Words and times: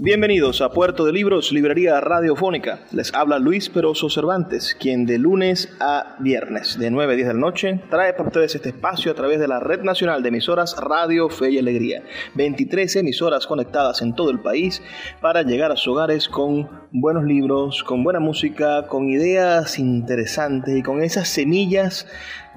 Bienvenidos 0.00 0.60
a 0.60 0.70
Puerto 0.70 1.04
de 1.04 1.12
Libros, 1.12 1.50
Librería 1.50 2.00
Radiofónica. 2.00 2.78
Les 2.92 3.12
habla 3.12 3.40
Luis 3.40 3.68
Peroso 3.68 4.08
Cervantes, 4.08 4.76
quien 4.78 5.06
de 5.06 5.18
lunes 5.18 5.76
a 5.80 6.14
viernes, 6.20 6.78
de 6.78 6.92
9 6.92 7.14
a 7.14 7.16
10 7.16 7.26
de 7.26 7.34
la 7.34 7.40
noche, 7.40 7.80
trae 7.90 8.12
para 8.12 8.28
ustedes 8.28 8.54
este 8.54 8.68
espacio 8.68 9.10
a 9.10 9.16
través 9.16 9.40
de 9.40 9.48
la 9.48 9.58
Red 9.58 9.82
Nacional 9.82 10.22
de 10.22 10.28
Emisoras 10.28 10.76
Radio 10.78 11.28
Fe 11.28 11.50
y 11.50 11.58
Alegría. 11.58 12.04
23 12.36 12.94
emisoras 12.94 13.48
conectadas 13.48 14.00
en 14.00 14.14
todo 14.14 14.30
el 14.30 14.38
país 14.38 14.84
para 15.20 15.42
llegar 15.42 15.72
a 15.72 15.76
sus 15.76 15.88
hogares 15.88 16.28
con 16.28 16.70
buenos 16.92 17.24
libros, 17.24 17.82
con 17.82 18.04
buena 18.04 18.20
música, 18.20 18.86
con 18.86 19.08
ideas 19.08 19.80
interesantes 19.80 20.76
y 20.76 20.82
con 20.84 21.02
esas 21.02 21.26
semillas 21.26 22.06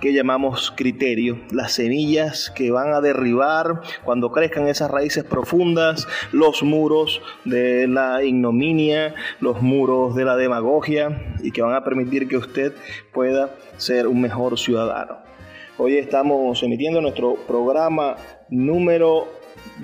que 0.02 0.14
llamamos 0.14 0.74
criterio, 0.76 1.38
las 1.52 1.74
semillas 1.74 2.50
que 2.50 2.72
van 2.72 2.92
a 2.94 3.02
derribar 3.02 3.82
cuando 4.04 4.32
crezcan 4.32 4.68
esas 4.68 4.90
raíces 4.90 5.24
profundas, 5.24 6.08
los 6.32 6.64
muros 6.64 7.22
de 7.46 7.88
la 7.88 8.24
ignominia, 8.24 9.14
los 9.40 9.62
muros 9.62 10.16
de 10.16 10.26
la 10.26 10.36
demagogia 10.36 11.36
y 11.44 11.52
que 11.52 11.62
van 11.62 11.76
a 11.76 11.84
permitir 11.84 12.28
que 12.28 12.38
usted 12.38 12.74
pueda 13.14 13.56
ser 13.78 14.08
un 14.08 14.20
mejor 14.20 14.58
ciudadano. 14.58 15.18
Hoy 15.78 15.98
estamos 15.98 16.64
emitiendo 16.64 17.00
nuestro 17.00 17.36
programa 17.48 18.16
número 18.50 19.28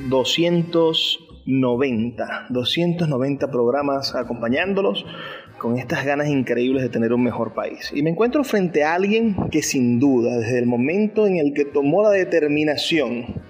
290, 0.09 2.47
290 2.49 3.51
programas 3.51 4.15
acompañándolos 4.15 5.05
con 5.57 5.77
estas 5.77 6.05
ganas 6.05 6.27
increíbles 6.27 6.83
de 6.83 6.89
tener 6.89 7.13
un 7.13 7.23
mejor 7.23 7.53
país. 7.53 7.91
Y 7.93 8.03
me 8.03 8.09
encuentro 8.09 8.43
frente 8.43 8.83
a 8.83 8.93
alguien 8.93 9.35
que 9.51 9.61
sin 9.61 9.99
duda, 9.99 10.37
desde 10.37 10.59
el 10.59 10.65
momento 10.65 11.27
en 11.27 11.37
el 11.37 11.53
que 11.53 11.65
tomó 11.65 12.03
la 12.03 12.11
determinación 12.11 13.41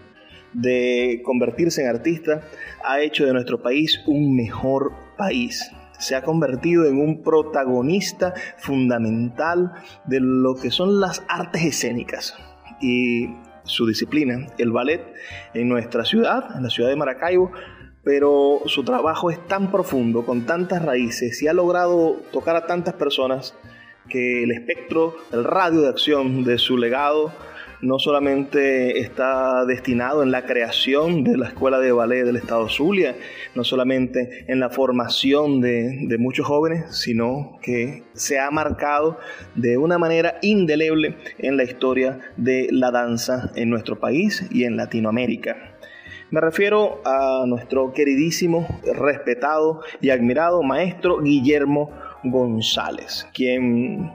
de 0.53 1.22
convertirse 1.23 1.81
en 1.81 1.89
artista, 1.89 2.41
ha 2.83 3.02
hecho 3.02 3.25
de 3.25 3.33
nuestro 3.33 3.61
país 3.61 4.02
un 4.08 4.36
mejor 4.36 4.94
país. 5.17 5.72
Se 5.99 6.16
ha 6.16 6.22
convertido 6.22 6.86
en 6.86 6.99
un 6.99 7.23
protagonista 7.23 8.33
fundamental 8.58 9.71
de 10.05 10.19
lo 10.19 10.55
que 10.55 10.71
son 10.71 10.99
las 10.99 11.23
artes 11.27 11.64
escénicas. 11.64 12.36
Y 12.82 13.27
su 13.64 13.86
disciplina, 13.86 14.48
el 14.58 14.71
ballet, 14.71 15.02
en 15.53 15.67
nuestra 15.67 16.05
ciudad, 16.05 16.55
en 16.55 16.64
la 16.64 16.70
ciudad 16.70 16.89
de 16.89 16.95
Maracaibo, 16.95 17.52
pero 18.08 18.62
su 18.68 18.86
trabajo 18.86 19.32
es 19.32 19.48
tan 19.48 19.70
profundo, 19.70 20.26
con 20.26 20.45
tantas 20.45 20.82
raíces, 20.82 21.44
y 21.44 21.50
ha 21.50 21.54
logrado 21.54 22.22
tocar 22.32 22.56
a 22.56 22.66
tantas 22.66 22.94
personas 22.94 23.54
que 24.08 24.44
el 24.44 24.52
espectro, 24.52 25.18
el 25.34 25.44
radio 25.44 25.82
de 25.82 25.90
acción 25.90 26.45
de 26.45 26.58
su 26.58 26.78
legado 26.78 27.34
no 27.82 28.00
solamente 28.00 29.02
está 29.02 29.66
destinado 29.66 30.23
en 30.23 30.32
la 30.32 30.45
creación 30.45 31.26
de 31.26 31.38
la 31.38 31.50
Escuela 31.50 31.80
de 31.80 31.92
Ballet 31.92 32.23
del 32.23 32.38
Estado 32.38 32.70
Zulia, 32.70 33.14
no 33.56 33.66
solamente 33.66 34.45
en 34.48 34.62
la 34.62 34.70
formación 34.70 35.60
de, 35.60 36.16
muchos 36.18 36.48
jóvenes, 36.48 36.86
sino 36.95 37.60
que 37.62 38.04
se 38.14 38.39
ha 38.39 38.50
marcado 38.52 39.20
de 39.56 39.78
una 39.78 39.98
manera 39.98 40.39
indeleble 40.42 41.18
en 41.39 41.58
la 41.58 41.66
historia 41.66 42.20
de 42.38 42.70
la 42.72 42.89
danza 42.89 43.52
en 43.56 43.70
nuestro 43.70 44.00
país 44.00 44.48
y 44.50 44.64
en 44.64 44.78
Latinoamérica. 44.78 45.77
Me 46.30 46.42
refiero 46.42 46.99
a 47.05 47.45
nuestro 47.48 47.93
queridísimo, 47.93 48.67
respetado 48.83 49.80
y 50.02 50.10
admirado 50.10 50.61
maestro 50.61 51.21
Guillermo 51.21 51.89
González, 52.21 53.26
quien 53.33 54.11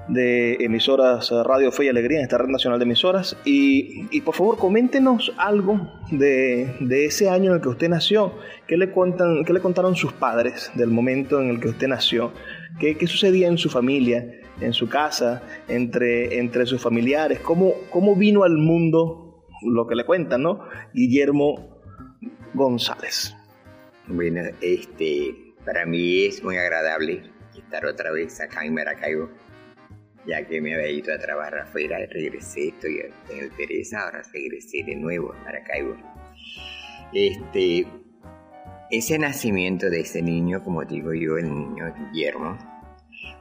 de 0.09 0.55
emisoras 0.61 1.31
Radio 1.31 1.71
Fe 1.71 1.85
y 1.85 1.89
Alegría, 1.89 2.19
en 2.19 2.25
esta 2.25 2.39
red 2.39 2.49
nacional 2.49 2.79
de 2.79 2.85
emisoras. 2.85 3.37
Y, 3.45 4.21
por 4.23 4.35
favor, 4.35 4.59
coméntenos 4.59 5.33
algo 5.37 5.81
de, 6.11 7.07
ese 7.07 7.29
año 7.29 7.51
en 7.51 7.57
el 7.57 7.63
que 7.63 7.69
usted 7.69 7.89
nació. 7.89 8.33
¿Qué 8.67 8.77
le, 8.77 8.93
¿Qué 9.47 9.53
le 9.53 9.61
contaron 9.61 9.95
sus 9.95 10.13
padres 10.13 10.71
del 10.75 10.89
momento 10.89 11.41
en 11.41 11.51
el 11.51 11.61
que 11.61 11.69
usted 11.69 11.89
nació? 11.89 12.33
¿Qué, 12.79 12.97
qué 12.97 13.07
sucedía 13.07 13.49
en 13.49 13.59
su 13.59 13.71
familia, 13.71 14.41
en 14.61 14.73
su 14.73 14.89
casa, 14.89 15.43
entre, 15.69 16.39
entre 16.39 16.67
sus 16.67 16.81
familiares? 16.81 17.41
¿Cómo, 17.41 17.75
¿Cómo 17.91 18.17
vino 18.17 18.43
al 18.43 18.57
mundo 18.57 19.45
lo 19.63 19.87
que 19.87 19.95
le 19.95 20.05
cuentan, 20.05 20.43
¿no? 20.43 20.61
Guillermo 20.95 21.80
González. 22.55 23.35
Bueno, 24.07 24.43
este, 24.61 25.55
para 25.65 25.87
mí 25.87 26.25
es 26.27 26.43
muy 26.43 26.57
agradable 26.57 27.23
estar 27.57 27.87
otra 27.87 28.11
vez 28.11 28.41
acá 28.41 28.65
en 28.65 28.75
Maracaibo, 28.75 29.31
ya 30.27 30.45
que 30.47 30.61
me 30.61 30.75
había 30.75 30.91
ido 30.91 31.15
a 31.15 31.19
trabajar 31.19 31.61
afuera, 31.61 31.99
regresé, 32.11 32.69
estoy 32.69 33.03
en 33.31 33.51
Teresa, 33.51 34.03
ahora 34.03 34.23
regresé 34.33 34.83
de 34.85 34.97
nuevo 34.97 35.33
a 35.33 35.45
Maracaibo. 35.45 35.97
Este, 37.13 37.87
ese 38.91 39.19
nacimiento 39.19 39.89
de 39.89 40.01
ese 40.01 40.23
niño, 40.23 40.63
como 40.65 40.85
digo 40.85 41.13
yo, 41.15 41.39
el 41.39 41.49
niño 41.49 41.95
Guillermo, 41.97 42.59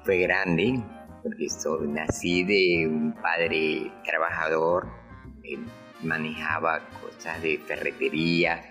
fue 0.04 0.20
grande, 0.20 0.80
porque 1.24 1.48
nací 1.88 2.44
de 2.44 2.88
un 2.88 3.14
padre 3.14 3.92
trabajador, 4.06 4.88
manejaba 6.04 6.88
cosas 7.02 7.42
de 7.42 7.58
ferretería, 7.58 8.64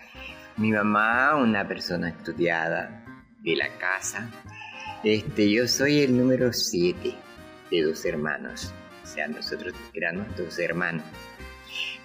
mi 0.59 0.73
mamá, 0.73 1.37
una 1.37 1.67
persona 1.67 2.09
estudiada 2.09 3.05
de 3.43 3.55
la 3.55 3.69
casa. 3.79 4.29
Este, 5.05 5.51
yo 5.51 5.69
soy 5.69 6.01
el 6.01 6.17
número 6.17 6.53
siete 6.53 7.15
de 7.71 7.83
dos 7.83 8.05
hermanos. 8.05 8.75
O 9.05 9.07
sea, 9.07 9.29
nosotros 9.29 9.73
éramos 9.95 10.27
dos 10.37 10.59
hermanos. 10.59 11.05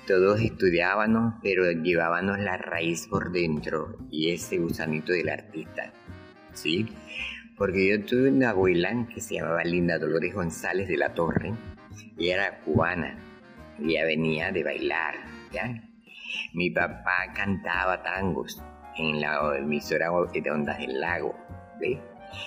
Todos 0.06 0.40
estudiábamos, 0.40 1.34
pero 1.42 1.72
llevábamos 1.72 2.38
la 2.40 2.58
raíz 2.58 3.08
por 3.08 3.32
dentro 3.32 3.98
y 4.12 4.32
ese 4.32 4.58
gusanito 4.60 5.14
del 5.14 5.30
artista. 5.30 5.92
¿Sí? 6.54 6.88
Porque 7.58 7.90
yo 7.90 8.06
tuve 8.06 8.30
una 8.30 8.52
abuela 8.52 9.08
que 9.12 9.20
se 9.20 9.36
llamaba 9.36 9.64
Linda 9.64 9.98
Dolores 9.98 10.34
González 10.34 10.88
de 10.88 10.98
la 10.98 11.14
Torre 11.14 11.54
Ella 12.20 12.36
era 12.36 12.60
cubana. 12.60 13.18
Ella 13.80 14.06
venía 14.06 14.52
de 14.52 14.64
bailar, 14.64 15.16
¿ya? 15.52 15.93
Mi 16.53 16.69
papá 16.69 17.31
cantaba 17.35 18.01
tangos 18.03 18.62
en 18.97 19.21
la 19.21 19.57
emisora 19.57 20.09
de 20.33 20.51
Ondas 20.51 20.77
del 20.77 21.00
Lago, 21.00 21.35
¿ve? 21.80 22.00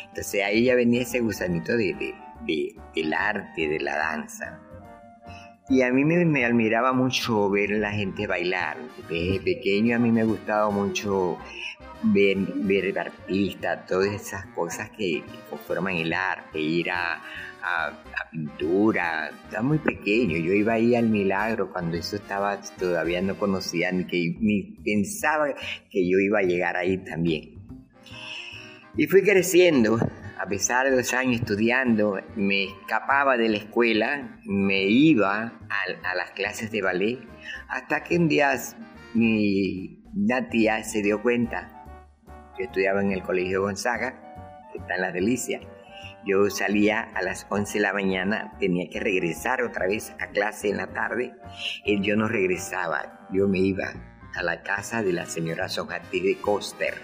Entonces 0.08 0.42
ahí 0.44 0.64
ya 0.64 0.74
venía 0.74 1.02
ese 1.02 1.20
gusanito 1.20 1.76
de, 1.76 2.14
de, 2.46 2.76
del 2.94 3.14
arte, 3.14 3.68
de 3.68 3.80
la 3.80 3.96
danza. 3.96 4.60
Y 5.68 5.82
a 5.82 5.92
mí 5.92 6.04
me, 6.04 6.44
admiraba 6.44 6.92
mucho 6.92 7.50
ver 7.50 7.72
a 7.72 7.78
la 7.78 7.90
gente 7.90 8.26
bailar. 8.28 8.76
Desde 9.08 9.40
pequeño 9.40 9.96
a 9.96 9.98
mí 9.98 10.12
me 10.12 10.22
gustaba 10.24 10.70
mucho 10.70 11.38
ver, 12.04 12.36
ver 12.36 12.96
artistas, 12.96 13.84
todas 13.86 14.12
esas 14.12 14.46
cosas 14.46 14.90
que, 14.90 15.24
conforman 15.50 15.96
el 15.96 16.12
arte, 16.12 16.60
ir 16.60 16.90
a, 16.90 17.20
a, 17.66 17.92
pintura. 18.30 19.30
Estaba 19.44 19.62
muy 19.62 19.78
pequeño, 19.78 20.36
yo 20.38 20.52
iba 20.52 20.74
ahí 20.74 20.94
al 20.94 21.08
milagro 21.08 21.72
cuando 21.72 21.96
eso 21.96 22.16
estaba, 22.16 22.60
todavía 22.78 23.20
no 23.22 23.36
conocía 23.38 23.90
ni, 23.92 24.06
que, 24.06 24.36
ni 24.40 24.62
pensaba 24.84 25.48
que 25.90 26.08
yo 26.08 26.18
iba 26.18 26.38
a 26.38 26.42
llegar 26.42 26.76
ahí 26.76 26.98
también. 26.98 27.56
Y 28.96 29.06
fui 29.06 29.22
creciendo, 29.22 29.98
a 30.38 30.46
pesar 30.46 30.88
de 30.88 30.96
los 30.96 31.12
años 31.12 31.40
estudiando, 31.40 32.20
me 32.36 32.64
escapaba 32.64 33.36
de 33.36 33.48
la 33.48 33.58
escuela, 33.58 34.40
me 34.44 34.84
iba 34.84 35.60
a, 35.68 36.14
las 36.14 36.30
clases 36.32 36.70
de 36.70 36.82
ballet, 36.82 37.18
hasta 37.68 38.02
que 38.04 38.16
un 38.16 38.28
día 38.28 38.52
mi 39.14 40.02
tía 40.50 40.82
se 40.84 41.02
dio 41.02 41.22
cuenta. 41.22 41.84
Yo 42.58 42.64
estudiaba 42.64 43.02
en 43.02 43.12
el 43.12 43.22
Colegio 43.22 43.62
Gonzaga, 43.62 44.14
que 44.72 44.78
está 44.78 44.94
en 44.94 45.00
Las 45.02 45.12
Delicias. 45.12 45.62
Yo 46.26 46.50
salía 46.50 47.02
a 47.14 47.22
las 47.22 47.46
11 47.50 47.78
de 47.78 47.82
la 47.82 47.92
mañana, 47.92 48.52
tenía 48.58 48.90
que 48.90 48.98
regresar 48.98 49.62
otra 49.62 49.86
vez 49.86 50.12
a 50.18 50.26
clase 50.26 50.68
en 50.68 50.78
la 50.78 50.88
tarde, 50.88 51.34
y 51.84 52.02
yo 52.02 52.16
no 52.16 52.26
regresaba, 52.26 53.28
yo 53.32 53.46
me 53.46 53.60
iba 53.60 53.92
a 54.34 54.42
la 54.42 54.64
casa 54.64 55.04
de 55.04 55.12
la 55.12 55.26
señora 55.26 55.68
Sojati 55.68 56.18
de 56.18 56.36
Coster. 56.38 56.94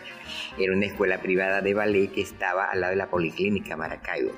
Era 0.59 0.73
una 0.73 0.87
escuela 0.87 1.19
privada 1.19 1.61
de 1.61 1.73
ballet 1.73 2.11
que 2.13 2.23
estaba 2.23 2.65
al 2.65 2.81
lado 2.81 2.91
de 2.91 2.97
la 2.97 3.11
Policlínica 3.11 3.77
Maracaibo, 3.77 4.33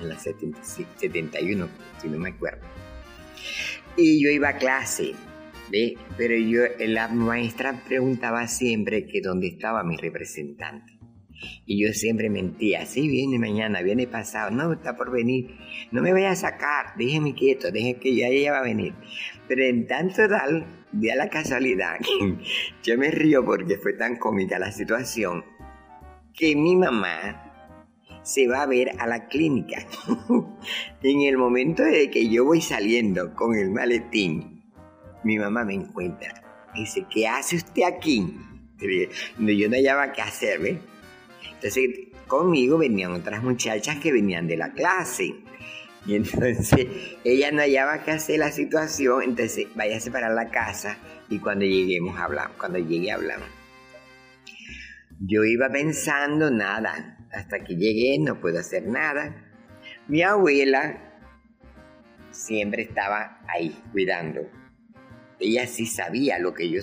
en 0.00 0.08
la 0.08 0.18
71, 0.18 1.68
si 2.00 2.08
no 2.08 2.18
me 2.18 2.30
acuerdo. 2.30 2.66
Y 3.98 4.24
yo 4.24 4.30
iba 4.30 4.48
a 4.48 4.56
clase, 4.56 5.12
¿ve? 5.70 5.98
pero 6.16 6.34
yo, 6.34 6.62
la 6.78 7.08
maestra 7.08 7.78
preguntaba 7.86 8.48
siempre 8.48 9.06
que 9.06 9.20
dónde 9.20 9.48
estaba 9.48 9.84
mi 9.84 9.98
representante. 9.98 10.93
Y 11.66 11.84
yo 11.84 11.92
siempre 11.92 12.30
mentía, 12.30 12.86
sí, 12.86 13.08
viene 13.08 13.38
mañana, 13.38 13.82
viene 13.82 14.06
pasado, 14.06 14.50
no, 14.50 14.72
está 14.72 14.96
por 14.96 15.10
venir, 15.10 15.56
no 15.90 16.02
me 16.02 16.12
voy 16.12 16.24
a 16.24 16.36
sacar, 16.36 16.94
déjeme 16.96 17.34
quieto, 17.34 17.70
déjeme 17.70 17.98
que 17.98 18.14
ya 18.14 18.28
ella 18.28 18.52
va 18.52 18.58
a 18.60 18.64
venir. 18.64 18.94
Pero 19.48 19.64
en 19.64 19.86
tanto 19.86 20.28
tal, 20.28 20.66
de 20.92 21.16
la 21.16 21.28
casualidad, 21.28 21.98
yo 22.82 22.98
me 22.98 23.10
río 23.10 23.44
porque 23.44 23.76
fue 23.78 23.94
tan 23.94 24.16
cómica 24.16 24.58
la 24.58 24.72
situación, 24.72 25.44
que 26.32 26.56
mi 26.56 26.76
mamá 26.76 27.44
se 28.22 28.48
va 28.48 28.62
a 28.62 28.66
ver 28.66 28.90
a 28.98 29.06
la 29.06 29.28
clínica. 29.28 29.86
en 31.02 31.20
el 31.22 31.36
momento 31.36 31.82
de 31.82 32.10
que 32.10 32.28
yo 32.28 32.44
voy 32.44 32.60
saliendo 32.60 33.34
con 33.34 33.54
el 33.54 33.70
maletín, 33.70 34.64
mi 35.22 35.38
mamá 35.38 35.64
me 35.64 35.74
encuentra. 35.74 36.42
Dice, 36.74 37.06
¿qué 37.10 37.28
hace 37.28 37.56
usted 37.56 37.82
aquí? 37.84 38.36
Yo 38.78 39.68
no 39.68 39.76
hallaba 39.76 40.12
qué 40.12 40.22
hacer, 40.22 40.58
¿ves? 40.60 40.78
Entonces, 41.64 42.08
conmigo 42.26 42.76
venían 42.76 43.12
otras 43.12 43.42
muchachas 43.42 43.96
que 43.96 44.12
venían 44.12 44.46
de 44.46 44.58
la 44.58 44.74
clase. 44.74 45.34
Y 46.04 46.14
entonces 46.14 46.86
ella 47.24 47.50
no 47.52 47.62
hallaba 47.62 48.04
qué 48.04 48.10
hacer 48.10 48.38
la 48.40 48.52
situación, 48.52 49.22
entonces 49.22 49.68
váyase 49.74 50.10
para 50.10 50.28
la 50.28 50.50
casa 50.50 50.98
y 51.30 51.38
cuando 51.38 51.64
lleguemos 51.64 52.18
hablamos, 52.18 52.54
cuando 52.58 52.78
llegue 52.78 53.10
hablamos. 53.10 53.48
Yo 55.20 55.42
iba 55.44 55.70
pensando 55.70 56.50
nada, 56.50 57.16
hasta 57.32 57.64
que 57.64 57.76
llegué 57.76 58.18
no 58.18 58.42
puedo 58.42 58.58
hacer 58.58 58.86
nada. 58.86 59.34
Mi 60.06 60.20
abuela 60.20 61.18
siempre 62.30 62.82
estaba 62.82 63.40
ahí 63.48 63.74
cuidando. 63.90 64.42
Ella 65.40 65.66
sí 65.66 65.86
sabía 65.86 66.38
lo 66.38 66.52
que 66.52 66.68
yo, 66.68 66.82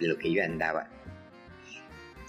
lo 0.00 0.18
que 0.18 0.32
yo 0.32 0.42
andaba. 0.42 0.95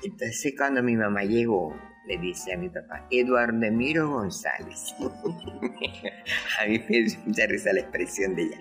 Entonces 0.03 0.53
cuando 0.57 0.83
mi 0.83 0.95
mamá 0.95 1.23
llegó, 1.23 1.75
le 2.07 2.17
dice 2.17 2.53
a 2.53 2.57
mi 2.57 2.69
papá, 2.69 3.05
Eduardo 3.11 3.65
Emiro 3.65 4.09
González. 4.09 4.95
a 6.61 6.65
mí 6.65 6.81
me 6.89 7.03
dio 7.03 7.47
risa 7.47 7.73
la 7.73 7.81
expresión 7.81 8.35
de 8.35 8.43
ella. 8.43 8.59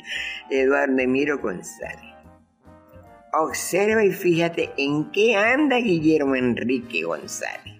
Eduardo 0.50 0.98
Emiro 0.98 1.38
González. 1.38 2.14
Observa 3.32 4.04
y 4.04 4.12
fíjate 4.12 4.70
en 4.78 5.10
qué 5.12 5.36
anda 5.36 5.76
Guillermo 5.76 6.34
Enrique 6.34 7.02
González. 7.02 7.74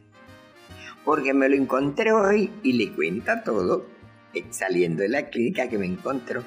Porque 1.04 1.32
me 1.32 1.48
lo 1.48 1.56
encontré 1.56 2.12
hoy 2.12 2.50
y 2.62 2.74
le 2.74 2.92
cuenta 2.92 3.42
todo, 3.42 3.86
saliendo 4.50 5.02
de 5.02 5.08
la 5.08 5.30
clínica 5.30 5.68
que 5.68 5.78
me 5.78 5.86
encontró. 5.86 6.44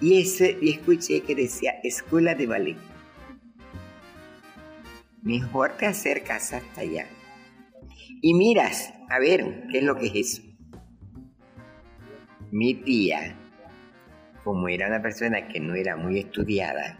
Y, 0.00 0.20
ese, 0.20 0.56
y 0.60 0.70
escuché 0.70 1.22
que 1.22 1.34
decía 1.34 1.74
escuela 1.82 2.34
de 2.34 2.46
ballet. 2.46 2.89
Mejor 5.22 5.76
te 5.76 5.86
acercas 5.86 6.52
hasta 6.52 6.80
allá 6.80 7.06
y 8.22 8.34
miras 8.34 8.92
a 9.08 9.18
ver 9.18 9.64
qué 9.70 9.78
es 9.78 9.84
lo 9.84 9.96
que 9.96 10.06
es 10.06 10.14
eso. 10.14 10.42
Mi 12.50 12.74
tía, 12.74 13.36
como 14.44 14.68
era 14.68 14.88
una 14.88 15.00
persona 15.00 15.48
que 15.48 15.60
no 15.60 15.74
era 15.74 15.96
muy 15.96 16.18
estudiada, 16.18 16.98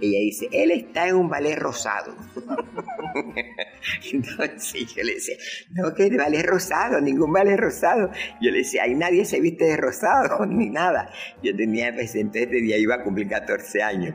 ella 0.00 0.18
dice, 0.18 0.48
él 0.50 0.72
está 0.72 1.06
en 1.06 1.16
un 1.16 1.28
ballet 1.28 1.56
rosado. 1.56 2.16
Entonces 4.12 4.94
yo 4.94 5.02
le 5.02 5.14
decía, 5.14 5.36
no, 5.70 5.94
que 5.94 6.10
de 6.10 6.16
ballet 6.16 6.42
rosado, 6.42 7.00
ningún 7.00 7.32
ballet 7.32 7.56
rosado. 7.56 8.10
Yo 8.40 8.50
le 8.50 8.58
decía, 8.58 8.82
ay, 8.84 8.94
nadie 8.94 9.24
se 9.24 9.40
viste 9.40 9.66
de 9.66 9.76
rosado, 9.76 10.44
ni 10.46 10.70
nada. 10.70 11.10
Yo 11.42 11.54
tenía, 11.54 11.92
pues 11.94 12.14
entonces 12.14 12.42
este 12.44 12.62
día 12.62 12.78
iba 12.78 12.96
a 12.96 13.04
cumplir 13.04 13.28
14 13.28 13.82
años. 13.82 14.14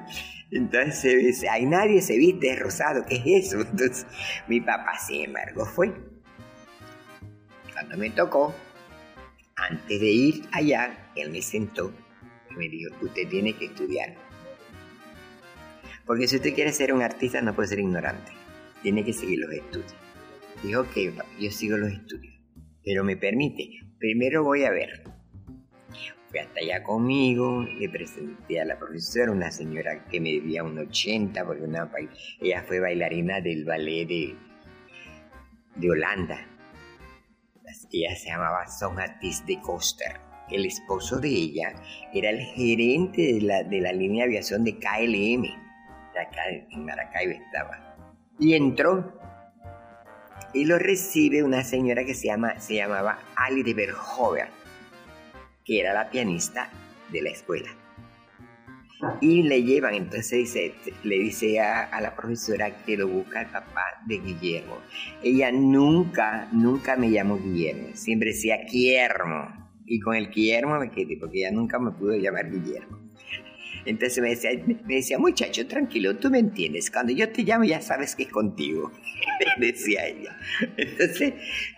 Entonces 0.55 1.21
dice, 1.21 1.49
ay, 1.49 1.65
nadie 1.65 2.01
se 2.01 2.17
viste 2.17 2.47
de 2.47 2.55
rosado, 2.55 3.05
¿qué 3.05 3.15
es 3.15 3.47
eso? 3.47 3.59
Entonces 3.69 4.07
mi 4.47 4.61
papá, 4.61 4.97
sin 4.97 5.25
embargo, 5.25 5.65
fue. 5.65 5.93
Cuando 7.73 7.97
me 7.97 8.09
tocó, 8.11 8.55
antes 9.57 9.99
de 9.99 10.09
ir 10.09 10.47
allá, 10.53 11.11
él 11.17 11.31
me 11.31 11.41
sentó 11.41 11.93
y 12.49 12.53
me 12.55 12.69
dijo, 12.69 12.95
usted 13.01 13.27
tiene 13.27 13.51
que 13.51 13.65
estudiar. 13.65 14.15
Porque 16.05 16.25
si 16.25 16.37
usted 16.37 16.55
quiere 16.55 16.71
ser 16.71 16.93
un 16.93 17.01
artista 17.01 17.41
no 17.41 17.53
puede 17.53 17.67
ser 17.67 17.79
ignorante, 17.79 18.31
tiene 18.81 19.03
que 19.03 19.11
seguir 19.11 19.39
los 19.39 19.51
estudios. 19.51 19.93
Dijo 20.63 20.89
que 20.93 21.13
yo 21.37 21.51
sigo 21.51 21.75
los 21.75 21.91
estudios, 21.91 22.33
pero 22.81 23.03
me 23.03 23.17
permite, 23.17 23.81
primero 23.99 24.45
voy 24.45 24.63
a 24.63 24.71
ver. 24.71 25.03
Fui 26.29 26.39
hasta 26.39 26.59
allá 26.59 26.83
conmigo, 26.83 27.63
le 27.63 27.89
presenté 27.89 28.59
a 28.59 28.65
la 28.65 28.77
profesora, 28.77 29.31
una 29.31 29.51
señora 29.51 30.05
que 30.05 30.19
me 30.19 30.31
debía 30.31 30.63
un 30.63 30.77
80, 30.77 31.45
porque 31.45 31.63
una, 31.63 31.89
ella 32.41 32.63
fue 32.67 32.79
bailarina 32.79 33.41
del 33.41 33.63
ballet 33.65 34.07
de, 34.07 34.35
de 35.75 35.89
Holanda 35.89 36.55
ella 37.91 38.15
se 38.15 38.29
llamaba 38.29 38.67
Sonatis 38.67 39.45
de 39.45 39.59
Coster. 39.61 40.19
El 40.49 40.65
esposo 40.65 41.19
de 41.19 41.29
ella 41.29 41.73
era 42.13 42.29
el 42.29 42.39
gerente 42.39 43.33
de 43.33 43.41
la, 43.41 43.63
de 43.63 43.81
la 43.81 43.91
línea 43.91 44.25
de 44.25 44.31
aviación 44.31 44.63
de 44.63 44.77
KLM. 44.77 45.45
Acá 46.11 46.41
en 46.49 46.85
Maracaibo 46.85 47.33
estaba. 47.33 47.95
Y 48.39 48.53
entró 48.53 49.19
y 50.53 50.65
lo 50.65 50.77
recibe 50.77 51.43
una 51.43 51.63
señora 51.63 52.05
que 52.05 52.13
se, 52.13 52.27
llama, 52.27 52.59
se 52.59 52.75
llamaba 52.75 53.19
Ali 53.35 53.63
de 53.63 53.73
Verhoeven, 53.73 54.47
que 55.65 55.79
era 55.79 55.93
la 55.93 56.09
pianista 56.09 56.69
de 57.11 57.21
la 57.21 57.29
escuela 57.31 57.69
y 59.21 59.43
le 59.43 59.63
llevan, 59.63 59.93
entonces 59.93 60.53
le 61.03 61.19
dice 61.19 61.59
a, 61.59 61.99
la 62.01 62.15
profesora 62.15 62.83
que 62.85 62.97
lo 62.97 63.07
busca 63.07 63.41
el 63.41 63.47
papá 63.47 63.83
de 64.05 64.19
Guillermo. 64.19 64.79
Ella 65.23 65.51
nunca, 65.51 66.47
nunca 66.51 66.95
me 66.95 67.11
llamó 67.11 67.37
Guillermo, 67.37 67.89
siempre 67.93 68.29
decía 68.29 68.57
Guillermo. 68.69 69.63
Y 69.85 69.99
con 69.99 70.15
el 70.15 70.31
Guillermo 70.31 70.79
me 70.79 70.89
quedé, 70.89 71.17
porque 71.17 71.39
ella 71.39 71.51
nunca 71.51 71.77
me 71.77 71.91
pudo 71.91 72.15
llamar 72.15 72.49
Guillermo. 72.49 73.11
Entonces 73.85 74.19
me 74.19 74.29
decía, 74.29 74.49
me 74.65 74.95
decía, 74.95 75.19
muchacho, 75.19 75.67
tranquilo, 75.67 76.17
tú 76.17 76.31
me 76.31 76.39
entiendes. 76.39 76.89
Cuando 76.89 77.13
yo 77.13 77.29
te 77.29 77.43
llamo 77.43 77.65
ya 77.65 77.81
sabes 77.81 78.15
que 78.15 78.23
es 78.23 78.29
contigo, 78.29 78.91
decía 79.59 80.07
ella. 80.07 80.35
Entonces 80.75 81.33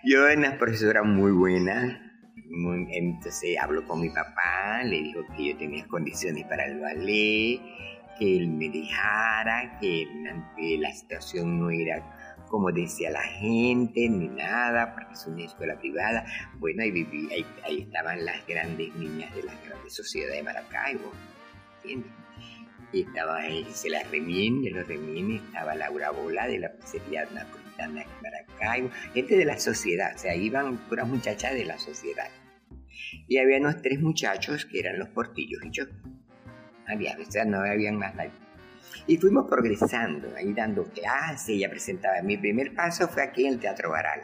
yo 0.05 0.25
era 0.25 0.39
una 0.39 0.57
profesora 0.57 1.03
muy 1.03 1.33
buena, 1.33 2.06
entonces 2.49 3.57
habló 3.61 3.85
con 3.85 4.01
mi 4.01 4.09
papá, 4.09 4.83
le 4.83 5.01
dijo 5.01 5.21
que 5.35 5.49
yo 5.49 5.57
tenía 5.57 5.85
condiciones 5.87 6.45
para 6.45 6.65
el 6.65 6.79
ballet, 6.79 7.61
que 8.17 8.37
él 8.37 8.49
me 8.49 8.69
dejara, 8.69 9.77
que, 9.79 10.07
la 10.79 10.91
situación 10.91 11.59
no 11.59 11.69
era 11.69 12.13
como 12.49 12.71
decía 12.71 13.11
la 13.11 13.23
gente, 13.23 14.07
ni 14.07 14.29
nada, 14.29 14.93
porque 14.93 15.13
es 15.13 15.27
una 15.27 15.43
escuela 15.43 15.77
privada. 15.77 16.25
Bueno, 16.59 16.81
ahí, 16.81 16.91
viví, 16.91 17.27
ahí, 17.65 17.81
estaban 17.81 18.23
las 18.23 18.47
grandes 18.47 18.95
niñas 18.95 19.35
de 19.35 19.43
la 19.43 19.53
grande 19.65 19.89
sociedad 19.89 20.31
de 20.31 20.43
Maracaibo, 20.43 21.11
¿entiendes? 21.83 22.11
Y 22.93 23.01
estaba 23.01 23.41
la 23.41 24.03
Remín, 24.09 24.63
de 24.63 24.71
los 24.71 24.87
Remín, 24.87 25.43
estaba 25.45 25.75
Laura 25.75 26.11
Bola 26.11 26.47
de 26.47 26.59
la 26.59 26.71
pizzería 26.71 27.25
napolitana 27.33 27.99
de 27.99 28.07
Maracaibo, 28.23 28.89
gente 29.13 29.35
de 29.35 29.45
la 29.45 29.59
sociedad, 29.59 30.15
o 30.15 30.17
sea, 30.17 30.33
iban 30.33 30.77
puras 30.87 31.05
muchachas 31.05 31.53
de 31.53 31.65
la 31.65 31.77
sociedad. 31.77 32.29
Y 33.27 33.37
había 33.37 33.57
unos 33.57 33.81
tres 33.81 33.99
muchachos 33.99 34.65
que 34.65 34.79
eran 34.79 34.99
los 34.99 35.09
portillos 35.09 35.61
y 35.63 35.71
yo. 35.71 35.85
Había, 36.87 37.17
o 37.19 37.31
sea, 37.31 37.45
no 37.45 37.59
había 37.59 37.91
más 37.91 38.15
nadie. 38.15 38.31
Y 39.07 39.17
fuimos 39.17 39.47
progresando, 39.49 40.35
ahí 40.35 40.53
dando 40.53 40.83
clases, 40.85 41.59
ya 41.59 41.69
presentaba. 41.69 42.21
Mi 42.21 42.37
primer 42.37 42.73
paso 42.73 43.07
fue 43.07 43.23
aquí 43.23 43.45
en 43.45 43.53
el 43.53 43.59
Teatro 43.59 43.89
Baral, 43.91 44.21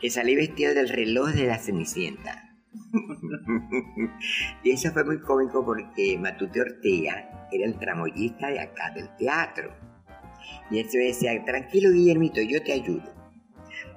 que 0.00 0.10
salí 0.10 0.36
vestido 0.36 0.74
del 0.74 0.88
reloj 0.88 1.30
de 1.32 1.46
la 1.46 1.58
Cenicienta. 1.58 2.44
y 4.62 4.70
eso 4.70 4.92
fue 4.92 5.04
muy 5.04 5.20
cómico 5.20 5.64
porque 5.64 6.18
Matute 6.18 6.60
Ortega 6.60 7.48
era 7.50 7.66
el 7.66 7.78
tramoyista 7.78 8.48
de 8.48 8.60
acá 8.60 8.90
del 8.94 9.08
teatro. 9.16 9.74
Y 10.70 10.78
él 10.78 10.88
se 10.88 10.98
decía, 10.98 11.44
tranquilo 11.44 11.90
Guillermito, 11.90 12.40
yo 12.42 12.62
te 12.62 12.72
ayudo. 12.72 13.17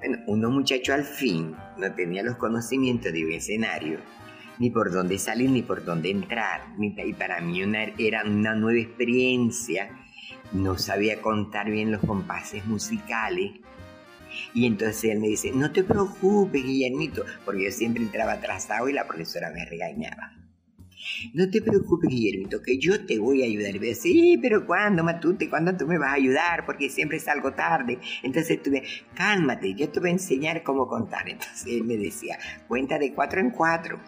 Bueno, 0.04 0.18
uno 0.26 0.50
muchacho 0.50 0.94
al 0.94 1.04
fin 1.04 1.54
no 1.78 1.94
tenía 1.94 2.24
los 2.24 2.36
conocimientos 2.36 3.12
de 3.12 3.24
un 3.24 3.30
escenario, 3.30 4.00
ni 4.58 4.68
por 4.68 4.90
dónde 4.90 5.16
salir, 5.16 5.48
ni 5.48 5.62
por 5.62 5.84
dónde 5.84 6.10
entrar. 6.10 6.62
Y 6.76 7.12
para 7.12 7.40
mí 7.40 7.62
era 7.98 8.24
una 8.24 8.56
nueva 8.56 8.80
experiencia. 8.80 9.90
No 10.50 10.76
sabía 10.76 11.20
contar 11.20 11.70
bien 11.70 11.92
los 11.92 12.00
compases 12.00 12.66
musicales. 12.66 13.52
Y 14.54 14.66
entonces 14.66 15.04
él 15.04 15.20
me 15.20 15.28
dice, 15.28 15.52
no 15.52 15.70
te 15.70 15.84
preocupes, 15.84 16.64
Guillermito, 16.64 17.24
porque 17.44 17.66
yo 17.66 17.70
siempre 17.70 18.02
entraba 18.02 18.32
atrasado 18.32 18.88
y 18.88 18.92
la 18.92 19.06
profesora 19.06 19.52
me 19.52 19.64
regañaba. 19.66 20.32
No 21.34 21.48
te 21.50 21.62
preocupes, 21.62 22.10
Guillermito, 22.10 22.62
que 22.62 22.78
yo 22.78 23.04
te 23.04 23.18
voy 23.18 23.42
a 23.42 23.46
ayudar. 23.46 23.76
Y 23.76 23.94
sí, 23.94 24.38
pero 24.40 24.66
¿cuándo, 24.66 25.04
Matute? 25.04 25.48
¿Cuándo 25.48 25.76
tú 25.76 25.86
me 25.86 25.98
vas 25.98 26.10
a 26.10 26.14
ayudar? 26.14 26.66
Porque 26.66 26.90
siempre 26.90 27.18
salgo 27.18 27.52
tarde. 27.52 27.98
Entonces 28.22 28.62
tuve, 28.62 28.82
cálmate, 29.14 29.74
yo 29.74 29.88
te 29.88 30.00
voy 30.00 30.10
a 30.10 30.12
enseñar 30.12 30.62
cómo 30.62 30.86
contar. 30.86 31.28
Entonces 31.28 31.66
él 31.66 31.84
me 31.84 31.96
decía, 31.96 32.38
cuenta 32.68 32.98
de 32.98 33.12
cuatro 33.12 33.40
en 33.40 33.50
cuatro. 33.50 34.00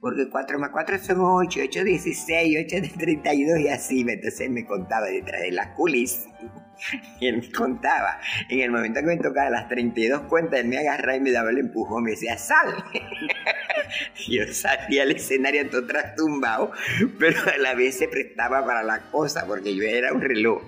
Porque 0.00 0.28
4 0.30 0.58
más 0.58 0.70
4 0.70 0.98
son 0.98 1.16
8, 1.20 1.60
8 1.64 1.84
16, 1.84 2.66
8 2.66 2.80
de 2.80 2.88
32 2.88 3.58
y 3.60 3.68
así. 3.68 4.00
Entonces 4.00 4.40
él 4.40 4.50
me 4.50 4.64
contaba 4.64 5.06
detrás 5.06 5.42
de 5.42 5.52
las 5.52 5.68
culis. 5.68 6.26
Y 7.20 7.26
él 7.26 7.38
me 7.38 7.50
contaba. 7.50 8.20
En 8.48 8.60
el 8.60 8.70
momento 8.70 9.00
que 9.00 9.06
me 9.06 9.16
tocaba 9.16 9.50
las 9.50 9.68
32 9.68 10.22
cuentas, 10.22 10.60
él 10.60 10.68
me 10.68 10.78
agarraba 10.78 11.16
y 11.16 11.20
me 11.20 11.32
daba 11.32 11.50
el 11.50 11.58
empujón. 11.58 12.04
Me 12.04 12.12
decía, 12.12 12.38
sal. 12.38 12.72
Yo 14.28 14.46
salía 14.52 15.02
al 15.02 15.10
escenario 15.10 15.68
todo 15.68 15.86
trastumbado, 15.86 16.70
pero 17.18 17.40
a 17.52 17.58
la 17.58 17.74
vez 17.74 17.98
se 17.98 18.06
prestaba 18.06 18.64
para 18.64 18.84
la 18.84 19.10
cosa 19.10 19.44
porque 19.46 19.74
yo 19.74 19.82
era 19.82 20.12
un 20.12 20.20
reloj. 20.20 20.62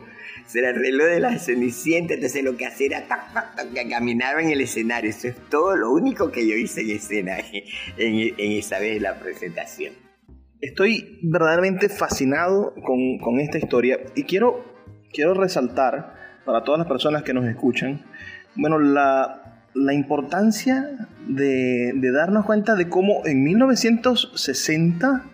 Era 0.54 0.70
el 0.70 0.76
reloj 0.76 1.06
de 1.06 1.20
la 1.20 1.38
cenicienta, 1.38 2.14
entonces 2.14 2.42
lo 2.42 2.56
que 2.56 2.66
hacía 2.66 2.86
era 2.86 3.06
que 3.72 3.88
caminaba 3.88 4.42
en 4.42 4.50
el 4.50 4.60
escenario. 4.60 5.10
Eso 5.10 5.28
es 5.28 5.36
todo 5.48 5.76
lo 5.76 5.92
único 5.92 6.30
que 6.30 6.46
yo 6.46 6.54
hice 6.54 6.82
en 6.82 6.90
escena 6.90 7.36
en, 7.96 8.34
esa 8.38 8.78
vez 8.78 9.00
la 9.00 9.18
presentación. 9.18 9.94
Estoy 10.60 11.18
verdaderamente 11.22 11.88
fascinado 11.88 12.74
con, 12.82 13.40
esta 13.40 13.58
historia 13.58 13.98
y 14.14 14.24
quiero, 14.24 14.64
resaltar 15.34 16.14
para 16.44 16.64
todas 16.64 16.78
las 16.78 16.88
personas 16.88 17.22
que 17.22 17.32
nos 17.32 17.46
escuchan, 17.46 18.04
bueno, 18.56 18.78
la, 18.78 19.64
la 19.74 19.94
importancia 19.94 21.08
de, 21.26 21.92
de, 21.94 22.12
darnos 22.12 22.44
cuenta 22.44 22.74
de 22.74 22.88
cómo 22.88 23.22
en 23.24 23.42
1960, 23.42 25.24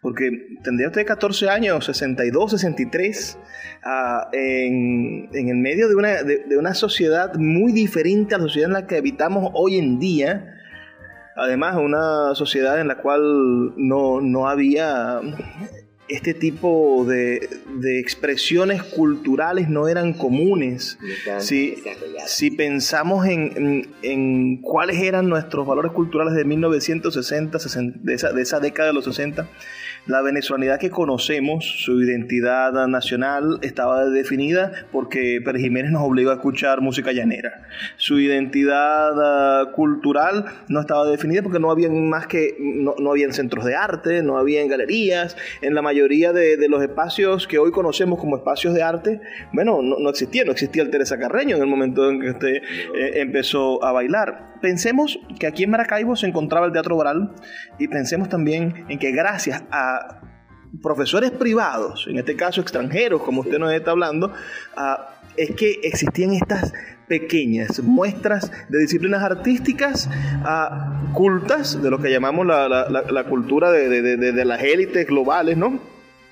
porque 0.00 0.58
tendría 0.62 0.88
usted 0.88 1.06
14 1.06 1.48
años, 1.48 1.84
62, 1.84 2.52
63, 2.52 3.38
uh, 3.84 3.88
en, 4.32 5.28
en, 5.32 5.48
el 5.48 5.56
medio 5.56 5.88
de 5.88 5.96
una, 5.96 6.22
de, 6.22 6.44
de 6.44 6.56
una 6.56 6.74
sociedad 6.74 7.34
muy 7.34 7.72
diferente 7.72 8.34
a 8.34 8.38
la 8.38 8.44
sociedad 8.44 8.68
en 8.68 8.74
la 8.74 8.86
que 8.86 8.96
habitamos 8.96 9.50
hoy 9.54 9.78
en 9.78 9.98
día, 9.98 10.54
además 11.36 11.76
una 11.76 12.34
sociedad 12.34 12.80
en 12.80 12.88
la 12.88 12.98
cual 12.98 13.74
no, 13.76 14.20
no 14.20 14.48
había 14.48 15.20
este 16.08 16.32
tipo 16.32 17.04
de, 17.06 17.48
de, 17.80 18.00
expresiones 18.00 18.82
culturales 18.82 19.68
no 19.68 19.88
eran 19.88 20.14
comunes. 20.14 20.98
Si, 21.38 21.76
si 22.26 22.50
pensamos 22.50 23.26
en, 23.26 23.94
en, 24.02 24.62
cuáles 24.62 24.98
eran 25.02 25.28
nuestros 25.28 25.66
valores 25.66 25.92
culturales 25.92 26.34
de 26.34 26.44
1960, 26.44 27.58
de, 28.02 28.14
esa, 28.14 28.32
de 28.32 28.42
esa 28.42 28.58
década 28.58 28.88
de 28.88 28.94
los 28.94 29.04
60, 29.04 29.48
la 30.08 30.22
venezolanidad 30.22 30.80
que 30.80 30.90
conocemos, 30.90 31.64
su 31.84 32.00
identidad 32.02 32.72
nacional, 32.88 33.58
estaba 33.62 34.06
definida 34.06 34.72
porque 34.90 35.40
Pérez 35.44 35.62
Jiménez 35.62 35.92
nos 35.92 36.02
obligó 36.02 36.30
a 36.30 36.34
escuchar 36.34 36.80
música 36.80 37.12
llanera. 37.12 37.62
Su 37.96 38.18
identidad 38.18 39.12
uh, 39.12 39.72
cultural 39.72 40.46
no 40.68 40.80
estaba 40.80 41.06
definida 41.06 41.42
porque 41.42 41.60
no 41.60 41.70
habían 41.70 42.08
más 42.08 42.26
que, 42.26 42.56
no, 42.58 42.94
no 42.98 43.10
habían 43.10 43.34
centros 43.34 43.66
de 43.66 43.76
arte, 43.76 44.22
no 44.22 44.38
habían 44.38 44.66
galerías. 44.68 45.36
En 45.60 45.74
la 45.74 45.82
mayoría 45.82 46.32
de, 46.32 46.56
de, 46.56 46.68
los 46.68 46.82
espacios 46.82 47.46
que 47.46 47.58
hoy 47.58 47.70
conocemos 47.70 48.18
como 48.18 48.36
espacios 48.36 48.72
de 48.74 48.82
arte, 48.82 49.20
bueno, 49.52 49.82
no, 49.82 49.98
no 49.98 50.10
existía, 50.10 50.44
no 50.44 50.52
existía 50.52 50.82
el 50.82 50.90
Teresa 50.90 51.18
Carreño 51.18 51.56
en 51.56 51.62
el 51.62 51.68
momento 51.68 52.08
en 52.08 52.20
que 52.20 52.30
usted 52.30 52.54
eh, 52.56 52.62
empezó 53.16 53.84
a 53.84 53.92
bailar. 53.92 54.54
Pensemos 54.62 55.20
que 55.38 55.46
aquí 55.46 55.64
en 55.64 55.70
Maracaibo 55.70 56.16
se 56.16 56.26
encontraba 56.26 56.66
el 56.66 56.72
Teatro 56.72 56.96
Oral 56.96 57.34
y 57.78 57.88
pensemos 57.88 58.28
también 58.28 58.86
en 58.88 58.98
que 58.98 59.12
gracias 59.12 59.62
a 59.70 59.97
profesores 60.82 61.30
privados, 61.30 62.06
en 62.08 62.18
este 62.18 62.36
caso 62.36 62.60
extranjeros, 62.60 63.22
como 63.22 63.40
usted 63.40 63.58
nos 63.58 63.72
está 63.72 63.92
hablando, 63.92 64.32
es 65.36 65.54
que 65.54 65.80
existían 65.82 66.32
estas 66.32 66.72
pequeñas 67.08 67.82
muestras 67.82 68.52
de 68.68 68.78
disciplinas 68.78 69.22
artísticas 69.22 70.08
uh, 70.42 71.12
cultas, 71.14 71.82
de 71.82 71.90
lo 71.90 71.98
que 71.98 72.10
llamamos 72.10 72.46
la, 72.46 72.68
la, 72.68 73.24
cultura 73.24 73.70
de, 73.70 73.88
de, 73.88 74.16
de, 74.16 74.44
las 74.44 74.62
élites 74.62 75.06
globales, 75.06 75.56
¿no? 75.56 75.80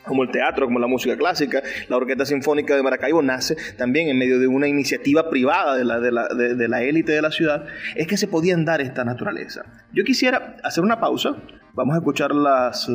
como 0.07 0.23
el 0.23 0.31
teatro, 0.31 0.67
como 0.67 0.79
la 0.79 0.87
música 0.87 1.17
clásica, 1.17 1.63
la 1.89 1.97
Orquesta 1.97 2.25
Sinfónica 2.25 2.77
de 2.77 2.83
Maracaibo 2.83 3.23
nace 3.23 3.57
también 3.77 4.09
en 4.09 4.17
medio 4.17 4.39
de 4.39 4.47
una 4.47 4.69
iniciativa 4.69 5.29
privada 5.29 5.77
de 5.77 5.85
la, 5.85 5.99
de 5.99 6.13
la, 6.13 6.29
de 6.29 6.69
la 6.69 6.83
élite 6.83 7.11
de 7.11 7.23
la 7.23 7.33
ciudad, 7.33 7.65
es 7.97 8.07
que 8.07 8.17
se 8.17 8.29
podían 8.29 8.65
dar 8.65 8.81
esta 8.81 9.05
naturaleza. 9.05 9.65
Yo 9.93 10.05
quisiera 10.05 10.59
hacer 10.63 10.85
una 10.85 11.01
pausa, 11.01 11.37
vamos 11.75 11.97
a 11.97 11.99
escuchar 11.99 12.33
las 12.33 12.89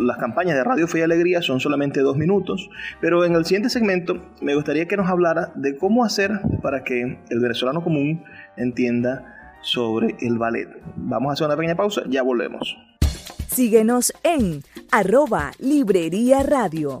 las 0.00 0.16
campañas 0.16 0.56
de 0.56 0.64
Radio 0.64 0.88
Fe 0.88 1.00
y 1.00 1.02
Alegría 1.02 1.42
son 1.42 1.60
solamente 1.60 2.00
dos 2.00 2.16
minutos, 2.16 2.70
pero 3.00 3.24
en 3.24 3.34
el 3.34 3.44
siguiente 3.44 3.68
segmento 3.68 4.16
me 4.40 4.54
gustaría 4.54 4.86
que 4.86 4.96
nos 4.96 5.08
hablara 5.08 5.52
de 5.54 5.76
cómo 5.76 6.04
hacer 6.04 6.40
para 6.62 6.82
que 6.82 7.18
el 7.28 7.40
venezolano 7.40 7.82
común 7.82 8.24
entienda 8.56 9.58
sobre 9.62 10.16
el 10.20 10.38
ballet. 10.38 10.68
Vamos 10.96 11.30
a 11.30 11.32
hacer 11.34 11.46
una 11.46 11.56
pequeña 11.56 11.76
pausa, 11.76 12.02
ya 12.08 12.22
volvemos. 12.22 12.76
Síguenos 13.48 14.12
en 14.22 14.62
arroba 14.90 15.52
Librería 15.58 16.42
Radio. 16.42 17.00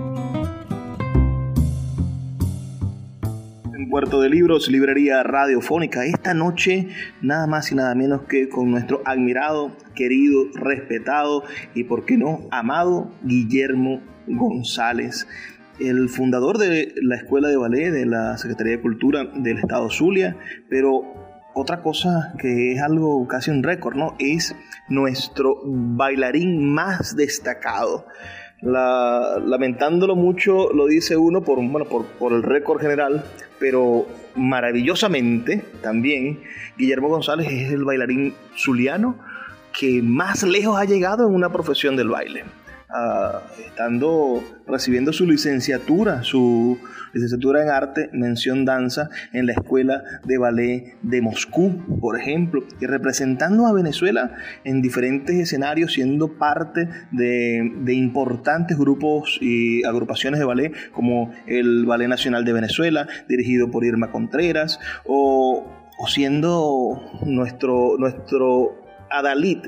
Puerto 3.91 4.21
de 4.21 4.29
Libros, 4.29 4.69
Librería 4.69 5.21
Radiofónica, 5.21 6.05
esta 6.05 6.33
noche 6.33 6.87
nada 7.21 7.45
más 7.45 7.73
y 7.73 7.75
nada 7.75 7.93
menos 7.93 8.21
que 8.21 8.47
con 8.47 8.71
nuestro 8.71 9.01
admirado, 9.03 9.75
querido, 9.95 10.45
respetado 10.53 11.43
y, 11.75 11.83
por 11.83 12.05
qué 12.05 12.15
no, 12.15 12.47
amado 12.51 13.11
Guillermo 13.21 14.01
González 14.27 15.27
el 15.77 16.07
fundador 16.07 16.57
de 16.57 16.93
la 17.01 17.17
Escuela 17.17 17.49
de 17.49 17.57
Ballet 17.57 17.91
de 17.91 18.05
la 18.05 18.37
Secretaría 18.37 18.77
de 18.77 18.81
Cultura 18.81 19.25
del 19.25 19.57
Estado 19.57 19.89
Zulia, 19.89 20.37
pero 20.69 21.01
otra 21.53 21.81
cosa 21.81 22.33
que 22.39 22.71
es 22.71 22.81
algo 22.81 23.27
casi 23.27 23.51
un 23.51 23.61
récord, 23.61 23.97
¿no? 23.97 24.15
Es 24.19 24.55
nuestro 24.87 25.59
bailarín 25.65 26.73
más 26.73 27.17
destacado. 27.17 28.05
Lamentándolo 28.61 30.15
mucho, 30.15 30.71
lo 30.73 30.85
dice 30.85 31.17
uno 31.17 31.41
por, 31.41 31.57
bueno, 31.57 31.85
por, 31.85 32.05
por 32.05 32.33
el 32.33 32.43
récord 32.43 32.79
general, 32.79 33.23
pero 33.59 34.05
maravillosamente 34.35 35.63
también 35.81 36.41
Guillermo 36.77 37.09
González 37.09 37.47
es 37.51 37.71
el 37.71 37.83
bailarín 37.83 38.33
zuliano 38.55 39.17
que 39.77 40.01
más 40.03 40.43
lejos 40.43 40.77
ha 40.77 40.85
llegado 40.85 41.27
en 41.27 41.33
una 41.33 41.51
profesión 41.51 41.95
del 41.95 42.09
baile 42.09 42.43
estando 43.65 44.43
recibiendo 44.67 45.13
su 45.13 45.25
licenciatura, 45.25 46.23
su 46.23 46.77
licenciatura 47.13 47.63
en 47.63 47.69
arte, 47.69 48.09
mención 48.13 48.65
danza, 48.65 49.09
en 49.33 49.45
la 49.45 49.53
Escuela 49.53 50.03
de 50.25 50.37
Ballet 50.37 50.97
de 51.01 51.21
Moscú, 51.21 51.99
por 51.99 52.19
ejemplo, 52.19 52.63
y 52.79 52.85
representando 52.85 53.65
a 53.67 53.73
Venezuela 53.73 54.35
en 54.63 54.81
diferentes 54.81 55.35
escenarios, 55.35 55.93
siendo 55.93 56.37
parte 56.37 56.87
de, 57.11 57.71
de 57.83 57.93
importantes 57.93 58.77
grupos 58.77 59.37
y 59.41 59.83
agrupaciones 59.85 60.39
de 60.39 60.45
ballet, 60.45 60.73
como 60.91 61.31
el 61.47 61.85
Ballet 61.85 62.07
Nacional 62.07 62.45
de 62.45 62.53
Venezuela, 62.53 63.07
dirigido 63.27 63.71
por 63.71 63.85
Irma 63.85 64.11
Contreras, 64.11 64.79
o, 65.05 65.65
o 65.97 66.07
siendo 66.07 67.01
nuestro, 67.25 67.95
nuestro 67.97 68.81
Adalid 69.09 69.59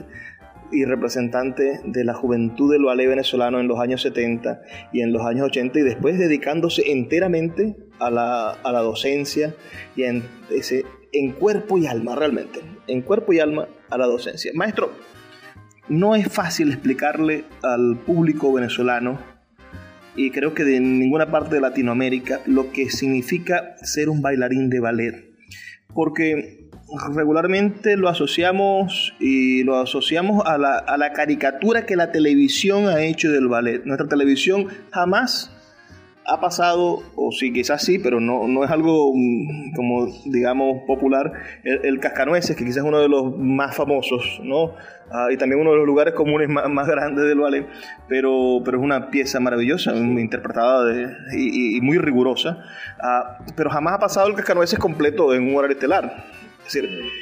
y 0.74 0.86
representante 0.86 1.82
de 1.86 2.04
la 2.04 2.14
juventud 2.14 2.72
del 2.72 2.84
ballet 2.84 3.08
venezolano 3.08 3.60
en 3.60 3.68
los 3.68 3.80
años 3.80 4.02
70 4.02 4.62
y 4.92 5.02
en 5.02 5.14
los 5.14 5.26
años 5.26 5.48
80 5.48 5.80
y 5.80 5.82
después 5.84 6.18
dedicándose 6.18 6.92
enteramente 6.92 7.78
a 8.00 8.10
la, 8.10 8.52
a 8.52 8.72
la 8.72 8.80
docencia 8.80 9.56
y 9.96 10.04
en, 10.04 10.24
ese, 10.52 10.86
en 11.12 11.32
cuerpo 11.32 11.78
y 11.78 11.88
alma 11.88 12.16
realmente, 12.16 12.60
en 12.88 13.02
cuerpo 13.02 13.34
y 13.34 13.40
alma 13.40 13.68
a 13.90 13.98
la 13.98 14.08
docencia. 14.08 14.52
Maestro, 14.56 14.92
no 15.90 16.16
es 16.16 16.28
fácil 16.28 16.70
explicarle 16.70 17.44
al 17.62 17.98
público 18.06 18.52
venezolano 18.52 19.20
y 20.16 20.32
creo 20.32 20.54
que 20.54 20.64
de 20.64 20.80
ninguna 20.80 21.32
parte 21.32 21.56
de 21.56 21.62
Latinoamérica 21.62 22.42
lo 22.46 22.72
que 22.72 22.90
significa 22.90 23.76
ser 23.82 24.10
un 24.10 24.22
bailarín 24.22 24.70
de 24.70 24.80
ballet. 24.80 25.34
Porque 25.94 26.63
regularmente 27.14 27.98
lo 27.98 28.10
asociamos 28.10 29.14
y 29.20 29.64
lo 29.64 29.80
asociamos 29.80 30.46
a 30.46 30.58
la, 30.58 30.78
a 30.78 30.98
la, 30.98 31.14
caricatura 31.14 31.86
que 31.86 31.96
la 31.96 32.12
televisión 32.12 32.88
ha 32.88 33.02
hecho 33.02 33.32
del 33.32 33.48
ballet. 33.48 33.84
Nuestra 33.86 34.08
televisión 34.08 34.68
jamás 34.92 35.52
ha 36.26 36.40
pasado, 36.40 37.04
o 37.16 37.32
sí, 37.32 37.52
quizás 37.52 37.84
sí, 37.84 38.00
pero 38.00 38.20
no, 38.20 38.48
no 38.48 38.64
es 38.64 38.72
algo 38.72 39.12
mm, 39.14 39.74
como, 39.76 40.08
digamos, 40.26 40.84
popular, 40.88 41.34
el, 41.64 42.00
Cascanueces, 42.00 42.56
que 42.56 42.64
quizás 42.64 42.78
es 42.78 42.84
uno 42.84 43.00
de 43.00 43.10
los 43.10 43.38
más 43.38 43.76
famosos, 43.76 44.40
¿no? 44.44 44.76
Ah, 45.12 45.28
y 45.32 45.38
también 45.38 45.62
uno 45.62 45.72
de 45.72 45.78
los 45.78 45.86
lugares 45.86 46.14
comunes 46.14 46.48
más, 46.50 46.88
grandes 46.88 47.26
del 47.26 47.40
ballet, 47.40 47.68
pero, 48.08 48.62
pero 48.64 48.78
es 48.78 48.84
una 48.84 49.10
pieza 49.10 49.40
maravillosa, 49.40 49.96
interpretada 49.96 50.92
y, 51.36 51.82
muy 51.82 51.98
rigurosa, 51.98 52.64
ah, 53.02 53.40
pero 53.56 53.70
jamás 53.70 53.96
ha 53.96 54.00
pasado 54.00 54.28
el 54.28 54.36
Cascanueces 54.36 54.80
completo 54.80 55.34
en 55.34 55.50
un 55.50 55.56
horario 55.56 55.76
estelar 55.76 56.43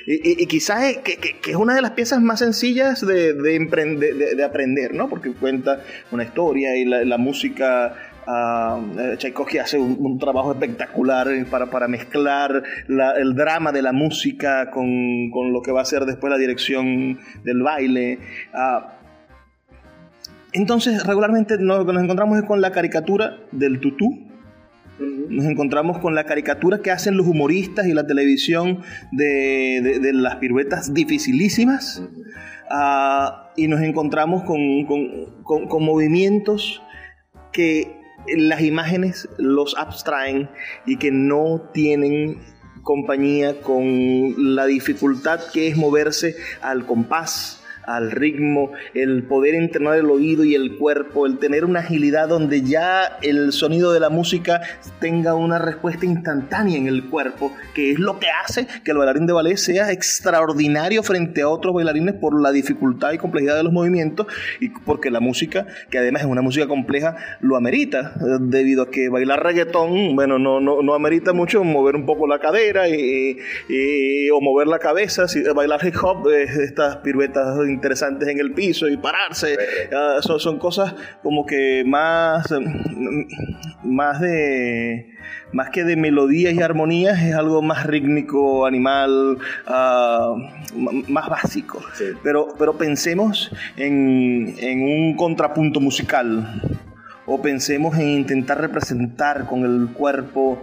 y, 0.06 0.46
quizás 0.48 0.84
es, 0.84 0.98
que, 1.00 1.36
es 1.48 1.56
una 1.56 1.76
de 1.76 1.82
las 1.82 1.92
piezas 1.92 2.22
más 2.22 2.40
sencillas 2.40 3.06
de, 3.06 3.34
de, 3.34 4.44
aprender, 4.44 4.94
¿no? 4.94 5.10
Porque 5.10 5.32
cuenta 5.34 5.82
una 6.12 6.24
historia 6.24 6.78
y 6.78 6.86
la, 6.86 7.18
música 7.18 7.94
Uh, 8.22 9.18
Tchaikovsky 9.18 9.58
hace 9.58 9.80
un, 9.80 10.20
trabajo 10.20 10.52
espectacular 10.52 11.28
para, 11.50 11.88
mezclar 11.88 12.64
el 12.88 13.36
drama 13.36 13.72
de 13.72 13.82
la 13.82 13.94
música 13.94 14.70
con, 14.70 15.32
con, 15.32 15.52
lo 15.52 15.64
que 15.64 15.72
va 15.72 15.82
a 15.82 15.86
ser 15.86 16.06
después 16.06 16.30
la 16.30 16.38
dirección 16.38 17.20
del 17.44 17.64
baile. 17.64 18.20
Ah, 18.54 18.94
entonces, 20.54 21.06
regularmente 21.06 21.58
lo 21.58 21.86
que 21.86 21.94
nos 21.94 22.04
encontramos 22.04 22.38
es 22.38 22.46
con 22.46 22.62
la 22.62 22.72
caricatura 22.72 23.38
del 23.52 23.80
tutú, 23.80 24.31
nos 25.30 25.46
encontramos 25.46 26.00
con 26.00 26.16
la 26.16 26.26
caricatura 26.26 26.82
que 26.82 26.92
hacen 26.92 27.18
los 27.18 27.28
humoristas 27.28 27.88
y 27.88 27.94
la 27.94 28.06
televisión 28.06 28.82
de, 29.12 30.12
las 30.14 30.36
piruetas 30.38 30.94
dificilísimas. 30.94 32.04
Ah, 32.70 33.52
y 33.56 33.68
nos 33.68 33.82
encontramos 33.82 34.44
con, 34.44 35.84
movimientos 35.84 36.82
que 37.52 38.00
las 38.36 38.62
imágenes 38.62 39.28
los 39.38 39.76
abstraen 39.78 40.50
y 40.86 40.98
que 40.98 41.12
no 41.12 41.70
tienen 41.74 42.40
compañía 42.84 43.62
con 43.62 44.56
la 44.56 44.66
dificultad 44.66 45.40
que 45.54 45.68
es 45.68 45.78
moverse 45.78 46.36
al 46.62 46.86
compás 46.86 47.61
al 47.86 48.12
ritmo, 48.12 48.72
el 48.94 49.24
poder 49.24 49.56
entrenar 49.56 49.98
el 49.98 50.10
oído 50.10 50.44
y 50.44 50.56
el 50.56 50.78
cuerpo, 50.78 51.26
el 51.26 51.40
tener 51.40 51.66
una 51.66 51.80
agilidad 51.80 52.28
donde 52.28 52.62
ya 52.62 53.18
el 53.22 53.52
sonido 53.52 53.92
de 53.92 54.00
la 54.00 54.10
música 54.10 54.62
tenga 55.00 55.36
una 55.36 55.60
respuesta 55.60 56.06
instantánea 56.06 56.78
en 56.78 56.88
el 56.88 57.10
cuerpo, 57.10 57.54
que 57.74 57.92
es 57.92 58.00
lo 58.00 58.20
que 58.20 58.28
hace 58.30 58.68
que 58.84 58.92
el 58.92 58.98
bailarín 58.98 59.28
de 59.28 59.34
ballet 59.34 59.58
sea 59.58 59.92
extraordinario 59.92 61.04
frente 61.04 61.42
a 61.42 61.50
otros 61.50 61.74
bailarines 61.74 62.16
por 62.16 62.40
la 62.40 62.52
dificultad 62.52 63.14
y 63.14 63.18
complejidad 63.18 63.56
de 63.56 63.64
los 63.64 63.74
movimientos 63.74 64.28
y 64.60 64.70
porque 64.70 65.12
la 65.12 65.20
música, 65.20 65.66
que 65.90 65.98
además 65.98 66.24
es 66.24 66.28
una 66.28 66.42
música 66.42 66.68
compleja, 66.68 67.16
lo 67.42 67.56
amerita, 67.56 68.14
debido 68.40 68.84
a 68.84 68.92
que 68.92 69.10
bailar 69.10 69.44
reggaetón, 69.44 70.16
bueno, 70.16 70.40
no, 70.40 70.60
no, 70.60 70.82
no 70.82 70.94
amerita 70.94 71.34
mucho 71.34 71.64
mover 71.64 71.96
un 71.96 72.06
poco 72.06 72.28
la 72.28 72.40
cadera 72.40 72.88
y, 72.90 73.38
o 74.34 74.42
mover 74.42 74.68
la 74.68 74.80
cabeza, 74.80 75.26
bailar 75.56 75.86
hip 75.86 75.96
hop, 76.02 76.30
estas 76.30 76.98
piruetas 76.98 77.58
interesantes 77.72 78.28
en 78.28 78.40
el 78.40 78.54
piso 78.54 78.88
y 78.88 78.98
pararse. 78.98 79.58
Ah, 79.94 80.18
son, 80.22 80.40
son, 80.40 80.60
cosas 80.60 80.94
como 81.24 81.46
que 81.46 81.84
más, 81.86 82.46
más 83.84 84.22
de 84.22 85.12
más 85.54 85.70
que 85.70 85.84
de 85.84 85.96
melodías 85.96 86.54
y 86.54 86.62
armonías, 86.62 87.22
es 87.22 87.36
algo 87.36 87.62
más 87.62 87.86
rítmico, 87.86 88.66
animal, 88.66 89.38
ah, 89.68 90.36
más 91.08 91.30
básico. 91.30 91.82
Pero, 92.24 92.50
pero 92.58 92.78
pensemos 92.78 93.52
en, 93.78 94.56
en 94.60 94.82
un 94.82 95.16
contrapunto 95.16 95.80
musical 95.80 96.62
o 97.34 97.42
pensemos 97.42 97.98
en 97.98 98.10
intentar 98.10 98.60
representar 98.60 99.46
con 99.46 99.64
el 99.64 99.94
cuerpo 99.94 100.62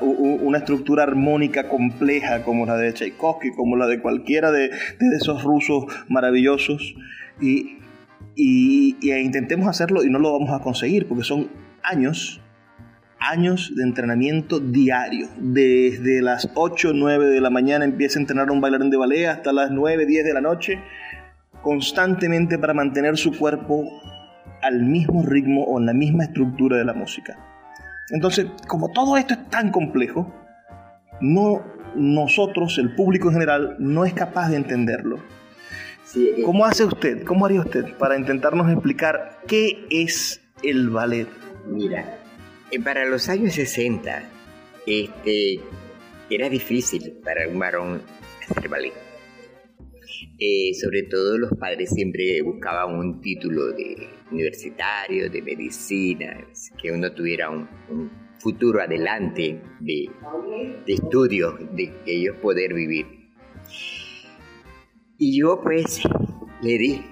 una 0.00 0.58
estructura 0.58 1.02
armónica 1.02 1.68
compleja 1.68 2.44
como 2.44 2.66
la 2.66 2.76
de 2.76 2.92
Tchaikovsky, 2.92 3.50
como 3.50 3.76
la 3.76 3.88
de 3.88 4.00
cualquiera 4.00 4.52
de, 4.52 4.70
esos 5.16 5.42
rusos 5.42 5.86
maravillosos, 6.08 6.94
y, 7.40 7.78
intentemos 8.36 9.66
hacerlo 9.66 10.04
y 10.04 10.10
no 10.10 10.20
lo 10.20 10.32
vamos 10.32 10.50
a 10.50 10.62
conseguir 10.62 11.08
porque 11.08 11.24
son 11.24 11.48
años 11.82 12.40
años 13.18 13.72
de 13.76 13.82
entrenamiento 13.82 14.60
diario. 14.60 15.28
Desde 15.38 16.22
las 16.22 16.48
8 16.54 16.90
o 16.90 16.92
9 16.92 17.26
de 17.26 17.40
la 17.40 17.50
mañana 17.50 17.84
empieza 17.84 18.18
a 18.18 18.22
entrenar 18.22 18.50
un 18.50 18.60
bailarín 18.60 18.90
de 18.90 18.96
ballet 18.96 19.26
hasta 19.26 19.52
las 19.52 19.70
9, 19.70 20.06
10 20.06 20.24
de 20.24 20.34
la 20.34 20.40
noche, 20.40 20.80
constantemente 21.60 22.58
para 22.58 22.74
mantener 22.74 23.16
su 23.16 23.36
cuerpo 23.36 23.88
al 24.62 24.82
mismo 24.82 25.22
ritmo 25.22 25.64
o 25.64 25.78
en 25.78 25.86
la 25.86 25.92
misma 25.92 26.24
estructura 26.24 26.76
de 26.76 26.84
la 26.84 26.94
música. 26.94 27.36
Entonces, 28.10 28.46
como 28.66 28.90
todo 28.90 29.16
esto 29.16 29.34
es 29.34 29.48
tan 29.48 29.70
complejo, 29.70 30.32
no 31.20 31.62
nosotros, 31.94 32.78
el 32.78 32.94
público 32.94 33.28
en 33.28 33.34
general, 33.34 33.76
no 33.78 34.04
es 34.04 34.14
capaz 34.14 34.48
de 34.48 34.56
entenderlo. 34.56 35.18
Eh, 36.14 36.42
¿Cómo 36.44 36.64
hace 36.66 36.84
usted? 36.84 37.22
¿Cómo 37.24 37.46
haría 37.46 37.60
usted 37.60 37.96
para 37.96 38.18
intentarnos 38.18 38.70
explicar 38.70 39.40
qué 39.46 39.86
es 39.90 40.40
el 40.62 40.90
ballet? 40.90 41.28
Mira, 41.66 42.18
eh, 42.70 42.80
para 42.80 43.04
los 43.06 43.28
años 43.28 43.54
60, 43.54 44.22
este, 44.86 45.60
era 46.28 46.48
difícil 46.48 47.18
para 47.24 47.48
un 47.48 47.58
varón 47.58 48.02
hacer 48.42 48.68
ballet. 48.68 48.92
Eh, 50.38 50.74
sobre 50.74 51.04
todo 51.04 51.38
los 51.38 51.52
padres 51.58 51.90
siempre 51.90 52.42
buscaban 52.42 52.94
un 52.94 53.20
título 53.20 53.68
de 53.72 54.08
universitario, 54.32 55.30
de 55.30 55.42
medicina, 55.42 56.44
que 56.80 56.90
uno 56.90 57.12
tuviera 57.12 57.50
un, 57.50 57.68
futuro 58.38 58.80
adelante 58.82 59.62
de, 59.78 60.10
de 60.84 60.92
estudios, 60.92 61.54
de 61.76 61.94
ellos 62.06 62.36
poder 62.38 62.74
vivir. 62.74 63.30
Y 65.16 65.38
yo 65.38 65.60
pues 65.62 66.02
le 66.60 66.78
di. 66.78 67.04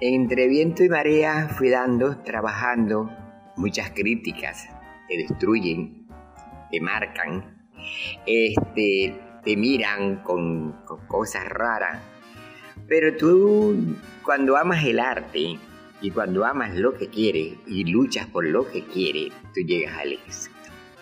Entre 0.00 0.46
viento 0.46 0.84
y 0.84 0.88
marea 0.88 1.48
fui 1.48 1.68
dando, 1.68 2.18
trabajando, 2.22 3.10
muchas 3.56 3.90
críticas 3.90 4.68
te 5.08 5.16
destruyen, 5.16 6.06
te 6.70 6.80
marcan, 6.80 7.66
este, 8.26 9.20
te 9.44 9.56
miran 9.56 10.22
con, 10.22 10.72
con 10.84 11.06
cosas 11.06 11.48
raras. 11.48 12.02
Pero 12.86 13.16
tú 13.16 13.96
cuando 14.22 14.56
amas 14.56 14.84
el 14.84 15.00
arte 15.00 15.58
y 16.04 16.10
cuando 16.10 16.44
amas 16.44 16.74
lo 16.74 16.92
que 16.92 17.08
quieres 17.08 17.54
y 17.66 17.84
luchas 17.84 18.26
por 18.26 18.44
lo 18.44 18.70
que 18.70 18.84
quieres, 18.84 19.32
tú 19.54 19.62
llegas 19.62 19.96
al 19.96 20.12
éxito. 20.12 20.54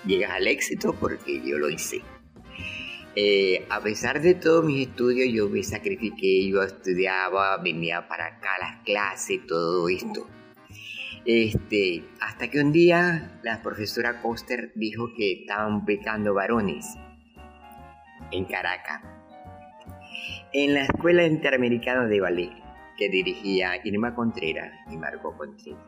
Llegas 0.07 0.31
al 0.31 0.47
éxito 0.47 0.95
porque 0.95 1.43
yo 1.45 1.59
lo 1.59 1.69
hice. 1.69 2.03
Eh, 3.17 3.67
a 3.69 3.81
pesar 3.81 4.23
de 4.23 4.35
todos 4.35 4.65
mis 4.65 4.87
estudios, 4.87 5.29
yo 5.33 5.49
me 5.49 5.65
sacrifiqué, 5.65 6.49
yo 6.49 6.63
estudiaba, 6.63 7.57
venía 7.57 8.07
para 8.07 8.27
acá 8.27 8.51
las 8.61 8.85
clases, 8.85 9.45
todo 9.45 9.89
esto. 9.89 10.29
Este, 11.25 12.05
hasta 12.21 12.49
que 12.49 12.61
un 12.61 12.71
día 12.71 13.41
la 13.43 13.61
profesora 13.61 14.23
Coster 14.23 14.71
dijo 14.77 15.13
que 15.17 15.33
estaban 15.33 15.85
becando 15.85 16.33
varones 16.33 16.87
en 18.31 18.45
Caracas, 18.45 19.03
en 20.53 20.75
la 20.75 20.85
Escuela 20.85 21.27
Interamericana 21.27 22.07
de 22.07 22.21
Ballet, 22.21 22.62
que 23.03 23.09
dirigía 23.09 23.81
Irma 23.83 24.15
Contreras 24.15 24.73
y 24.89 24.97
Margot 24.97 25.37
Contreras. 25.37 25.81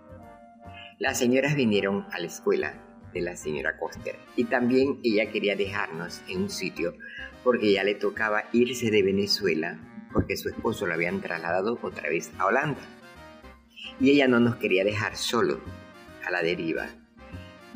Las 0.98 1.16
señoras 1.16 1.54
vinieron 1.54 2.08
a 2.10 2.18
la 2.18 2.26
escuela 2.26 2.74
de 3.12 3.20
la 3.20 3.36
señora 3.36 3.78
Coster. 3.78 4.16
Y 4.34 4.46
también 4.46 4.98
ella 5.04 5.30
quería 5.30 5.54
dejarnos 5.54 6.22
en 6.28 6.42
un 6.42 6.50
sitio 6.50 6.96
porque 7.44 7.70
ya 7.70 7.84
le 7.84 7.94
tocaba 7.94 8.42
irse 8.52 8.90
de 8.90 9.04
Venezuela 9.04 9.78
porque 10.12 10.36
su 10.36 10.48
esposo 10.48 10.86
lo 10.86 10.94
habían 10.94 11.20
trasladado 11.20 11.78
otra 11.82 12.08
vez 12.08 12.32
a 12.38 12.46
Holanda. 12.46 12.82
Y 14.00 14.10
ella 14.10 14.26
no 14.26 14.40
nos 14.40 14.56
quería 14.56 14.82
dejar 14.82 15.16
solo 15.16 15.60
a 16.26 16.32
la 16.32 16.42
deriva. 16.42 16.88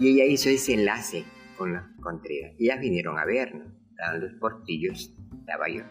Y 0.01 0.15
ella 0.15 0.25
hizo 0.25 0.49
ese 0.49 0.75
enlace 0.75 1.25
con 1.57 1.75
la 1.75 1.89
Contreras. 2.01 2.55
Ellas 2.59 2.81
vinieron 2.81 3.21
a 3.21 3.25
vernos, 3.25 3.69
estaban 3.91 4.21
los 4.21 4.33
portillos, 4.35 5.15
estaba 5.39 5.69
yo. 5.69 5.83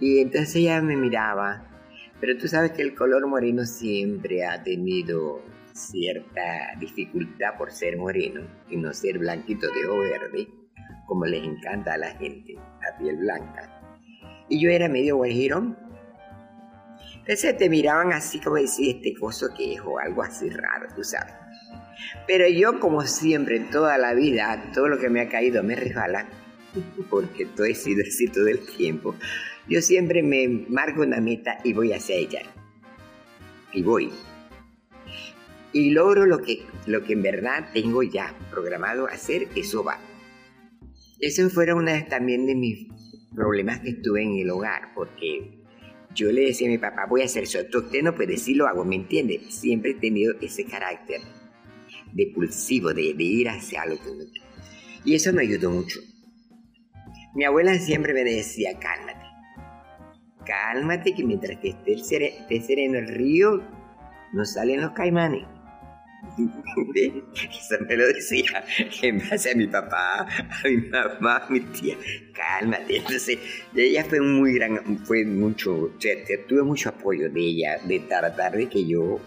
Y 0.00 0.18
entonces 0.18 0.56
ella 0.56 0.82
me 0.82 0.96
miraba, 0.96 1.73
pero 2.20 2.36
tú 2.38 2.48
sabes 2.48 2.72
que 2.72 2.82
el 2.82 2.94
color 2.94 3.26
moreno 3.26 3.64
siempre 3.64 4.44
ha 4.44 4.62
tenido 4.62 5.42
cierta 5.72 6.74
dificultad 6.78 7.56
por 7.58 7.72
ser 7.72 7.96
moreno 7.96 8.42
y 8.70 8.76
no 8.76 8.92
ser 8.92 9.18
blanquito 9.18 9.66
de 9.72 9.86
ojo 9.86 9.98
verde, 9.98 10.48
como 11.06 11.26
les 11.26 11.44
encanta 11.44 11.94
a 11.94 11.98
la 11.98 12.10
gente, 12.12 12.54
la 12.54 12.96
piel 12.98 13.16
blanca. 13.16 13.80
Y 14.48 14.60
yo 14.60 14.70
era 14.70 14.88
medio 14.88 15.16
guajirón. 15.16 15.76
Entonces 17.16 17.56
te 17.56 17.68
miraban 17.68 18.12
así 18.12 18.38
como 18.38 18.56
decir 18.56 18.96
este 18.96 19.18
coso 19.18 19.48
que 19.56 19.74
es 19.74 19.80
o 19.80 19.98
algo 19.98 20.22
así 20.22 20.48
raro, 20.50 20.88
tú 20.94 21.02
sabes. 21.02 21.34
Pero 22.26 22.48
yo 22.48 22.80
como 22.80 23.02
siempre, 23.02 23.60
toda 23.60 23.98
la 23.98 24.14
vida, 24.14 24.70
todo 24.72 24.88
lo 24.88 24.98
que 24.98 25.08
me 25.08 25.20
ha 25.20 25.28
caído 25.28 25.62
me 25.62 25.74
resbala, 25.74 26.28
porque 27.10 27.46
todo 27.46 27.66
he 27.66 27.74
sido 27.74 28.02
así 28.06 28.28
todo 28.28 28.46
el 28.48 28.64
tiempo. 28.66 29.14
Yo 29.68 29.80
siempre 29.80 30.22
me 30.22 30.48
marco 30.68 31.02
una 31.02 31.20
meta 31.20 31.58
y 31.64 31.72
voy 31.72 31.92
hacia 31.92 32.16
ella. 32.16 32.42
Y 33.72 33.82
voy 33.82 34.10
y 35.74 35.90
logro 35.90 36.24
lo 36.24 36.40
que, 36.40 36.62
lo 36.86 37.02
que 37.04 37.12
en 37.12 37.22
verdad 37.22 37.68
tengo 37.74 38.02
ya 38.04 38.32
programado 38.50 39.08
hacer, 39.08 39.48
eso 39.56 39.82
va. 39.82 39.98
Eso 41.18 41.50
fueron 41.50 41.78
una 41.78 42.06
también 42.06 42.46
de 42.46 42.54
mis 42.54 42.86
problemas 43.34 43.80
que 43.80 43.90
estuve 43.90 44.22
en 44.22 44.38
el 44.38 44.50
hogar, 44.50 44.94
porque 44.94 45.58
yo 46.14 46.30
le 46.30 46.42
decía 46.42 46.68
a 46.68 46.70
mi 46.70 46.78
papá, 46.78 47.06
voy 47.08 47.22
a 47.22 47.24
hacer 47.24 47.42
eso, 47.42 47.58
usted 47.58 48.02
no 48.02 48.14
puede 48.14 48.34
decir, 48.34 48.56
lo 48.56 48.68
hago, 48.68 48.84
¿me 48.84 48.94
entiende? 48.94 49.40
Siempre 49.48 49.90
he 49.90 49.94
tenido 49.94 50.34
ese 50.40 50.64
carácter 50.64 51.20
de 52.12 52.30
pulsivo, 52.32 52.94
de, 52.94 53.02
ir 53.02 53.48
hacia 53.48 53.82
uno 53.84 54.24
Y 55.04 55.16
eso 55.16 55.32
me 55.32 55.42
ayudó 55.42 55.70
mucho. 55.70 55.98
Mi 57.34 57.44
abuela 57.44 57.76
siempre 57.80 58.14
me 58.14 58.22
decía, 58.22 58.78
cálmate, 58.78 59.23
cálmate, 60.44 61.14
que 61.14 61.24
mientras 61.24 61.58
que 61.58 61.70
esté, 61.70 62.60
sereno 62.60 62.98
el 62.98 63.08
río, 63.08 63.62
no 64.32 64.44
salen 64.44 64.80
los 64.80 64.92
caimanes. 64.92 65.46
Eso 66.94 67.76
me 67.86 67.96
lo 67.96 68.06
decía 68.06 68.64
en 69.02 69.18
base 69.18 69.52
a 69.52 69.54
mi 69.54 69.66
papá, 69.66 70.20
a 70.20 70.68
mi 70.68 70.76
mamá, 70.76 71.36
a 71.36 71.50
mi 71.50 71.60
tía. 71.60 71.96
Cálmate. 72.32 72.96
Entonces, 72.96 73.38
ella 73.74 74.04
fue 74.04 74.20
muy 74.20 74.54
gran, 74.54 74.98
fue 75.04 75.24
mucho, 75.24 75.92
tuve 76.48 76.62
mucho 76.62 76.88
apoyo 76.88 77.30
de 77.30 77.40
ella, 77.40 77.78
de 77.84 78.00
tratar 78.00 78.52
de 78.56 78.68
que 78.68 78.86
yo 78.86 79.20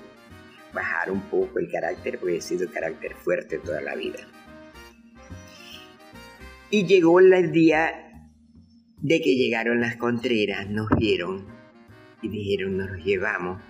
bajara 0.73 1.11
un 1.11 1.21
poco 1.21 1.59
el 1.59 1.71
carácter, 1.71 2.19
porque 2.19 2.37
he 2.37 2.41
sido 2.41 2.69
carácter 2.71 3.13
fuerte 3.13 3.59
toda 3.59 3.81
la 3.81 3.95
vida. 3.95 4.19
Y 6.69 6.85
llegó 6.85 7.19
el 7.19 7.51
día 7.51 8.06
de 8.97 9.21
que 9.21 9.35
llegaron 9.35 9.79
las 9.81 9.95
contreras, 9.95 10.69
nos 10.69 10.89
vieron 10.97 11.45
y 12.21 12.29
dijeron, 12.29 12.77
nos 12.77 12.89
los 12.89 13.05
llevamos 13.05 13.61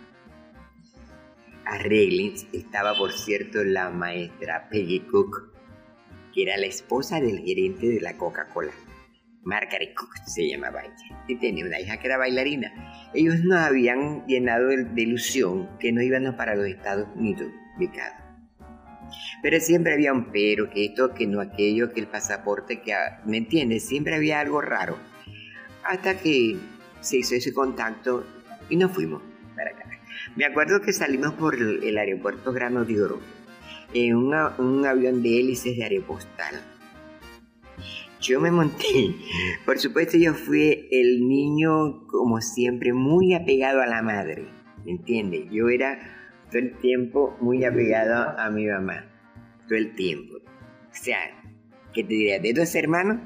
arreglen, 1.68 2.34
estaba 2.54 2.96
por 2.96 3.12
cierto 3.12 3.64
la 3.64 3.90
maestra 3.90 4.70
Peggy 4.70 5.02
Cook, 5.02 5.54
que 6.34 6.44
era 6.44 6.58
la 6.58 6.68
esposa 6.68 7.20
del 7.20 7.40
gerente 7.40 7.88
de 7.88 8.02
la 8.02 8.18
Coca-Cola. 8.18 8.72
Margaret 9.44 9.94
Cook 9.94 10.10
se 10.26 10.48
llamaba 10.48 10.82
ella, 10.82 11.24
y 11.28 11.36
tenía 11.38 11.66
una 11.66 11.80
hija 11.80 11.98
que 11.98 12.08
era 12.08 12.18
bailarina. 12.18 13.10
Ellos 13.14 13.40
nos 13.44 13.60
habían 13.60 14.26
llenado 14.28 14.68
de 14.68 15.02
ilusión 15.02 15.70
que 15.80 15.92
no 15.92 16.02
íbamos 16.02 16.36
para 16.36 16.56
los 16.56 16.68
Estados 16.68 17.08
Unidos. 17.16 17.52
Pero 19.42 19.60
siempre 19.60 19.94
había 19.94 20.12
un 20.12 20.32
pero, 20.32 20.70
que 20.70 20.86
esto, 20.86 21.14
que 21.14 21.28
no 21.28 21.40
aquello, 21.40 21.94
que 21.94 22.02
el 22.02 22.08
pasaporte, 22.08 22.82
que, 22.82 22.94
ah, 22.94 23.22
¿me 23.26 23.38
entiendes? 23.38 23.88
Siempre 23.88 24.16
había 24.16 24.40
algo 24.40 24.62
raro. 24.62 24.98
Hasta 25.88 26.20
que 26.20 26.58
se 27.00 27.18
hizo 27.18 27.36
ese 27.36 27.54
contacto 27.54 28.26
y 28.70 28.76
nos 28.76 28.92
fuimos 28.92 29.22
para 29.56 29.72
acá. 29.72 29.90
Me 30.36 30.46
acuerdo 30.46 30.82
que 30.82 30.92
salimos 30.92 31.34
por 31.34 31.56
el 31.56 31.98
aeropuerto 31.98 32.52
Grano 32.52 32.84
de 32.84 33.02
Oro 33.02 33.20
en 33.94 34.16
un 34.16 34.86
avión 34.86 35.24
de 35.24 35.40
hélices 35.40 35.78
de 35.78 35.84
Aeropostal. 35.84 36.56
Yo 38.20 38.42
me 38.42 38.52
monté. 38.52 39.16
Por 39.66 39.80
supuesto, 39.80 40.18
yo 40.18 40.34
fui 40.34 40.88
el 40.92 41.28
niño, 41.28 42.06
como 42.08 42.42
siempre, 42.42 42.92
muy 42.92 43.34
apegado 43.34 43.82
a 43.82 43.88
la 43.88 44.02
madre. 44.02 44.46
¿Me 44.84 44.92
entiendes? 44.92 45.46
Yo 45.52 45.70
era 45.70 46.00
todo 46.50 46.60
el 46.60 46.78
tiempo 46.80 47.38
muy 47.40 47.64
apegado 47.64 48.38
a 48.38 48.50
mi 48.50 48.66
mamá. 48.68 49.06
Todo 49.68 49.78
el 49.78 49.96
tiempo. 49.96 50.36
O 50.36 50.94
sea, 51.04 51.20
¿qué 51.94 52.04
te 52.04 52.10
diría? 52.10 52.40
De 52.40 52.54
dos 52.54 52.74
hermanos, 52.76 53.22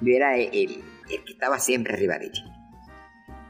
yo 0.00 0.14
era 0.14 0.36
el, 0.36 0.82
el 1.10 1.24
que 1.24 1.32
estaba 1.32 1.58
siempre 1.58 1.94
arriba 1.94 2.18
de 2.18 2.26
ella. 2.26 2.44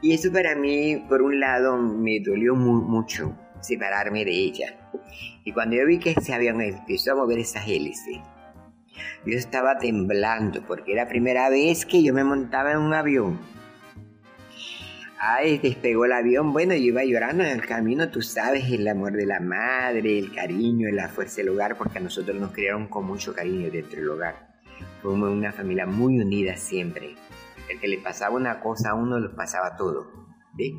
Y 0.01 0.13
eso 0.13 0.31
para 0.31 0.55
mí, 0.55 1.03
por 1.09 1.21
un 1.21 1.39
lado, 1.39 1.77
me 1.77 2.19
dolió 2.21 2.55
mucho 2.55 3.35
separarme 3.61 4.23
de 4.23 4.31
ella. 4.31 4.89
Y 5.43 5.51
cuando 5.51 5.75
yo 5.75 5.85
vi 5.85 5.99
que 5.99 6.11
ese 6.11 6.33
avión 6.33 6.61
empezó 6.61 7.11
a 7.11 7.15
mover 7.15 7.39
esas 7.39 7.67
hélices, 7.67 8.19
yo 9.25 9.37
estaba 9.37 9.77
temblando 9.77 10.61
porque 10.65 10.93
era 10.93 11.03
la 11.03 11.09
primera 11.09 11.49
vez 11.49 11.85
que 11.85 12.01
yo 12.03 12.13
me 12.13 12.23
montaba 12.23 12.71
en 12.71 12.77
un 12.79 12.93
avión. 12.93 13.39
Ay, 15.21 15.57
despegó 15.57 16.05
el 16.05 16.13
avión, 16.13 16.53
bueno, 16.53 16.73
yo 16.75 16.85
iba 16.85 17.03
llorando 17.03 17.43
en 17.43 17.49
el 17.49 17.65
camino, 17.65 18.09
tú 18.09 18.21
sabes, 18.21 18.71
el 18.71 18.87
amor 18.87 19.11
de 19.11 19.25
la 19.25 19.41
madre, 19.41 20.17
el 20.17 20.33
cariño, 20.33 20.89
la 20.93 21.09
fuerza 21.09 21.37
del 21.37 21.49
hogar, 21.49 21.77
porque 21.77 21.97
a 21.97 22.01
nosotros 22.01 22.37
nos 22.37 22.53
criaron 22.53 22.87
con 22.87 23.05
mucho 23.05 23.33
cariño 23.33 23.69
dentro 23.69 23.99
del 23.99 24.09
hogar. 24.09 24.47
Fuimos 25.01 25.29
una 25.29 25.51
familia 25.51 25.85
muy 25.85 26.19
unida 26.19 26.55
siempre. 26.55 27.15
El 27.69 27.79
que 27.79 27.87
le 27.87 27.99
pasaba 27.99 28.35
una 28.35 28.59
cosa 28.59 28.91
a 28.91 28.93
uno, 28.95 29.19
le 29.19 29.29
pasaba 29.29 29.75
todo. 29.75 30.07
¿sí? 30.57 30.75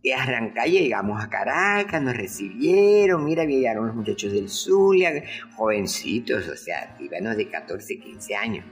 Y 0.00 0.12
arranca, 0.12 0.64
llegamos 0.64 1.22
a 1.22 1.28
Caracas, 1.28 2.00
nos 2.00 2.16
recibieron, 2.16 3.24
mira, 3.24 3.44
llegaron 3.44 3.88
los 3.88 3.96
muchachos 3.96 4.32
del 4.32 4.48
Zulia, 4.48 5.24
jovencitos, 5.56 6.48
o 6.48 6.56
sea, 6.56 6.96
íbamos 7.00 7.36
de 7.36 7.48
14, 7.48 7.98
15 7.98 8.34
años. 8.36 8.64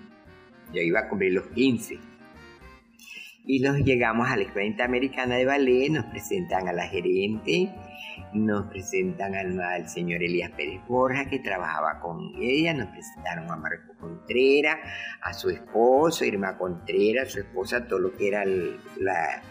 Yo 0.72 0.80
iba 0.80 1.00
a 1.00 1.08
cumplir 1.08 1.32
los 1.32 1.46
15. 1.48 1.98
Y 3.48 3.60
nos 3.60 3.76
llegamos 3.78 4.28
a 4.28 4.36
la 4.36 4.42
Escuela 4.42 4.66
Interamericana 4.66 5.36
de 5.36 5.44
Ballet, 5.44 5.88
nos 5.90 6.06
presentan 6.06 6.66
a 6.66 6.72
la 6.72 6.88
gerente, 6.88 7.72
nos 8.32 8.66
presentan 8.66 9.36
al, 9.36 9.88
señor 9.88 10.24
Elías 10.24 10.50
Pérez 10.50 10.80
Borja, 10.88 11.26
que 11.26 11.38
trabajaba 11.38 12.00
con 12.00 12.32
ella, 12.40 12.74
nos 12.74 12.88
presentaron 12.88 13.48
a 13.48 13.56
Marco 13.56 13.94
Contreras, 14.00 14.78
a 15.22 15.32
su 15.32 15.50
esposo, 15.50 16.24
Irma 16.24 16.58
Contreras, 16.58 17.30
su 17.30 17.38
esposa, 17.38 17.86
todo 17.86 18.00
lo 18.00 18.16
que 18.16 18.26
era 18.26 18.44
la, 18.44 19.42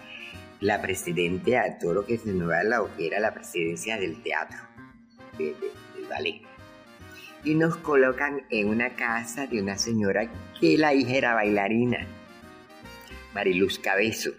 la 0.60 0.82
presidenta, 0.82 1.78
todo 1.80 1.94
lo 1.94 2.06
que 2.06 2.18
se 2.18 2.34
lo 2.34 2.96
que 2.98 3.08
era 3.08 3.22
la 3.22 3.34
presidencia 3.34 3.98
del 3.98 4.22
teatro, 4.22 4.58
del 5.38 5.56
ballet. 6.10 6.42
Y 7.46 7.54
nos 7.56 7.78
colocan 7.78 8.42
en 8.50 8.68
una 8.68 8.90
casa 8.90 9.48
de 9.48 9.62
una 9.62 9.78
señora 9.78 10.30
que 10.60 10.78
la 10.78 10.94
hija 10.94 11.14
era 11.14 11.34
bailarina. 11.34 12.08
Mariluz 13.36 13.80
Cabezo. 13.80 14.32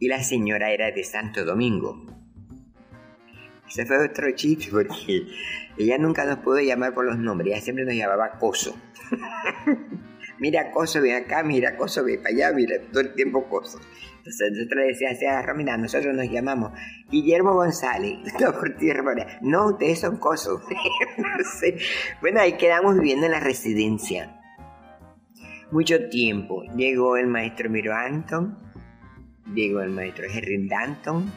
Y 0.00 0.08
la 0.08 0.20
señora 0.24 0.72
era 0.72 0.90
de 0.90 1.04
Santo 1.04 1.44
Domingo. 1.44 2.06
Ese 3.68 3.86
fue 3.86 4.04
otro 4.04 4.28
chiste 4.34 4.66
porque 4.68 5.28
ella 5.78 5.96
nunca 5.96 6.24
nos 6.24 6.38
pudo 6.38 6.58
llamar 6.58 6.92
por 6.92 7.04
los 7.04 7.16
nombres, 7.18 7.52
ella 7.52 7.62
siempre 7.62 7.84
nos 7.84 7.94
llamaba 7.94 8.32
Coso. 8.40 8.76
mira 10.40 10.72
Coso, 10.72 11.00
ven 11.00 11.22
acá, 11.22 11.44
mira 11.44 11.76
Coso, 11.76 12.02
ven 12.02 12.20
para 12.20 12.34
allá, 12.34 12.52
mira 12.52 12.80
todo 12.90 13.02
el 13.02 13.14
tiempo 13.14 13.48
Coso. 13.48 13.78
Entonces 14.18 14.52
nosotros 14.54 14.84
decíamos, 14.88 15.46
Romina, 15.46 15.76
nosotros 15.76 16.12
nos 16.12 16.28
llamamos 16.28 16.72
Guillermo 17.08 17.54
González. 17.54 18.18
No, 18.40 18.52
por 18.52 18.76
tierra, 18.76 19.04
no, 19.40 19.66
ustedes 19.68 20.00
son 20.00 20.16
Coso. 20.16 20.60
Bueno, 22.20 22.40
ahí 22.40 22.54
quedamos 22.54 22.96
viviendo 22.96 23.26
en 23.26 23.32
la 23.32 23.40
residencia. 23.40 24.39
Mucho 25.72 26.08
tiempo. 26.08 26.64
Llegó 26.76 27.16
el 27.16 27.28
maestro 27.28 27.70
Miro 27.70 27.94
Anton, 27.94 28.58
llegó 29.54 29.80
el 29.82 29.90
maestro 29.90 30.26
Henry 30.28 30.66
Danton, 30.66 31.30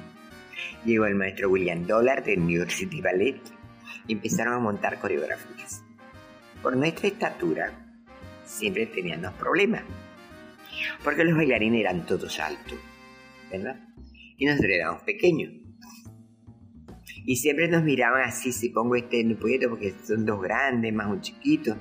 llegó 0.84 1.06
el 1.06 1.14
maestro 1.14 1.52
William 1.52 1.86
Dollar 1.86 2.24
del 2.24 2.44
New 2.44 2.58
York 2.58 2.72
City 2.72 3.00
Ballet 3.00 3.40
y 4.08 4.14
empezaron 4.14 4.56
a 4.56 4.60
montar 4.60 5.00
coreografías. 5.00 5.84
Por 6.64 6.76
nuestra 6.76 7.10
estatura, 7.10 7.74
siempre 8.44 8.88
teníamos 8.88 9.34
problemas, 9.34 9.84
porque 11.04 11.24
los 11.26 11.38
bailarines 11.38 11.82
eran 11.82 12.04
todos 12.08 12.40
altos, 12.40 12.80
¿verdad? 13.52 13.80
Y 14.38 14.48
nosotros 14.48 14.72
éramos 14.72 15.04
pequeños. 15.04 15.54
Y 17.26 17.36
siempre 17.36 17.68
nos 17.68 17.84
miraban 17.84 18.24
así, 18.24 18.52
si 18.52 18.70
pongo 18.70 18.96
este 18.96 19.22
en 19.22 19.30
el 19.30 19.38
puesto 19.38 19.70
porque 19.70 19.94
son 20.04 20.26
dos 20.26 20.42
grandes, 20.42 20.92
más 20.92 21.08
un 21.08 21.22
chiquito. 21.22 21.78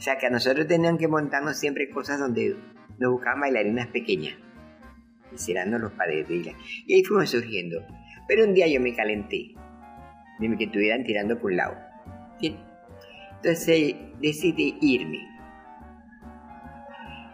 O 0.00 0.02
sea 0.02 0.16
que 0.16 0.28
a 0.28 0.30
nosotros 0.30 0.66
tenían 0.66 0.96
que 0.96 1.08
montarnos 1.08 1.58
siempre 1.58 1.90
cosas 1.90 2.18
donde 2.18 2.56
nos 2.98 3.12
buscaban 3.12 3.40
bailarinas 3.40 3.86
pequeñas, 3.88 4.34
hicieran 5.30 5.78
los 5.78 5.92
padres 5.92 6.26
Y 6.86 6.94
ahí 6.94 7.04
fuimos 7.04 7.28
surgiendo. 7.28 7.84
Pero 8.26 8.44
un 8.44 8.54
día 8.54 8.66
yo 8.66 8.80
me 8.80 8.96
calenté, 8.96 9.54
de 10.38 10.56
que 10.56 10.64
estuvieran 10.64 11.04
tirando 11.04 11.38
por 11.38 11.50
un 11.50 11.58
lado. 11.58 11.76
Entonces 12.40 13.94
decidí 14.22 14.78
irme. 14.80 15.18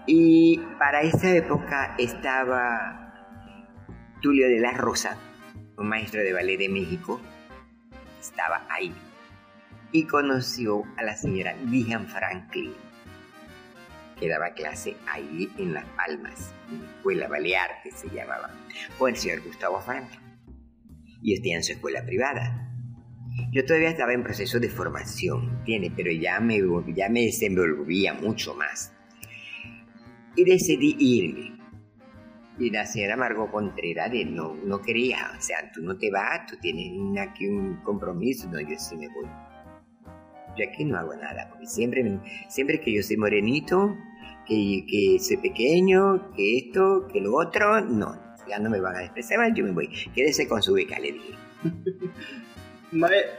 Y 0.08 0.60
para 0.76 1.02
esa 1.02 1.32
época 1.36 1.94
estaba 1.98 3.14
Tulio 4.20 4.48
de 4.48 4.58
la 4.58 4.72
Rosa, 4.72 5.16
un 5.78 5.88
maestro 5.88 6.20
de 6.20 6.32
ballet 6.32 6.58
de 6.58 6.68
México, 6.68 7.20
estaba 8.20 8.66
ahí. 8.68 8.92
Y 9.96 10.04
conoció 10.04 10.82
a 10.98 11.04
la 11.04 11.16
señora 11.16 11.56
Vivian 11.64 12.06
Franklin, 12.06 12.74
que 14.20 14.28
daba 14.28 14.50
clase 14.50 14.94
ahí 15.10 15.50
en 15.56 15.72
Las 15.72 15.86
Palmas, 15.96 16.52
en 16.70 16.82
la 16.82 16.90
escuela 16.90 17.28
Balearte 17.28 17.90
se 17.92 18.10
llamaba, 18.10 18.50
o 18.98 19.08
el 19.08 19.16
señor 19.16 19.40
Gustavo 19.42 19.80
Franklin 19.80 20.20
y 21.22 21.32
estoy 21.32 21.52
en 21.52 21.62
su 21.62 21.72
escuela 21.72 22.04
privada. 22.04 22.70
Yo 23.52 23.64
todavía 23.64 23.88
estaba 23.88 24.12
en 24.12 24.22
proceso 24.22 24.60
de 24.60 24.68
formación, 24.68 25.64
¿tiene? 25.64 25.90
Pero 25.96 26.12
ya 26.12 26.40
me, 26.40 26.60
ya 26.94 27.08
me 27.08 27.22
desenvolvía 27.22 28.12
mucho 28.12 28.54
más. 28.54 28.92
Y 30.34 30.44
decidí 30.44 30.94
irme. 31.00 31.58
Y 32.58 32.68
la 32.68 32.84
señora 32.84 33.16
Margot 33.16 33.50
Contreras 33.50 34.12
no, 34.26 34.56
no 34.56 34.82
quería, 34.82 35.32
o 35.38 35.40
sea, 35.40 35.72
tú 35.72 35.80
no 35.80 35.96
te 35.96 36.10
vas, 36.10 36.44
tú 36.44 36.58
tienes 36.60 36.92
aquí 37.18 37.46
un 37.46 37.76
compromiso, 37.82 38.46
no, 38.50 38.60
yo 38.60 38.78
sí 38.78 38.94
me 38.94 39.08
voy. 39.08 39.55
Yo 40.56 40.64
aquí 40.68 40.84
no 40.84 40.98
hago 40.98 41.14
nada, 41.14 41.48
porque 41.50 41.66
siempre, 41.66 42.18
siempre 42.48 42.80
que 42.80 42.94
yo 42.94 43.02
soy 43.02 43.16
morenito, 43.16 43.96
que, 44.46 44.84
que 44.88 45.18
soy 45.18 45.36
pequeño, 45.38 46.32
que 46.34 46.58
esto, 46.58 47.08
que 47.12 47.20
lo 47.20 47.36
otro, 47.36 47.80
no, 47.80 48.18
ya 48.48 48.58
no 48.58 48.70
me 48.70 48.80
van 48.80 48.96
a 48.96 49.00
despreciar, 49.00 49.52
yo 49.54 49.64
me 49.64 49.72
voy. 49.72 49.90
Quédese 50.14 50.48
con 50.48 50.62
su 50.62 50.74
beca, 50.74 50.98
le 50.98 51.12
dije. 51.12 51.34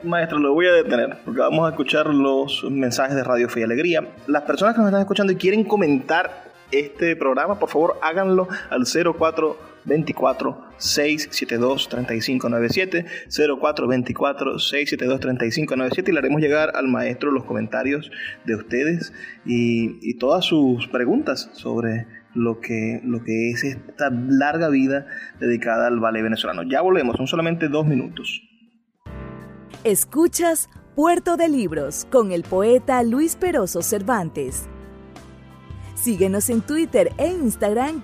Maestro, 0.04 0.40
lo 0.40 0.54
voy 0.54 0.68
a 0.68 0.74
detener 0.74 1.18
porque 1.24 1.40
vamos 1.40 1.66
a 1.66 1.70
escuchar 1.70 2.08
los 2.08 2.66
mensajes 2.70 3.16
de 3.16 3.24
Radio 3.24 3.50
Fe 3.50 3.62
y 3.62 3.64
Alegría. 3.64 4.06
Las 4.28 4.44
personas 4.44 4.76
que 4.76 4.82
nos 4.82 4.90
están 4.90 5.02
escuchando 5.02 5.32
y 5.32 5.38
quieren 5.38 5.64
comentar 5.64 6.52
este 6.72 7.16
programa, 7.16 7.58
por 7.58 7.70
favor 7.70 7.98
háganlo 8.02 8.48
al 8.70 8.86
0424 9.88 10.67
672 10.78 11.89
3597 11.89 13.06
0424 13.38 14.60
672 14.60 15.19
3597 15.19 16.12
y 16.12 16.13
le 16.13 16.19
haremos 16.19 16.41
llegar 16.41 16.71
al 16.76 16.88
maestro 16.88 17.32
los 17.32 17.45
comentarios 17.45 18.12
de 18.45 18.56
ustedes 18.56 19.13
y, 19.45 19.97
y 20.02 20.17
todas 20.17 20.45
sus 20.45 20.88
preguntas 20.88 21.50
sobre 21.54 22.06
lo 22.34 22.60
que, 22.60 23.02
lo 23.04 23.23
que 23.23 23.52
es 23.52 23.63
esta 23.63 24.10
larga 24.12 24.69
vida 24.69 25.08
dedicada 25.39 25.88
al 25.88 26.00
ballet 26.00 26.21
venezolano. 26.21 26.63
Ya 26.63 26.82
volvemos, 26.82 27.17
son 27.17 27.28
solamente 27.28 27.67
dos 27.67 27.86
minutos. 27.88 28.43
Escuchas 29.84 30.69
Puerto 30.95 31.38
de 31.38 31.50
Libros 31.50 32.08
con 32.12 32.32
el 32.32 32.43
poeta 32.43 33.04
Luis 33.04 33.36
Peroso 33.36 33.82
Cervantes. 33.82 34.67
Síguenos 35.95 36.50
en 36.50 36.62
Twitter 36.62 37.12
e 37.17 37.28
Instagram 37.28 38.04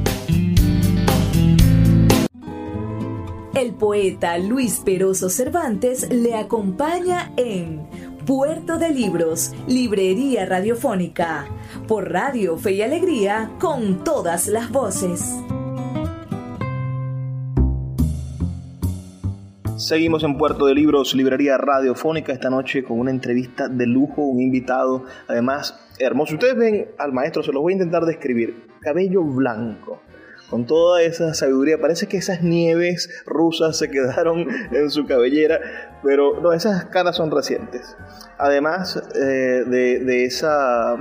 El 3.61 3.75
poeta 3.75 4.39
Luis 4.39 4.81
Peroso 4.83 5.29
Cervantes 5.29 6.11
le 6.11 6.33
acompaña 6.33 7.31
en 7.37 7.87
Puerto 8.25 8.79
de 8.79 8.89
Libros, 8.89 9.53
Librería 9.67 10.47
Radiofónica, 10.47 11.45
por 11.87 12.11
Radio 12.11 12.57
Fe 12.57 12.71
y 12.71 12.81
Alegría, 12.81 13.51
con 13.59 14.03
todas 14.03 14.47
las 14.47 14.71
voces. 14.71 15.37
Seguimos 19.77 20.23
en 20.23 20.39
Puerto 20.39 20.65
de 20.65 20.73
Libros, 20.73 21.13
Librería 21.13 21.59
Radiofónica, 21.59 22.33
esta 22.33 22.49
noche 22.49 22.83
con 22.83 22.99
una 22.99 23.11
entrevista 23.11 23.67
de 23.67 23.85
lujo, 23.85 24.23
un 24.23 24.41
invitado, 24.41 25.05
además 25.27 25.79
hermoso. 25.99 26.33
Ustedes 26.33 26.55
ven 26.55 26.87
al 26.97 27.13
maestro, 27.13 27.43
se 27.43 27.51
lo 27.51 27.61
voy 27.61 27.73
a 27.73 27.75
intentar 27.75 28.05
describir. 28.05 28.71
Cabello 28.79 29.21
blanco, 29.21 30.01
con 30.51 30.65
toda 30.65 31.01
esa 31.01 31.33
sabiduría. 31.33 31.79
Parece 31.79 32.07
que 32.07 32.17
esas 32.17 32.43
nieves 32.43 33.09
rusas 33.25 33.77
se 33.77 33.89
quedaron 33.89 34.45
en 34.71 34.91
su 34.91 35.07
cabellera, 35.07 35.59
pero 36.03 36.39
no, 36.41 36.51
esas 36.51 36.85
caras 36.85 37.15
son 37.15 37.31
recientes. 37.31 37.95
Además 38.37 39.01
eh, 39.15 39.63
de, 39.65 40.25
esa, 40.25 40.97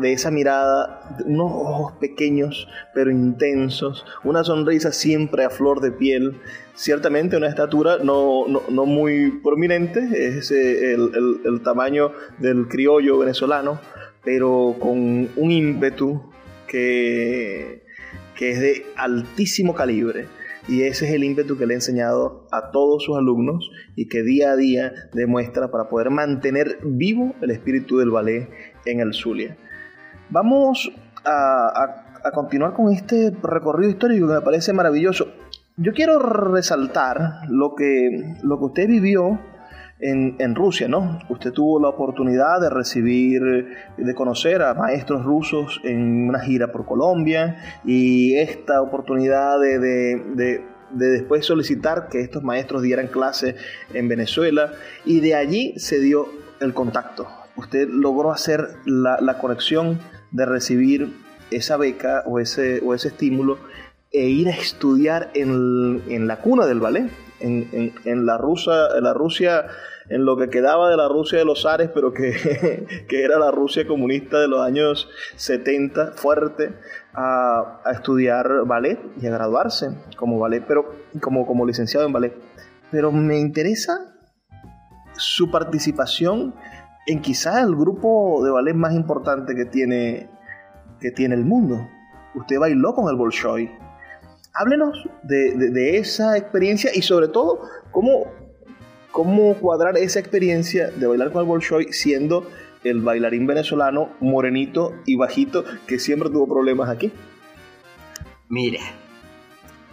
de 0.00 0.12
esa 0.12 0.30
mirada, 0.32 1.16
unos 1.24 1.52
ojos 1.52 1.92
pequeños 2.00 2.68
pero 2.92 3.10
intensos, 3.10 4.04
una 4.24 4.42
sonrisa 4.42 4.90
siempre 4.90 5.44
a 5.44 5.50
flor 5.50 5.80
de 5.80 5.92
piel, 5.92 6.40
ciertamente 6.74 7.36
una 7.36 7.48
estatura 7.48 7.98
no, 8.02 8.46
muy 8.68 9.40
prominente, 9.44 10.00
es 10.12 10.50
eh, 10.50 10.94
el, 10.94 11.40
el 11.44 11.62
tamaño 11.62 12.12
del 12.38 12.66
criollo 12.66 13.18
venezolano, 13.18 13.78
pero 14.24 14.74
con 14.80 15.28
un 15.36 15.50
ímpetu 15.52 16.20
que 16.66 17.87
que 18.38 18.52
es 18.52 18.60
de 18.60 18.86
altísimo 18.96 19.74
calibre. 19.74 20.26
Y 20.68 20.82
ese 20.82 21.06
es 21.06 21.12
el 21.12 21.24
ímpetu 21.24 21.58
que 21.58 21.66
le 21.66 21.74
he 21.74 21.76
enseñado 21.76 22.46
a 22.52 22.70
todos 22.70 23.02
sus 23.04 23.16
alumnos 23.16 23.70
y 23.96 24.06
que 24.08 24.22
día 24.22 24.52
a 24.52 24.56
día 24.56 24.92
demuestra 25.12 25.70
para 25.70 25.88
poder 25.88 26.10
mantener 26.10 26.78
vivo 26.84 27.34
el 27.40 27.50
espíritu 27.50 27.98
del 27.98 28.10
ballet 28.10 28.48
en 28.84 29.00
el 29.00 29.14
Zulia. 29.14 29.56
Vamos 30.30 30.92
a, 31.24 32.04
continuar 32.34 32.74
con 32.74 32.92
este 32.92 33.32
recorrido 33.42 33.90
histórico 33.90 34.28
que 34.28 34.34
me 34.34 34.40
parece 34.42 34.72
maravilloso. 34.72 35.32
Yo 35.76 35.94
quiero 35.94 36.18
resaltar 36.18 37.48
lo 37.48 37.74
que, 37.74 38.34
lo 38.42 38.58
que 38.58 38.64
usted 38.64 38.88
vivió 38.88 39.40
en, 40.00 40.54
Rusia, 40.54 40.88
¿no? 40.88 41.18
Usted 41.28 41.52
tuvo 41.52 41.80
la 41.80 41.88
oportunidad 41.88 42.60
de 42.60 42.70
recibir, 42.70 43.42
de 43.96 44.14
conocer 44.14 44.62
a 44.62 44.74
maestros 44.74 45.24
rusos 45.24 45.80
en 45.82 46.28
una 46.28 46.40
gira 46.40 46.70
por 46.70 46.86
Colombia 46.86 47.80
y 47.84 48.36
esta 48.36 48.80
oportunidad 48.80 49.58
de, 49.60 49.78
de, 49.78 50.64
después 50.90 51.44
solicitar 51.44 52.08
que 52.08 52.20
estos 52.20 52.42
maestros 52.44 52.82
dieran 52.82 53.08
clase 53.08 53.56
en 53.92 54.08
Venezuela 54.08 54.72
y 55.04 55.20
de 55.20 55.34
allí 55.34 55.74
se 55.78 55.98
dio 55.98 56.28
el 56.60 56.74
contacto. 56.74 57.26
Usted 57.56 57.88
logró 57.88 58.30
hacer 58.30 58.68
la, 58.84 59.38
conexión 59.40 59.98
de 60.30 60.46
recibir 60.46 61.12
esa 61.50 61.76
beca 61.76 62.22
o 62.26 62.38
ese, 62.38 62.80
o 62.84 62.94
ese 62.94 63.08
estímulo 63.08 63.58
e 64.12 64.28
ir 64.28 64.48
a 64.48 64.52
estudiar 64.52 65.30
en, 65.34 66.02
en 66.08 66.28
la 66.28 66.36
cuna 66.36 66.66
del 66.66 66.78
ballet, 66.78 67.10
en, 67.40 67.92
en, 68.04 68.26
la, 68.26 68.38
Rusa, 68.38 68.96
en 68.96 69.04
la 69.04 69.14
Rusia, 69.14 69.66
en 70.08 70.24
lo 70.24 70.36
que 70.36 70.48
quedaba 70.48 70.90
de 70.90 70.96
la 70.96 71.08
Rusia 71.08 71.38
de 71.38 71.44
los 71.44 71.66
Ares, 71.66 71.90
pero 71.94 72.12
que, 72.12 72.86
que 73.08 73.22
era 73.22 73.38
la 73.38 73.50
Rusia 73.50 73.86
comunista 73.86 74.40
de 74.40 74.48
los 74.48 74.60
años 74.60 75.08
70, 75.36 76.12
fuerte, 76.12 76.74
a, 77.14 77.80
a, 77.84 77.92
estudiar 77.92 78.64
ballet 78.66 78.98
y 79.20 79.26
a 79.26 79.30
graduarse 79.30 79.90
como 80.16 80.38
ballet, 80.38 80.64
pero 80.66 80.90
como, 81.20 81.46
como 81.46 81.66
licenciado 81.66 82.06
en 82.06 82.12
ballet. 82.12 82.34
Pero 82.90 83.12
me 83.12 83.38
interesa 83.38 84.14
su 85.16 85.50
participación 85.50 86.54
en 87.06 87.20
quizás 87.20 87.62
el 87.62 87.74
grupo 87.74 88.44
de 88.44 88.50
ballet 88.50 88.74
más 88.74 88.94
importante 88.94 89.54
que 89.54 89.64
tiene, 89.64 90.28
que 91.00 91.10
tiene 91.10 91.34
el 91.34 91.44
mundo. 91.44 91.88
Usted 92.34 92.58
bailó 92.58 92.94
con 92.94 93.08
el 93.08 93.16
Bolshoi 93.16 93.87
háblenos 94.54 95.08
de, 95.22 95.98
esa 95.98 96.36
experiencia 96.36 96.90
y 96.94 97.02
sobre 97.02 97.28
todo 97.28 97.60
cómo, 97.90 98.26
cómo 99.10 99.54
cuadrar 99.54 99.96
esa 99.96 100.20
experiencia 100.20 100.90
de 100.90 101.06
bailar 101.06 101.32
con 101.32 101.42
el 101.42 101.48
Bolshoi 101.48 101.92
siendo 101.92 102.48
el 102.84 103.00
bailarín 103.00 103.46
venezolano 103.46 104.10
morenito 104.20 104.94
y 105.04 105.16
bajito 105.16 105.64
que 105.86 105.98
siempre 105.98 106.30
tuvo 106.30 106.48
problemas 106.48 106.88
aquí. 106.88 107.12
Mira, 108.48 108.80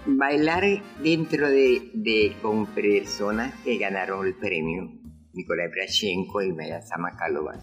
bailar 0.05 0.63
dentro 1.03 1.49
de, 1.49 1.89
de 1.93 2.35
con 2.41 2.67
personas 2.67 3.53
que 3.63 3.77
ganaron 3.77 4.25
el 4.25 4.35
premio, 4.35 4.91
Nicolai 5.33 5.67
Brashenko 5.69 6.41
y 6.41 6.53
Maya 6.53 6.81
Samakalova, 6.81 7.53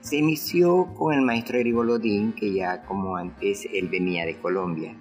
se 0.00 0.16
inició 0.16 0.92
con 0.94 1.14
el 1.14 1.22
maestro 1.22 1.58
Eric 1.58 1.74
Bolodín, 1.74 2.32
que 2.34 2.52
ya 2.52 2.82
como 2.82 3.16
antes 3.16 3.66
él 3.72 3.88
venía 3.88 4.26
de 4.26 4.36
Colombia 4.38 4.96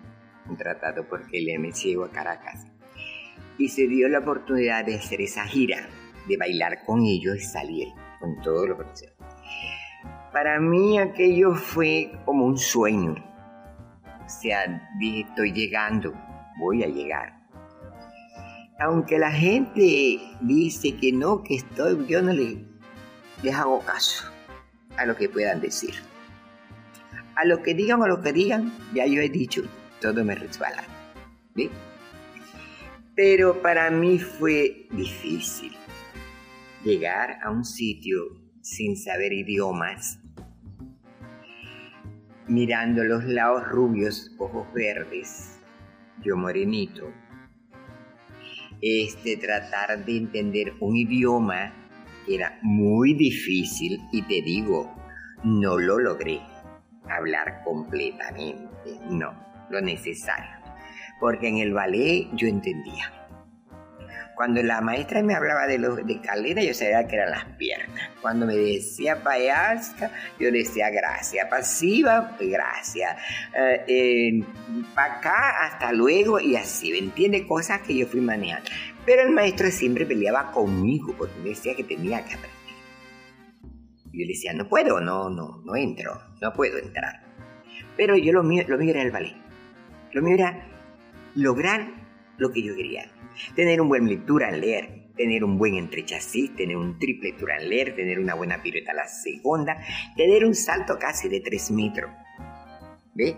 contratado 0.52 1.08
por 1.08 1.24
el 1.32 1.74
Ciego 1.74 2.04
a 2.04 2.12
Caracas. 2.12 2.68
Y 3.58 3.70
se 3.70 3.88
dio 3.88 4.10
la 4.10 4.20
oportunidad 4.20 4.84
de 4.84 4.96
hacer 4.96 5.22
esa 5.22 5.46
gira, 5.46 5.88
de 6.28 6.36
bailar 6.36 6.84
con 6.86 7.04
ellos 7.06 7.38
y 7.38 7.40
salir 7.40 7.88
con 8.20 8.42
todo 8.42 8.68
lo 8.68 8.76
profesional. 8.76 9.16
Para 10.34 10.60
mí 10.60 11.00
aquello 11.00 11.56
fue 11.56 12.12
como 12.26 12.46
un 12.46 12.58
sueño. 12.58 13.16
O 14.26 14.30
sea, 14.30 14.90
dije, 15.00 15.22
estoy 15.30 15.54
llegando, 15.54 16.14
voy 16.60 16.84
a 16.84 16.88
llegar. 16.88 17.34
Aunque 18.82 19.20
la 19.20 19.32
gente 19.32 20.20
dice 20.42 20.98
que 20.98 21.14
no, 21.14 21.44
que 21.44 21.56
estoy, 21.56 22.06
yo 22.08 22.22
no 22.22 22.34
le, 22.34 22.66
les 23.42 23.56
hago 23.56 23.80
caso 23.80 24.26
a 24.98 25.06
lo 25.06 25.16
que 25.16 25.30
puedan 25.30 25.62
decir. 25.62 25.96
A 27.36 27.46
lo 27.46 27.64
que 27.64 27.74
digan 27.74 28.02
o 28.02 28.08
lo 28.08 28.22
que 28.22 28.34
digan, 28.34 28.74
ya 28.94 29.06
yo 29.06 29.22
he 29.22 29.30
dicho, 29.30 29.62
todo 30.02 30.26
me 30.26 30.36
resbala. 30.36 30.84
Pero 33.16 33.62
para 33.62 33.90
mí 33.92 34.18
fue 34.18 34.88
difícil 34.92 35.74
llegar 36.84 37.38
a 37.44 37.52
un 37.52 37.64
sitio 37.64 38.20
sin 38.62 38.98
saber 38.98 39.32
idiomas, 39.32 40.20
mirando 42.48 43.04
los 43.04 43.24
lados 43.26 43.68
rubios, 43.68 44.36
ojos 44.40 44.68
verdes, 44.74 45.60
yo 46.24 46.36
morenito, 46.36 47.12
este 48.82 49.38
tratar 49.38 50.04
de 50.04 50.18
entender 50.18 50.74
un 50.80 50.96
idioma 50.96 51.74
era 52.28 52.60
muy 52.64 53.14
difícil 53.14 54.00
y 54.12 54.24
te 54.24 54.42
digo, 54.42 54.96
no 55.44 55.78
lo 55.78 56.00
logré 56.00 56.40
hablar 57.08 57.62
completamente, 57.64 59.00
no 59.10 59.51
lo 59.72 59.82
necesario. 59.82 60.52
Porque 61.20 61.48
en 61.48 61.58
el 61.58 61.74
ballet 61.74 62.28
yo 62.34 62.48
entendía. 62.48 63.12
Cuando 64.36 64.64
la 64.64 64.82
maestra 64.82 65.22
me 65.22 65.36
hablaba 65.36 65.68
de, 65.68 65.78
los, 65.78 66.04
de 66.04 66.20
calera, 66.20 66.64
yo 66.64 66.74
sabía 66.74 67.06
que 67.06 67.16
eran 67.16 67.30
las 67.30 67.46
piernas. 67.58 68.10
Cuando 68.22 68.48
me 68.48 68.56
decía 68.56 69.22
payasca, 69.22 70.10
yo 70.40 70.52
decía 70.52 70.90
gracias. 70.90 71.48
Pasiva, 71.48 72.36
gracias. 72.40 73.18
Eh, 73.88 74.44
para 74.96 75.18
acá, 75.18 75.66
hasta 75.66 75.92
luego, 75.92 76.40
y 76.40 76.56
así, 76.56 76.92
¿me 76.92 76.98
entiende? 76.98 77.46
Cosas 77.46 77.82
que 77.82 77.96
yo 77.96 78.08
fui 78.08 78.20
manejando. 78.20 78.68
Pero 79.06 79.22
el 79.22 79.30
maestro 79.30 79.70
siempre 79.70 80.08
peleaba 80.08 80.52
conmigo 80.52 81.14
porque 81.18 81.38
me 81.44 81.50
decía 81.50 81.76
que 81.76 81.84
tenía 81.84 82.26
que 82.26 82.34
aprender. 82.34 82.50
Yo 84.06 84.26
le 84.26 84.28
decía, 84.28 84.54
no 84.54 84.68
puedo, 84.68 85.00
no, 85.00 85.30
no, 85.30 85.62
no 85.64 85.76
entro, 85.76 86.20
no 86.42 86.52
puedo 86.54 86.80
entrar. 86.80 87.22
Pero 87.96 88.18
yo 88.18 88.34
lo 88.34 88.42
lo 88.42 88.50
mío 88.50 88.66
era 88.90 89.02
el 89.04 89.12
ballet. 89.12 89.51
Lo 90.14 90.22
mío 90.22 90.36
era 90.36 90.68
lograr 91.36 91.88
lo 92.38 92.52
que 92.52 92.64
yo 92.64 92.76
quería. 92.76 93.10
Tener 93.56 93.80
un 93.80 93.88
buen 93.88 94.08
lectura 94.08 94.50
al 94.50 94.60
leer, 94.60 95.12
tener 95.16 95.44
un 95.44 95.58
buen 95.58 95.76
entrechasis, 95.76 96.56
tener 96.56 96.76
un 96.76 97.00
triple 97.00 97.36
leer, 97.62 97.96
tener 97.96 98.20
una 98.20 98.34
buena 98.34 98.62
pirueta 98.62 98.92
a 98.92 98.96
la 98.96 99.08
segunda, 99.08 99.78
tener 100.18 100.46
un 100.46 100.56
salto 100.56 100.98
casi 101.00 101.30
de 101.30 101.40
3 101.40 101.72
metros. 101.72 102.12
¿Ve? 103.14 103.36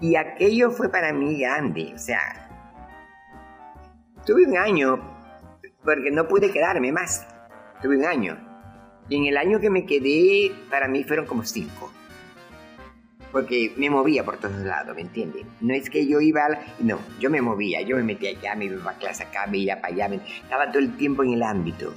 Y 0.00 0.16
aquello 0.16 0.70
fue 0.70 0.90
para 0.90 1.12
mí 1.12 1.40
grande. 1.40 1.92
O 1.94 1.98
sea, 1.98 2.50
tuve 4.24 4.46
un 4.46 4.56
año, 4.56 5.00
porque 5.82 6.10
no 6.10 6.28
pude 6.28 6.50
quedarme 6.50 6.92
más. 6.92 7.26
Tuve 7.82 7.96
un 7.96 8.04
año. 8.04 8.38
Y 9.08 9.16
en 9.16 9.26
el 9.26 9.36
año 9.36 9.60
que 9.60 9.70
me 9.70 9.86
quedé, 9.86 10.52
para 10.70 10.88
mí 10.88 11.04
fueron 11.04 11.26
como 11.26 11.44
cinco 11.44 11.92
porque 13.36 13.70
me 13.76 13.90
movía 13.90 14.24
por 14.24 14.38
todos 14.38 14.56
lados, 14.60 14.96
¿me 14.96 15.02
entienden? 15.02 15.46
No 15.60 15.74
es 15.74 15.90
que 15.90 16.06
yo 16.06 16.22
iba, 16.22 16.46
al... 16.46 16.58
no, 16.80 16.98
yo 17.20 17.28
me 17.28 17.42
movía, 17.42 17.82
yo 17.82 17.94
me 17.96 18.02
metía 18.02 18.30
allá, 18.30 18.54
me 18.54 18.64
iba 18.64 18.90
a 18.90 18.96
clase 18.96 19.24
acá, 19.24 19.46
me 19.46 19.58
iba 19.58 19.76
para 19.76 19.92
allá, 19.92 20.22
estaba 20.42 20.72
todo 20.72 20.78
el 20.78 20.96
tiempo 20.96 21.22
en 21.22 21.34
el 21.34 21.42
ámbito, 21.42 21.92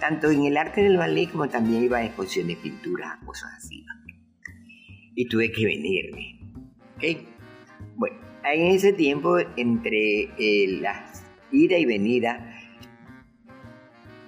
tanto 0.00 0.28
en 0.28 0.44
el 0.44 0.56
arte 0.56 0.82
del 0.82 0.96
ballet 0.96 1.30
como 1.30 1.48
también 1.48 1.84
iba 1.84 1.98
a 1.98 2.04
exposiciones 2.04 2.56
de 2.56 2.62
pintura, 2.64 3.16
cosas 3.24 3.52
así. 3.58 3.86
Y 5.14 5.28
tuve 5.28 5.52
que 5.52 5.64
venirme, 5.66 6.40
¿ok? 6.96 7.28
Bueno, 7.94 8.16
en 8.44 8.72
ese 8.72 8.92
tiempo, 8.92 9.38
entre 9.38 10.30
eh, 10.36 10.78
la 10.80 11.12
ida 11.52 11.78
y 11.78 11.84
venida, 11.84 12.58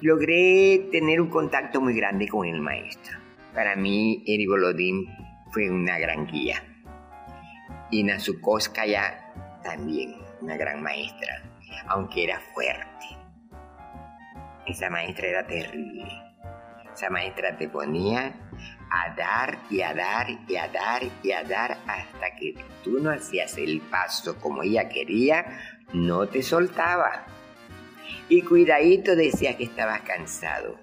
logré 0.00 0.86
tener 0.92 1.20
un 1.20 1.30
contacto 1.30 1.80
muy 1.80 1.94
grande 1.94 2.28
con 2.28 2.46
el 2.46 2.60
maestro. 2.60 3.18
Para 3.52 3.74
mí, 3.74 4.22
Eric 4.24 4.48
Golodín 4.48 5.08
fue 5.54 5.70
una 5.70 5.98
gran 6.00 6.26
guía. 6.26 6.60
Y 7.92 8.04
ya 8.04 9.32
también, 9.62 10.16
una 10.40 10.56
gran 10.56 10.82
maestra, 10.82 11.44
aunque 11.86 12.24
era 12.24 12.40
fuerte. 12.52 13.06
Esa 14.66 14.90
maestra 14.90 15.28
era 15.28 15.46
terrible. 15.46 16.10
Esa 16.92 17.08
maestra 17.08 17.56
te 17.56 17.68
ponía 17.68 18.34
a 18.90 19.14
dar 19.14 19.58
y 19.70 19.80
a 19.82 19.94
dar 19.94 20.26
y 20.48 20.56
a 20.56 20.68
dar 20.68 21.02
y 21.22 21.30
a 21.30 21.44
dar 21.44 21.78
hasta 21.86 22.34
que 22.36 22.54
tú 22.82 22.98
no 23.00 23.10
hacías 23.10 23.56
el 23.56 23.80
paso 23.80 24.36
como 24.40 24.64
ella 24.64 24.88
quería, 24.88 25.78
no 25.92 26.26
te 26.26 26.42
soltaba. 26.42 27.26
Y 28.28 28.42
cuidadito 28.42 29.14
decía 29.14 29.56
que 29.56 29.64
estabas 29.64 30.00
cansado, 30.00 30.80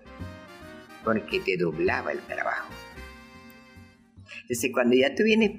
porque 1.04 1.42
te 1.42 1.58
doblaba 1.58 2.14
el 2.14 2.20
trabajo. 2.22 2.81
Entonces, 4.52 4.72
cuando 4.74 4.98
ya 4.98 5.16
tú 5.16 5.24
vienes 5.24 5.52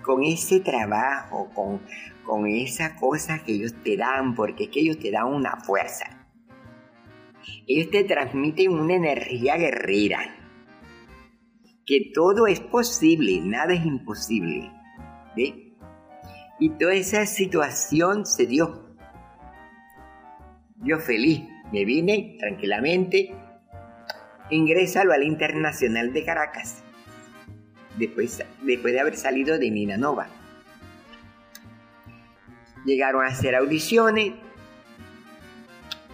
con 0.00 0.22
ese 0.22 0.60
trabajo, 0.60 1.50
con, 1.54 1.82
con 2.24 2.46
esa 2.46 2.96
cosa 2.96 3.44
que 3.44 3.52
ellos 3.52 3.74
te 3.84 3.98
dan, 3.98 4.34
porque 4.34 4.64
es 4.64 4.70
que 4.70 4.80
ellos 4.80 4.98
te 4.98 5.10
dan 5.10 5.26
una 5.26 5.56
fuerza. 5.56 6.26
Ellos 7.66 7.90
te 7.90 8.02
transmiten 8.04 8.72
una 8.72 8.94
energía 8.94 9.58
guerrera. 9.58 10.20
Que 11.84 12.12
todo 12.14 12.46
es 12.46 12.60
posible, 12.60 13.42
nada 13.42 13.74
es 13.74 13.84
imposible. 13.84 14.72
Y 15.36 16.70
toda 16.78 16.94
esa 16.94 17.26
situación 17.26 18.24
se 18.24 18.46
dio. 18.46 18.96
Yo 20.76 20.98
feliz, 20.98 21.42
me 21.74 21.84
vine 21.84 22.38
tranquilamente, 22.40 23.34
ingreso 24.48 25.00
al 25.00 25.24
Internacional 25.24 26.14
de 26.14 26.24
Caracas 26.24 26.83
después, 27.98 28.42
después 28.62 28.94
de 28.94 29.00
haber 29.00 29.16
salido 29.16 29.58
de 29.58 29.70
Nina 29.70 29.96
Nova. 29.96 30.28
Llegaron 32.84 33.24
a 33.24 33.28
hacer 33.28 33.54
audiciones 33.54 34.34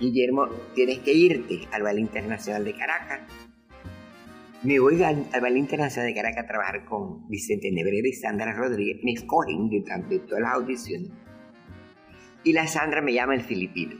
Guillermo, 0.00 0.48
tienes 0.74 1.00
que 1.00 1.12
irte 1.12 1.68
al 1.72 1.82
Ballet 1.82 2.00
Internacional 2.00 2.64
de 2.64 2.72
Caracas. 2.72 3.20
Me 4.62 4.80
voy 4.80 5.02
al, 5.02 5.26
Ballet 5.40 5.58
Internacional 5.58 6.08
de 6.08 6.14
Caracas 6.14 6.44
a 6.44 6.48
trabajar 6.48 6.84
con 6.86 7.28
Vicente 7.28 7.70
Nebrera 7.70 8.08
y 8.08 8.12
Sandra 8.14 8.54
Rodríguez. 8.54 9.00
Me 9.04 9.12
escogen 9.12 9.68
de, 9.68 9.84
de 10.08 10.18
todas 10.20 10.40
las 10.40 10.54
audiciones. 10.54 11.10
Y 12.44 12.54
la 12.54 12.66
Sandra 12.66 13.02
me 13.02 13.12
llama 13.12 13.34
el 13.34 13.42
filipino. 13.42 13.96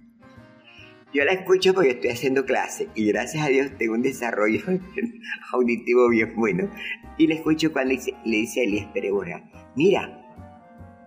Yo 1.12 1.24
la 1.26 1.32
escucho 1.34 1.74
porque 1.74 1.92
estoy 1.92 2.12
haciendo 2.12 2.46
clase 2.46 2.88
y 2.94 3.08
gracias 3.08 3.44
a 3.44 3.50
Dios 3.50 3.72
tengo 3.80 3.94
un 3.94 4.04
desarrollo 4.04 4.62
auditivo 5.54 6.08
bien 6.10 6.36
bueno. 6.36 6.70
Y 7.18 7.28
la 7.28 7.36
escucho 7.36 7.74
cuando 7.74 7.96
le 8.26 8.38
dice, 8.38 8.62
a 8.62 8.64
Elías 8.64 8.88
Perebora, 8.94 9.50
mira, 9.76 10.20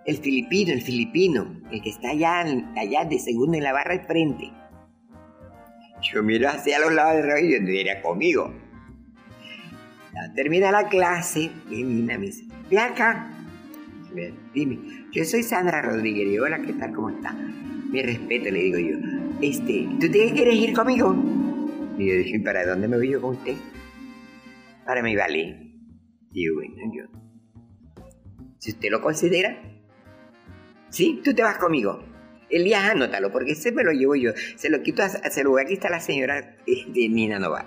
el 0.05 0.17
filipino, 0.17 0.73
el 0.73 0.83
filipino, 0.83 1.61
el 1.71 1.81
que 1.81 1.91
está 1.91 2.11
allá, 2.11 2.45
allá 2.77 3.05
de 3.05 3.19
segundo 3.21 3.57
en 3.57 3.63
la 3.63 3.73
barra 3.73 3.93
al 3.93 4.07
frente. 4.07 4.51
Yo 6.03 6.23
miro 6.23 6.49
hacia 6.49 6.81
los 6.81 6.93
lados 6.93 7.17
del 7.17 7.31
rollo 7.31 7.47
y 7.47 7.53
yo 7.53 7.59
diría 7.61 8.03
conmigo. 8.03 8.53
Termina 10.35 10.73
la 10.73 10.89
clase 10.89 11.51
y 11.71 11.85
me 11.85 12.19
dice, 12.19 12.45
ve 12.69 12.79
acá. 12.79 13.42
Dime, 14.55 14.79
yo 15.11 15.25
soy 15.25 15.43
Sandra 15.43 15.81
Rodríguez. 15.81 16.39
Hola, 16.41 16.61
¿qué 16.61 16.75
tal? 16.75 16.93
¿Cómo 16.93 17.09
está? 17.11 17.33
Mi 17.33 18.03
respeto, 18.03 18.51
le 18.51 18.63
digo 18.63 18.79
yo. 18.79 18.97
Este, 19.41 19.89
¿tú 19.99 20.11
te 20.11 20.33
quieres 20.33 20.55
ir 20.55 20.75
conmigo? 20.75 21.15
Y 21.97 22.09
yo 22.09 22.15
dije, 22.17 22.41
¿para 22.41 22.67
dónde 22.67 22.89
me 22.89 22.97
voy 22.97 23.11
yo 23.11 23.21
con 23.23 23.37
usted? 23.37 23.55
Para 24.85 25.03
mi 25.03 25.17
ballet. 25.17 25.57
Y 26.33 26.47
yo, 26.47 26.55
bueno, 26.55 26.75
yo. 26.95 27.05
Si 28.59 28.73
usted 28.73 28.91
lo 28.91 29.01
considera, 29.01 29.63
sí, 30.91 31.21
tú 31.25 31.35
te 31.35 31.43
vas 31.43 31.57
conmigo. 31.57 32.05
El 32.51 32.65
día 32.65 32.91
anótalo, 32.91 33.33
porque 33.33 33.53
ese 33.53 33.73
me 33.73 33.83
lo 33.83 33.93
llevo 33.93 34.15
yo. 34.15 34.33
Se 34.57 34.69
lo 34.69 34.83
quito 34.83 35.03
a, 35.03 35.07
ese 35.07 35.43
lugar. 35.43 35.65
Aquí 35.65 35.75
está 35.75 35.89
la 35.89 36.01
señora 36.01 36.57
de 36.67 37.09
Nina 37.09 37.39
Nova. 37.39 37.65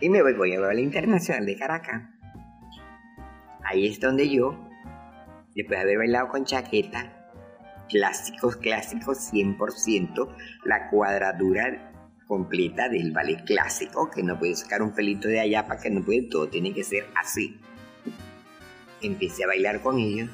Y 0.00 0.10
me 0.10 0.22
voy, 0.22 0.34
voy 0.34 0.52
a 0.52 0.60
la 0.60 0.80
Internacional 0.80 1.46
de 1.46 1.56
Caracas. 1.56 2.02
Ahí 3.64 3.86
es 3.86 3.98
donde 3.98 4.28
yo, 4.28 4.65
después 5.56 5.78
de 5.78 5.82
haber 5.84 5.98
bailado 5.98 6.28
con 6.28 6.44
chaqueta, 6.44 7.30
clásicos, 7.88 8.56
clásicos 8.56 9.32
100%, 9.32 10.28
la 10.64 10.90
cuadradura 10.90 11.92
completa 12.26 12.88
del 12.88 13.12
ballet 13.12 13.42
clásico, 13.44 14.10
que 14.10 14.22
no 14.22 14.38
puede 14.38 14.54
sacar 14.54 14.82
un 14.82 14.92
pelito 14.92 15.28
de 15.28 15.40
allá 15.40 15.66
para 15.66 15.80
que 15.80 15.90
no 15.90 16.04
puede, 16.04 16.22
todo 16.22 16.48
tiene 16.48 16.74
que 16.74 16.84
ser 16.84 17.06
así. 17.16 17.58
Empecé 19.00 19.44
a 19.44 19.48
bailar 19.48 19.80
con 19.80 19.98
ellos. 19.98 20.30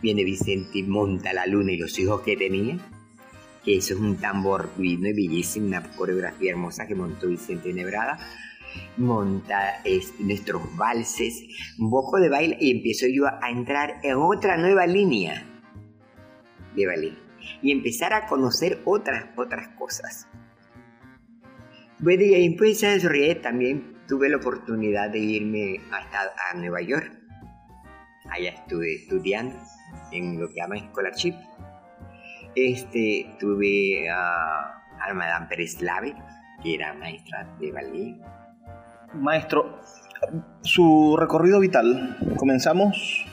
Viene 0.00 0.24
Vicente 0.24 0.78
y 0.78 0.82
monta 0.82 1.32
la 1.32 1.46
luna 1.46 1.72
y 1.72 1.78
los 1.78 1.98
hijos 1.98 2.20
que 2.20 2.36
tenía, 2.36 2.76
que 3.64 3.78
eso 3.78 3.94
es 3.94 4.00
un 4.00 4.18
tambor 4.18 4.70
divino 4.76 5.08
y 5.08 5.14
bellísimo, 5.14 5.66
una 5.66 5.82
coreografía 5.82 6.52
hermosa 6.52 6.86
que 6.86 6.94
montó 6.94 7.28
Vicente 7.28 7.72
Nebrada. 7.72 8.18
Monta 8.96 9.82
nuestros 10.18 10.62
valses, 10.76 11.44
un 11.78 11.90
poco 11.90 12.18
de 12.18 12.28
baile 12.28 12.56
y 12.60 12.70
empiezo 12.70 13.06
yo 13.06 13.26
a 13.26 13.50
entrar 13.50 14.00
en 14.02 14.16
otra 14.16 14.56
nueva 14.56 14.86
línea 14.86 15.44
de 16.74 16.86
ballet 16.86 17.14
y 17.62 17.72
empezar 17.72 18.12
a 18.12 18.26
conocer 18.26 18.80
otras, 18.84 19.26
otras 19.36 19.68
cosas. 19.78 20.28
Bueno, 21.98 22.22
y 22.24 22.34
ahí 22.34 22.44
empecé 22.44 22.88
a 22.88 22.92
desarrollar 22.92 23.36
también 23.36 23.96
tuve 24.06 24.28
la 24.28 24.36
oportunidad 24.36 25.10
de 25.10 25.18
irme 25.18 25.80
a, 25.90 26.50
a 26.50 26.54
Nueva 26.56 26.80
York. 26.80 27.12
Allá 28.30 28.50
estuve 28.50 28.94
estudiando 28.94 29.56
en 30.12 30.40
lo 30.40 30.48
que 30.48 30.56
llaman 30.56 30.90
scholarship. 30.90 31.34
Este, 32.54 33.36
tuve 33.38 34.08
a, 34.08 34.82
a 35.00 35.14
Madame 35.14 35.46
Pérez 35.46 35.80
Lave, 35.82 36.14
que 36.62 36.74
era 36.74 36.94
maestra 36.94 37.46
de 37.60 37.72
ballet. 37.72 38.16
Maestro, 39.20 39.80
su 40.62 41.16
recorrido 41.18 41.58
vital. 41.60 42.16
Comenzamos 42.36 43.26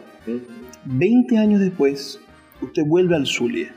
20 0.84 1.38
años 1.38 1.60
después, 1.60 2.20
usted 2.60 2.84
vuelve 2.84 3.16
al 3.16 3.26
Zulia. 3.26 3.74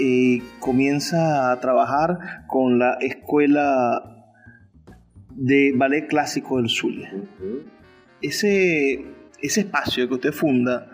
y 0.00 0.42
comienza 0.60 1.50
a 1.50 1.58
trabajar 1.58 2.44
con 2.46 2.78
la 2.78 2.98
escuela 3.00 4.00
de 5.30 5.72
ballet 5.74 6.06
clásico 6.06 6.58
del 6.58 6.68
Zulia. 6.68 7.12
Ese, 8.22 9.04
ese 9.42 9.60
espacio 9.60 10.06
que 10.06 10.14
usted 10.14 10.32
funda 10.32 10.88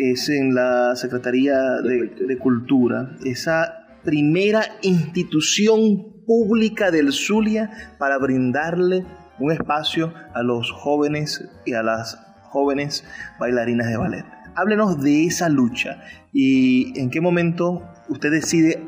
es 0.00 0.28
en 0.28 0.54
la 0.54 0.96
Secretaría 0.96 1.56
de, 1.82 2.14
de 2.26 2.38
Cultura, 2.38 3.16
esa 3.24 3.86
primera 4.04 4.62
institución 4.82 6.24
pública 6.26 6.90
del 6.90 7.12
Zulia 7.12 7.70
para 7.98 8.18
brindarle 8.18 9.04
un 9.38 9.52
espacio 9.52 10.12
a 10.34 10.42
los 10.42 10.70
jóvenes 10.70 11.44
y 11.66 11.74
a 11.74 11.82
las 11.82 12.18
jóvenes 12.44 13.04
bailarinas 13.38 13.88
de 13.88 13.96
ballet. 13.96 14.24
Háblenos 14.54 15.02
de 15.02 15.26
esa 15.26 15.48
lucha 15.48 16.02
y 16.32 16.98
en 16.98 17.10
qué 17.10 17.20
momento 17.20 17.82
usted 18.08 18.30
decide 18.30 18.82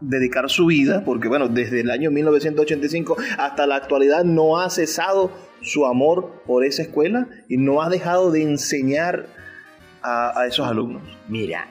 dedicar 0.00 0.50
su 0.50 0.66
vida, 0.66 1.02
porque 1.04 1.28
bueno, 1.28 1.48
desde 1.48 1.80
el 1.80 1.90
año 1.90 2.10
1985 2.10 3.16
hasta 3.38 3.66
la 3.66 3.76
actualidad 3.76 4.24
no 4.24 4.60
ha 4.60 4.68
cesado 4.70 5.32
su 5.62 5.86
amor 5.86 6.42
por 6.46 6.64
esa 6.64 6.82
escuela 6.82 7.28
y 7.48 7.56
no 7.56 7.82
ha 7.82 7.88
dejado 7.88 8.30
de 8.30 8.42
enseñar 8.42 9.26
a, 10.04 10.38
a 10.38 10.46
esos 10.46 10.68
alumnos. 10.68 11.02
Mira, 11.28 11.66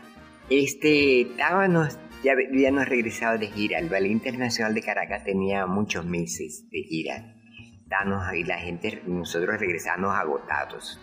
este, 0.50 1.22
estábamos 1.22 1.98
ya 2.24 2.32
habíamos 2.32 2.88
regresado 2.88 3.38
de 3.38 3.48
gira. 3.48 3.80
El 3.80 3.90
Ballet 3.90 4.12
Internacional 4.12 4.74
de 4.74 4.82
Caracas 4.82 5.26
tenía 5.26 5.66
muchos 5.66 6.06
meses 6.06 6.70
de 6.72 6.84
gira. 6.84 7.36
Estábamos 7.84 8.26
ahí 8.26 8.44
la 8.46 8.58
gente, 8.58 9.02
nosotros 9.06 9.60
regresamos 9.60 10.16
agotados. 10.16 11.00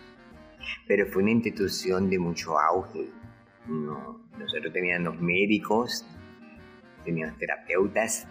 Pero 0.87 1.05
fue 1.05 1.21
una 1.21 1.31
institución 1.31 2.09
de 2.09 2.17
mucho 2.17 2.59
auge. 2.59 3.11
No, 3.67 4.27
nosotros 4.37 4.73
teníamos 4.73 5.21
médicos, 5.21 6.07
teníamos 7.05 7.37
terapeutas, 7.37 8.27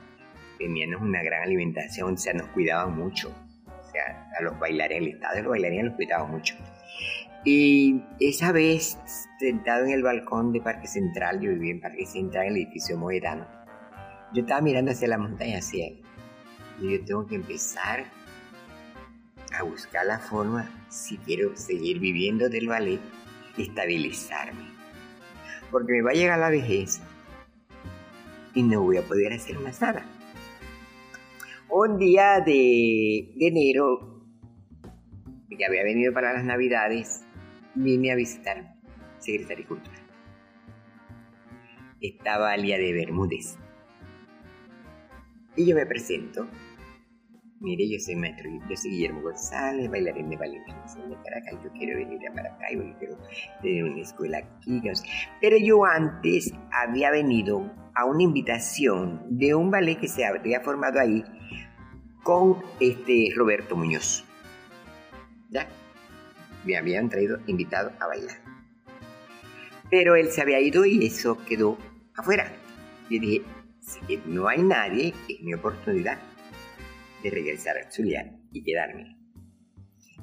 teníamos 0.59 1.01
una 1.01 1.23
gran 1.23 1.43
alimentación, 1.43 2.15
o 2.15 2.17
sea, 2.17 2.35
nos 2.35 2.49
cuidaban 2.49 2.97
mucho. 2.97 3.29
O 3.67 3.93
sea, 3.93 4.29
a 4.37 4.43
los 4.43 4.59
bailarines, 4.59 5.03
el 5.03 5.15
estado 5.15 5.37
de 5.37 5.43
los 5.43 5.51
bailarines 5.51 5.85
los 5.87 5.95
cuidaban 5.95 6.31
mucho. 6.33 6.57
Y 7.45 8.03
esa 8.21 8.53
vez, 8.53 8.99
sentado 9.39 9.87
en 9.87 9.93
el 9.93 10.03
balcón 10.03 10.53
de 10.53 10.61
Parque 10.61 10.87
Central, 10.87 11.41
yo 11.41 11.51
vivía 11.51 11.73
en 11.73 11.81
Parque 11.81 12.05
Central, 12.05 12.47
en 12.47 12.53
el 12.53 12.57
edificio 12.59 12.99
Moedano, 12.99 13.47
yo 14.33 14.43
estaba 14.43 14.61
mirando 14.61 14.93
hacia 14.93 15.09
la 15.09 15.19
montaña, 15.19 15.59
hacia 15.59 15.89
Y 15.89 16.93
yo 16.93 17.05
tengo 17.05 17.27
que 17.27 17.37
empezar 17.37 18.05
a 19.59 19.63
buscar 19.63 20.07
la 20.07 20.19
forma, 20.19 20.71
si 20.89 21.17
quiero 21.19 21.57
seguir 21.57 21.99
viviendo 21.99 22.49
del 22.49 22.69
ballet, 22.69 23.01
estabilizarme. 23.57 24.71
Porque 25.71 25.93
me 25.93 26.03
va 26.03 26.11
a 26.11 26.15
llegar 26.15 26.39
la 26.39 26.51
vejez 26.51 27.01
y 28.55 28.63
no 28.63 28.83
voy 28.83 28.99
a 28.99 29.03
poder 29.03 29.33
hacer 29.33 29.59
más 29.61 29.81
nada. 29.81 30.05
Un 31.69 31.99
día 31.99 32.41
de, 32.45 33.33
de 33.37 33.47
enero, 33.47 34.25
que 35.49 35.65
había 35.65 35.85
venido 35.85 36.13
para 36.13 36.33
las 36.33 36.45
navidades, 36.45 37.25
vine 37.75 38.13
a 38.13 38.17
visitar 38.17 38.75
Secretaría 39.19 39.65
de 39.65 39.69
Cultura. 39.69 39.97
Estaba 42.01 42.53
Alia 42.53 42.79
de 42.79 42.93
Bermúdez. 42.93 43.59
Y 45.57 45.67
yo 45.67 45.77
me 45.77 45.87
presento. 45.87 46.49
Mire, 47.61 47.87
yo 47.91 47.99
soy 47.99 48.17
maestro, 48.17 48.49
yo 48.71 48.77
soy 48.77 48.93
Guillermo 48.93 49.21
González, 49.21 49.91
bailarín 49.91 50.31
de 50.31 50.37
ballet 50.39 50.61
de 50.61 51.17
Caracas. 51.23 51.63
Yo 51.63 51.71
quiero 51.73 51.99
venir 51.99 52.27
a 52.27 52.33
Maracaibo, 52.33 52.83
yo 52.85 52.99
quiero 52.99 53.19
tener 53.61 53.85
una 53.85 54.01
escuela 54.01 54.39
aquí. 54.39 54.81
Pero 55.43 55.59
yo 55.59 55.85
antes 55.85 56.55
había 56.73 57.11
venido 57.11 57.71
a 57.95 58.07
una 58.07 58.23
invitación 58.23 59.27
de 59.29 59.55
un 59.55 59.71
ballet 59.71 59.99
que 60.01 60.09
se 60.09 60.25
había 60.25 60.61
formado 60.61 61.01
ahí 61.01 61.23
con 62.23 62.57
este 62.81 63.31
Roberto 63.37 63.77
Muñoz. 63.77 64.25
¿Ya? 65.51 65.69
Me 66.65 66.77
habían 66.77 67.09
traído 67.09 67.39
invitado 67.47 67.93
a 68.01 68.07
bailar. 68.07 68.39
Pero 69.91 70.15
él 70.15 70.31
se 70.31 70.43
había 70.43 70.61
ido 70.61 70.85
y 70.85 71.07
eso 71.07 71.39
quedó 71.47 71.77
afuera. 72.17 72.53
Yo 73.11 73.21
dije, 73.21 73.43
si 73.81 74.21
no 74.27 74.47
hay 74.47 74.63
nadie, 74.63 75.15
es 75.29 75.41
mi 75.41 75.55
oportunidad 75.55 76.19
de 77.23 77.31
regresar 77.31 77.77
a 77.77 77.91
Zulia 77.91 78.33
y 78.53 78.63
quedarme. 78.63 79.17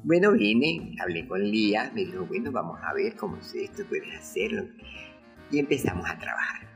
Bueno, 0.04 0.32
vine, 0.32 0.96
hablé 1.02 1.28
con 1.28 1.42
Lía, 1.42 1.92
me 1.94 2.06
dijo, 2.06 2.26
bueno, 2.26 2.52
vamos 2.52 2.80
a 2.82 2.94
ver 2.94 3.16
cómo 3.16 3.38
es 3.38 3.54
esto, 3.56 3.84
puedes 3.90 4.16
hacerlo. 4.16 4.64
Y 5.52 5.60
empezamos 5.60 6.10
a 6.10 6.18
trabajar. 6.18 6.68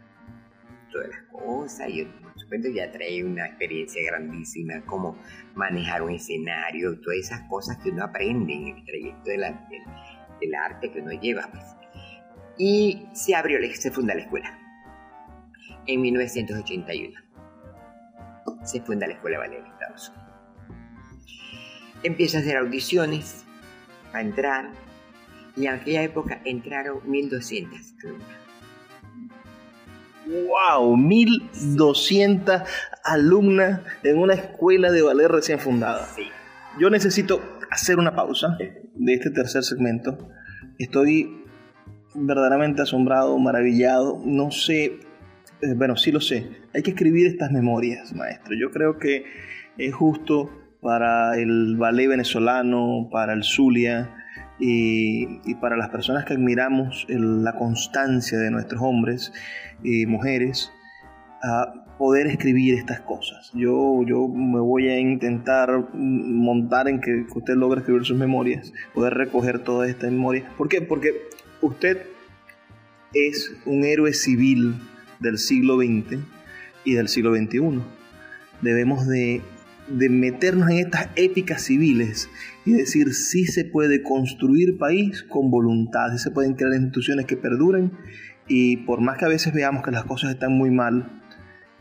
Todas 0.92 1.10
las 1.10 1.24
cosas, 1.32 1.88
yo 1.94 2.06
Pues 2.52 2.74
ya 2.74 2.92
trae 2.92 3.24
una 3.24 3.46
experiencia 3.46 4.02
grandísima, 4.12 4.82
como 4.86 5.18
manejar 5.56 6.02
un 6.02 6.12
escenario, 6.12 7.00
todas 7.00 7.20
esas 7.20 7.48
cosas 7.48 7.78
que 7.78 7.92
uno 7.92 8.04
aprende 8.04 8.52
en 8.54 8.68
el 8.68 8.84
trayecto 8.84 9.30
del, 9.30 10.56
arte 10.56 10.92
que 10.92 11.00
uno 11.00 11.14
lleva. 11.14 11.50
Pues. 11.50 11.64
Y 12.58 13.08
se 13.14 13.36
abrió, 13.36 13.58
se 13.74 13.90
funda 13.90 14.14
la 14.14 14.24
escuela 14.24 14.60
en 15.88 16.02
1981. 16.02 17.22
Se 18.66 18.82
funda 18.82 19.08
la 19.08 19.14
Escuela 19.14 19.38
de 19.38 19.48
Ballet 19.48 19.60
en 19.60 19.72
Estados 19.72 20.10
Unidos. 20.10 20.28
Empieza 22.04 22.38
a 22.38 22.42
hacer 22.42 22.58
audiciones 22.58 23.46
para 24.12 24.24
entrar 24.24 24.72
y 25.56 25.68
en 25.68 25.74
aquella 25.74 26.04
época 26.04 26.42
entraron 26.44 27.00
1200 27.10 27.96
¡Wow! 30.32 30.96
1200 30.98 32.62
alumnas 33.04 33.82
en 34.04 34.18
una 34.18 34.34
escuela 34.34 34.92
de 34.92 35.02
ballet 35.02 35.28
recién 35.28 35.60
fundada. 35.60 36.06
Sí. 36.16 36.24
Yo 36.80 36.90
necesito 36.90 37.42
hacer 37.70 38.00
una 38.00 38.16
pausa 38.16 38.58
de 38.96 39.14
este 39.14 39.30
tercer 39.30 39.64
segmento. 39.64 40.30
Estoy 40.78 41.44
verdaderamente 42.16 42.82
asombrado, 42.82 43.38
maravillado. 43.38 44.22
No 44.26 44.52
sé, 44.52 44.86
eh, 45.62 45.74
bueno, 45.76 45.98
sí 45.98 46.12
lo 46.12 46.22
sé. 46.22 46.48
Hay 46.74 46.82
que 46.82 46.92
escribir 46.92 47.28
estas 47.28 47.52
memorias, 47.52 48.14
maestro. 48.14 48.56
Yo 48.60 48.72
creo 48.72 48.98
que 48.98 49.26
es 49.78 49.94
justo 49.94 50.50
para 50.82 51.38
el 51.38 51.76
ballet 51.78 52.08
venezolano, 52.08 53.10
para 53.12 53.34
el 53.34 53.44
Zulia, 53.44 54.21
y, 54.62 55.56
para 55.56 55.76
las 55.76 55.90
personas 55.90 56.24
que 56.24 56.34
admiramos 56.34 57.06
la 57.10 57.54
constancia 57.54 58.38
de 58.38 58.52
nuestros 58.52 58.80
hombres 58.82 59.34
y 59.84 60.06
mujeres, 60.06 60.72
a 61.44 61.74
poder 61.98 62.28
escribir 62.28 62.76
estas 62.76 63.02
cosas. 63.02 63.52
Yo, 63.54 64.04
yo 64.06 64.28
me 64.28 64.60
voy 64.60 64.88
a 64.90 65.00
intentar 65.00 65.90
montar 65.94 66.88
en 66.88 67.02
que 67.02 67.26
usted 67.34 67.56
logre 67.56 67.80
escribir 67.80 68.06
sus 68.06 68.18
memorias, 68.18 68.72
poder 68.94 69.16
recoger 69.16 69.60
toda 69.60 69.88
esta 69.88 70.08
memoria. 70.08 70.48
¿Por 70.58 70.70
qué? 70.70 70.82
Porque 70.82 71.14
usted 71.62 72.06
es 73.14 73.52
un 73.66 73.84
héroe 73.84 74.14
civil 74.14 74.76
del 75.20 75.40
siglo 75.40 75.78
XX 75.78 76.20
y 76.86 76.94
del 76.94 77.08
siglo 77.08 77.36
XXI. 77.36 77.82
Debemos 78.62 79.08
de 79.08 79.42
de 79.98 80.10
meternos 80.10 80.70
en 80.70 80.78
estas 80.78 81.10
éticas 81.16 81.64
civiles 81.64 82.30
y 82.66 82.74
decir 82.74 83.14
si 83.14 83.46
se 83.46 83.66
puede 83.66 84.04
construir 84.04 84.78
país 84.78 85.24
con 85.24 85.52
voluntad, 85.52 86.12
si 86.12 86.20
se 86.20 86.32
pueden 86.32 86.54
crear 86.54 86.74
instituciones 86.74 87.26
que 87.26 87.38
perduren 87.38 87.92
y 88.48 88.78
por 88.78 89.02
más 89.02 89.18
que 89.18 89.26
a 89.26 89.30
veces 89.30 89.54
veamos 89.54 89.84
que 89.84 89.92
las 89.92 90.06
cosas 90.06 90.32
están 90.32 90.54
muy 90.54 90.72
mal 90.72 91.22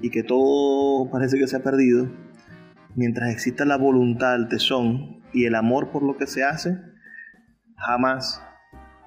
y 0.00 0.10
que 0.10 0.22
todo 0.22 1.10
parece 1.10 1.38
que 1.38 1.46
se 1.46 1.56
ha 1.56 1.62
perdido, 1.62 2.10
mientras 2.94 3.30
exista 3.30 3.64
la 3.64 3.76
voluntad, 3.76 4.34
el 4.34 4.48
tesón 4.48 5.22
y 5.32 5.44
el 5.44 5.54
amor 5.54 5.90
por 5.90 6.02
lo 6.02 6.16
que 6.16 6.26
se 6.26 6.42
hace, 6.44 6.78
jamás 7.76 8.42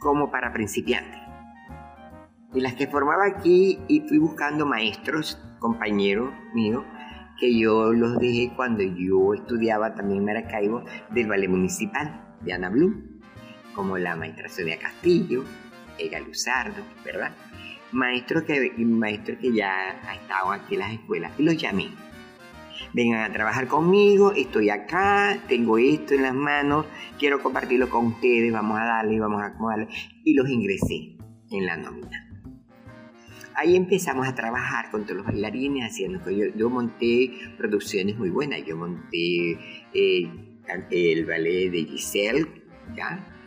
como 0.00 0.30
para 0.30 0.52
principiantes. 0.52 1.20
Y 2.54 2.60
las 2.60 2.74
que 2.74 2.86
formaba 2.86 3.26
aquí, 3.26 3.78
y 3.88 4.00
fui 4.00 4.18
buscando 4.18 4.66
maestros, 4.66 5.38
compañeros 5.58 6.32
míos, 6.54 6.84
que 7.38 7.56
yo 7.56 7.92
los 7.92 8.18
dejé 8.18 8.52
cuando 8.56 8.82
yo 8.82 9.34
estudiaba 9.34 9.94
también 9.94 10.20
en 10.20 10.24
Maracaibo 10.24 10.84
del 11.10 11.28
Ballet 11.28 11.48
Municipal 11.48 12.36
de 12.40 12.52
Ana 12.52 12.70
Blum 12.70 13.17
como 13.78 13.96
la 13.96 14.16
maestra 14.16 14.48
Sonia 14.48 14.76
Castillo, 14.76 15.44
Ega 15.98 16.18
Luzardo, 16.18 16.82
¿verdad? 17.04 17.30
Maestros 17.92 18.42
que, 18.42 18.72
maestro 18.76 19.38
que 19.38 19.52
ya 19.52 20.00
ha 20.04 20.16
estado 20.16 20.50
aquí 20.50 20.74
en 20.74 20.80
las 20.80 20.92
escuelas 20.94 21.30
y 21.38 21.44
los 21.44 21.56
llamé. 21.56 21.88
Vengan 22.92 23.30
a 23.30 23.32
trabajar 23.32 23.68
conmigo, 23.68 24.32
estoy 24.32 24.70
acá, 24.70 25.38
tengo 25.46 25.78
esto 25.78 26.14
en 26.14 26.22
las 26.22 26.34
manos, 26.34 26.86
quiero 27.20 27.40
compartirlo 27.40 27.88
con 27.88 28.06
ustedes, 28.06 28.52
vamos 28.52 28.80
a 28.80 28.84
darle, 28.84 29.20
vamos 29.20 29.42
a 29.42 29.46
acomodarle. 29.46 29.86
Y 30.24 30.34
los 30.34 30.50
ingresé 30.50 31.16
en 31.52 31.64
la 31.64 31.76
nómina. 31.76 32.26
Ahí 33.54 33.76
empezamos 33.76 34.26
a 34.26 34.34
trabajar 34.34 34.90
con 34.90 35.04
todos 35.04 35.18
los 35.18 35.26
bailarines, 35.26 35.84
haciendo 35.84 36.28
yo, 36.32 36.46
yo 36.56 36.68
monté 36.68 37.30
producciones 37.56 38.18
muy 38.18 38.30
buenas. 38.30 38.60
Yo 38.66 38.76
monté 38.76 39.52
eh, 39.94 40.28
el 40.90 41.24
ballet 41.26 41.70
de 41.70 41.84
Giselle, 41.84 42.44
¿ya? 42.96 43.37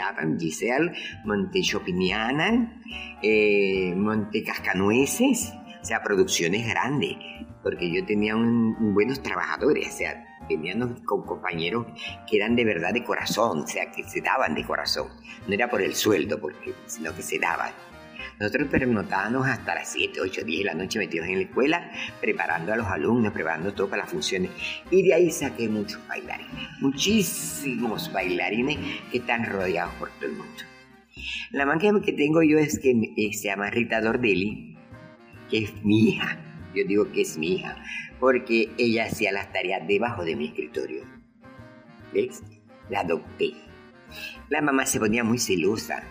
Adam, 0.00 0.38
Giselle, 0.38 0.92
Monte 1.24 1.62
Chopiniana, 1.62 2.80
eh, 3.22 3.94
Monte 3.96 4.42
Cascanueces, 4.42 5.52
o 5.80 5.84
sea, 5.84 6.02
producciones 6.02 6.66
grandes, 6.66 7.16
porque 7.62 7.92
yo 7.92 8.04
tenía 8.04 8.34
buenos 8.34 9.22
trabajadores, 9.22 9.88
o 9.88 9.96
sea, 9.98 10.24
teníamos 10.48 11.00
con 11.02 11.24
compañeros 11.24 11.86
que 12.28 12.36
eran 12.36 12.56
de 12.56 12.64
verdad 12.64 12.92
de 12.92 13.04
corazón, 13.04 13.60
o 13.60 13.66
sea, 13.66 13.90
que 13.90 14.04
se 14.04 14.20
daban 14.20 14.54
de 14.54 14.64
corazón, 14.64 15.08
no 15.46 15.54
era 15.54 15.68
por 15.68 15.82
el 15.82 15.94
sueldo, 15.94 16.40
porque, 16.40 16.72
sino 16.86 17.14
que 17.14 17.22
se 17.22 17.38
daban. 17.38 17.72
Nosotros 18.38 18.68
pernotábamos 18.68 19.48
hasta 19.48 19.74
las 19.74 19.90
7, 19.92 20.20
8, 20.20 20.42
10 20.44 20.58
de 20.58 20.64
la 20.64 20.74
noche 20.74 20.98
metidos 20.98 21.26
en 21.26 21.36
la 21.36 21.42
escuela, 21.42 21.90
preparando 22.20 22.72
a 22.72 22.76
los 22.76 22.86
alumnos, 22.86 23.32
preparando 23.32 23.72
todo 23.72 23.88
para 23.88 24.02
las 24.02 24.10
funciones. 24.10 24.50
Y 24.90 25.02
de 25.02 25.14
ahí 25.14 25.30
saqué 25.30 25.68
muchos 25.68 26.06
bailarines, 26.06 26.68
muchísimos 26.80 28.12
bailarines 28.12 28.78
que 29.10 29.18
están 29.18 29.46
rodeados 29.46 29.94
por 29.94 30.10
todo 30.10 30.26
el 30.26 30.36
mundo. 30.36 30.52
La 31.50 31.64
máquina 31.64 31.98
que 32.02 32.12
tengo 32.12 32.42
yo 32.42 32.58
es 32.58 32.78
que 32.78 32.90
eh, 32.90 33.32
se 33.32 33.48
llama 33.48 33.70
Rita 33.70 34.02
Dordelli, 34.02 34.76
que 35.50 35.58
es 35.58 35.82
mi 35.82 36.10
hija. 36.10 36.38
Yo 36.74 36.84
digo 36.86 37.10
que 37.10 37.22
es 37.22 37.38
mi 37.38 37.54
hija, 37.54 37.82
porque 38.20 38.70
ella 38.76 39.06
hacía 39.06 39.32
las 39.32 39.50
tareas 39.50 39.88
debajo 39.88 40.24
de 40.24 40.36
mi 40.36 40.48
escritorio. 40.48 41.04
¿Ves? 42.12 42.42
La 42.90 43.00
adopté. 43.00 43.54
La 44.50 44.60
mamá 44.60 44.84
se 44.84 45.00
ponía 45.00 45.24
muy 45.24 45.38
celosa 45.38 46.02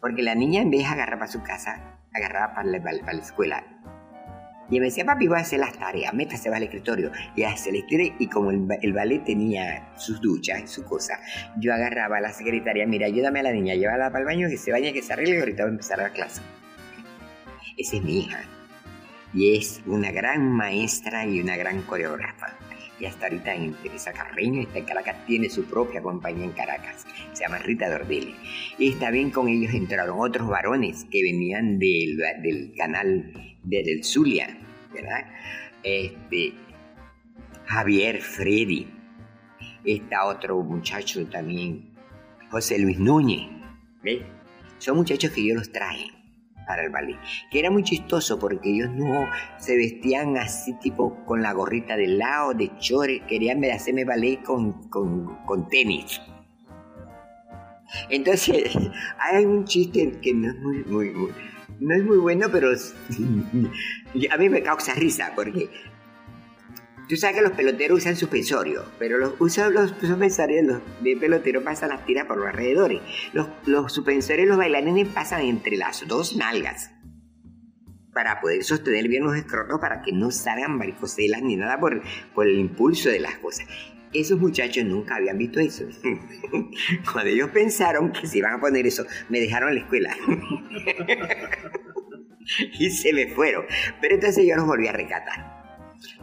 porque 0.00 0.22
la 0.22 0.34
niña 0.34 0.62
en 0.62 0.70
vez 0.70 0.80
de 0.80 0.86
agarrar 0.86 1.18
para 1.18 1.30
su 1.30 1.42
casa, 1.42 1.98
agarraba 2.12 2.54
para 2.54 2.68
la, 2.68 2.78
la 2.78 3.12
escuela. 3.12 3.64
Y 4.68 4.80
me 4.80 4.86
decía, 4.86 5.04
papi, 5.04 5.28
voy 5.28 5.38
a 5.38 5.42
hacer 5.42 5.60
las 5.60 5.78
tareas, 5.78 6.12
métase 6.12 6.48
al 6.48 6.62
escritorio. 6.62 7.12
Y 7.36 7.44
hace 7.44 7.70
el 7.70 7.76
escritorio, 7.76 8.14
y 8.18 8.26
como 8.28 8.50
el, 8.50 8.92
ballet 8.92 9.24
tenía 9.24 9.92
sus 9.96 10.20
duchas 10.20 10.62
y 10.62 10.66
su 10.66 10.84
cosa, 10.84 11.20
yo 11.58 11.72
agarraba 11.72 12.16
a 12.16 12.20
la 12.20 12.32
secretaria, 12.32 12.84
mira, 12.86 13.06
ayúdame 13.06 13.40
a 13.40 13.42
la 13.44 13.52
niña, 13.52 13.74
llévala 13.74 14.10
para 14.10 14.20
el 14.20 14.26
baño, 14.26 14.48
que 14.48 14.56
se 14.56 14.72
bañe, 14.72 14.92
que 14.92 15.02
se 15.02 15.12
arregle, 15.12 15.36
y 15.36 15.38
ahorita 15.38 15.62
va 15.62 15.68
a 15.68 15.72
empezar 15.72 15.98
la 15.98 16.10
clase. 16.10 16.40
Esa 17.76 17.96
es 17.96 18.02
mi 18.02 18.20
hija. 18.20 18.40
Y 19.32 19.56
es 19.56 19.82
una 19.86 20.10
gran 20.10 20.50
maestra 20.50 21.26
y 21.26 21.40
una 21.40 21.56
gran 21.56 21.82
coreógrafa. 21.82 22.56
Y 22.98 23.04
hasta 23.04 23.26
ahorita 23.26 23.54
en 23.54 23.74
Teresa 23.74 24.12
Carreño, 24.12 24.62
está 24.62 24.78
en 24.78 24.84
Caracas, 24.84 25.16
tiene 25.26 25.50
su 25.50 25.64
propia 25.64 26.00
compañía 26.00 26.44
en 26.44 26.52
Caracas, 26.52 27.06
se 27.32 27.44
llama 27.44 27.58
Rita 27.58 27.90
Dordelli. 27.90 28.34
Y 28.78 28.90
está 28.90 29.10
bien 29.10 29.30
con 29.30 29.48
ellos 29.48 29.74
entraron 29.74 30.18
otros 30.18 30.48
varones 30.48 31.04
que 31.10 31.22
venían 31.22 31.78
del, 31.78 32.16
del 32.42 32.72
canal 32.76 33.32
desde 33.62 33.92
el 33.92 34.04
Zulia, 34.04 34.58
¿verdad? 34.92 35.26
Este, 35.82 36.54
Javier 37.66 38.20
Freddy, 38.22 38.86
está 39.84 40.24
otro 40.24 40.62
muchacho 40.62 41.26
también, 41.26 41.90
José 42.50 42.78
Luis 42.78 42.98
Núñez, 42.98 43.48
¿ves? 44.02 44.22
Son 44.78 44.96
muchachos 44.96 45.30
que 45.32 45.46
yo 45.46 45.54
los 45.54 45.70
traje 45.70 46.15
para 46.66 46.84
el 46.84 46.90
ballet, 46.90 47.18
que 47.50 47.60
era 47.60 47.70
muy 47.70 47.82
chistoso 47.82 48.38
porque 48.38 48.70
ellos 48.70 48.90
no 48.90 49.28
se 49.58 49.76
vestían 49.76 50.36
así 50.36 50.74
tipo 50.74 51.24
con 51.24 51.42
la 51.42 51.52
gorrita 51.52 51.96
del 51.96 52.18
lado, 52.18 52.54
de 52.54 52.70
chores, 52.78 53.22
querían 53.28 53.64
hacerme 53.64 54.04
ballet 54.04 54.42
con, 54.42 54.88
con, 54.88 55.68
tenis. 55.68 56.20
Entonces, 58.10 58.76
hay 59.18 59.44
un 59.44 59.64
chiste 59.64 60.18
que 60.20 60.34
no 60.34 60.50
es 60.50 60.86
muy 60.86 61.12
no 61.78 61.94
es 61.94 62.04
muy 62.04 62.16
bueno, 62.16 62.48
pero 62.50 62.70
a 64.30 64.36
mí 64.38 64.48
me 64.48 64.62
causa 64.62 64.94
risa 64.94 65.32
porque 65.34 65.68
tú 67.08 67.16
sabes 67.16 67.36
que 67.36 67.42
los 67.42 67.52
peloteros 67.52 67.98
usan 67.98 68.16
suspensorio, 68.16 68.84
pero 68.98 69.18
los, 69.18 69.34
usan 69.38 69.72
los 69.72 69.90
suspensorios 70.00 70.80
de 71.00 71.16
pelotero 71.16 71.62
pasan 71.62 71.90
las 71.90 72.04
tiras 72.04 72.26
por 72.26 72.38
los 72.38 72.48
alrededores. 72.48 73.00
Los, 73.32 73.48
los 73.66 73.92
suspensorios 73.92 74.48
los 74.48 74.56
bailarines 74.56 75.08
pasan 75.08 75.42
entre 75.42 75.76
las 75.76 76.06
dos 76.06 76.36
nalgas 76.36 76.90
para 78.16 78.40
poder 78.40 78.64
sostener 78.64 79.08
bien 79.08 79.24
los 79.24 79.36
escrotos 79.36 79.78
para 79.78 80.00
que 80.00 80.10
no 80.10 80.30
salgan 80.30 80.78
varicocelas 80.78 81.42
ni 81.42 81.56
nada 81.56 81.78
por, 81.78 82.00
por 82.34 82.46
el 82.46 82.58
impulso 82.58 83.10
de 83.10 83.20
las 83.20 83.36
cosas. 83.36 83.66
Esos 84.14 84.38
muchachos 84.38 84.86
nunca 84.86 85.16
habían 85.16 85.36
visto 85.36 85.60
eso. 85.60 85.84
Cuando 87.12 87.30
ellos 87.30 87.50
pensaron 87.50 88.12
que 88.12 88.26
se 88.26 88.38
iban 88.38 88.54
a 88.54 88.60
poner 88.60 88.86
eso, 88.86 89.04
me 89.28 89.40
dejaron 89.40 89.74
la 89.74 89.82
escuela. 89.82 90.16
y 92.78 92.90
se 92.90 93.12
me 93.12 93.34
fueron. 93.34 93.66
Pero 94.00 94.14
entonces 94.14 94.46
yo 94.46 94.56
los 94.56 94.64
volví 94.64 94.88
a 94.88 94.92
recatar. 94.92 95.55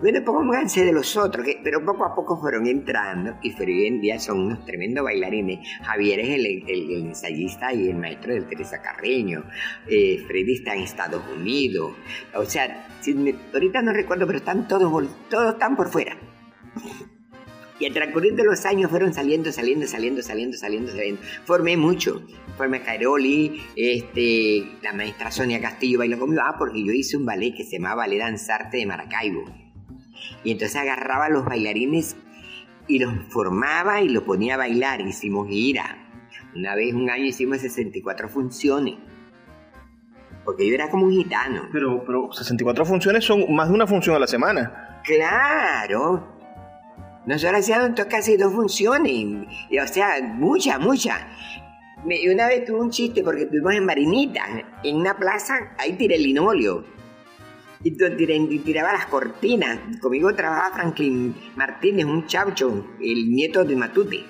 Bueno, 0.02 0.24
pónganse 0.24 0.86
de 0.86 0.92
los 0.92 1.16
otros, 1.18 1.46
pero 1.64 1.84
poco 1.86 2.06
a 2.06 2.16
poco 2.16 2.40
fueron 2.40 2.68
entrando 2.68 3.38
y 3.42 3.54
hoy 3.62 3.88
en 3.88 4.02
día 4.02 4.20
son 4.20 4.40
unos 4.40 4.66
tremendos 4.66 5.04
bailarines. 5.04 5.60
Javier 5.84 6.20
es 6.20 6.30
el, 6.30 6.46
el, 6.68 6.92
ensayista 7.08 7.74
y 7.74 7.90
el 7.90 7.98
maestro 7.98 8.34
de 8.34 8.42
Teresa 8.42 8.82
Carreño. 8.82 9.46
Eh, 9.88 10.24
Freddy 10.28 10.56
está 10.56 10.76
en 10.76 10.82
Estados 10.82 11.24
Unidos. 11.36 11.94
O 12.36 12.46
sea, 12.46 12.88
ahorita 13.54 13.82
no 13.82 13.94
recuerdo, 13.94 14.26
pero 14.26 14.40
están 14.40 14.68
todos, 14.68 15.10
todos 15.30 15.54
están 15.54 15.76
por 15.76 15.90
fuera. 15.90 16.18
Y 17.80 17.88
al 17.88 17.94
transcurrir 17.94 18.36
de 18.36 18.44
los 18.44 18.66
años 18.66 18.90
fueron 18.90 19.14
saliendo, 19.14 19.52
saliendo, 19.52 19.88
saliendo, 19.88 20.22
saliendo, 20.22 20.56
saliendo, 20.58 20.92
saliendo. 20.92 21.22
Formé 21.44 21.76
mucho. 21.76 22.26
Formé 22.56 22.82
Cairoli, 22.82 23.62
este, 23.76 24.64
la 24.84 24.94
maestra 24.94 25.32
Sonia 25.32 25.60
Castillo 25.60 26.00
bailó 26.00 26.20
conmigo. 26.20 26.44
Ah, 26.46 26.56
porque 26.58 26.86
yo 26.86 26.94
hice 26.94 27.18
un 27.18 27.26
ballet 27.26 27.54
que 27.54 27.64
se 27.64 27.78
llamaba 27.78 27.96
Ballet 27.96 28.20
Danzarte 28.20 28.78
de 28.78 28.86
Maracaibo. 28.86 29.63
Y 30.44 30.52
entonces 30.52 30.76
agarraba 30.76 31.26
a 31.26 31.30
los 31.30 31.46
bailarines 31.46 32.16
y 32.88 33.00
los 33.00 33.14
formaba 33.30 34.02
y 34.02 34.10
los 34.10 34.24
ponía 34.24 34.56
a 34.56 34.58
bailar. 34.58 35.02
Hicimos 35.02 35.48
gira. 35.48 35.98
Una 36.56 36.76
vez, 36.76 36.94
un 36.94 37.10
año 37.10 37.26
hicimos 37.26 37.60
64 37.60 38.30
funciones. 38.30 38.96
Porque 40.46 40.68
yo 40.68 40.74
era 40.74 40.90
como 40.90 41.06
un 41.06 41.12
gitano. 41.12 41.70
Pero, 41.72 42.04
pero 42.06 42.32
64 42.32 42.86
funciones 42.86 43.24
son 43.24 43.54
más 43.54 43.70
de 43.70 43.74
una 43.74 43.88
función 43.88 44.16
a 44.16 44.20
la 44.20 44.28
semana. 44.28 45.02
Claro, 45.06 46.34
nosotros 47.26 47.60
hacíamos 47.62 48.00
casi 48.10 48.36
dos 48.36 48.54
funciones, 48.54 49.48
o 49.82 49.88
sea, 49.88 50.22
mucha, 50.22 50.78
mucha. 50.78 51.26
Y 52.06 52.28
una 52.28 52.48
vez 52.48 52.66
tuve 52.66 52.82
un 52.82 52.90
chiste 52.90 53.24
porque 53.24 53.44
estuvimos 53.44 53.74
en 53.74 53.86
Marinita, 53.86 54.44
en 54.84 54.96
una 54.98 55.16
plaza, 55.16 55.74
ahí 55.78 55.94
tiré 55.94 56.16
el 56.16 56.24
linoleo. 56.24 56.84
Y 57.84 58.60
tiraba 58.60 58.94
las 58.94 59.08
cortinas. 59.08 59.80
Conmigo 60.00 60.34
trabajaba 60.34 60.76
Franklin 60.76 61.36
Martínez, 61.56 62.06
un 62.06 62.26
chaucho, 62.28 62.88
el 63.02 63.30
nieto 63.32 63.64
de 63.64 63.76
Matute. 63.76 64.24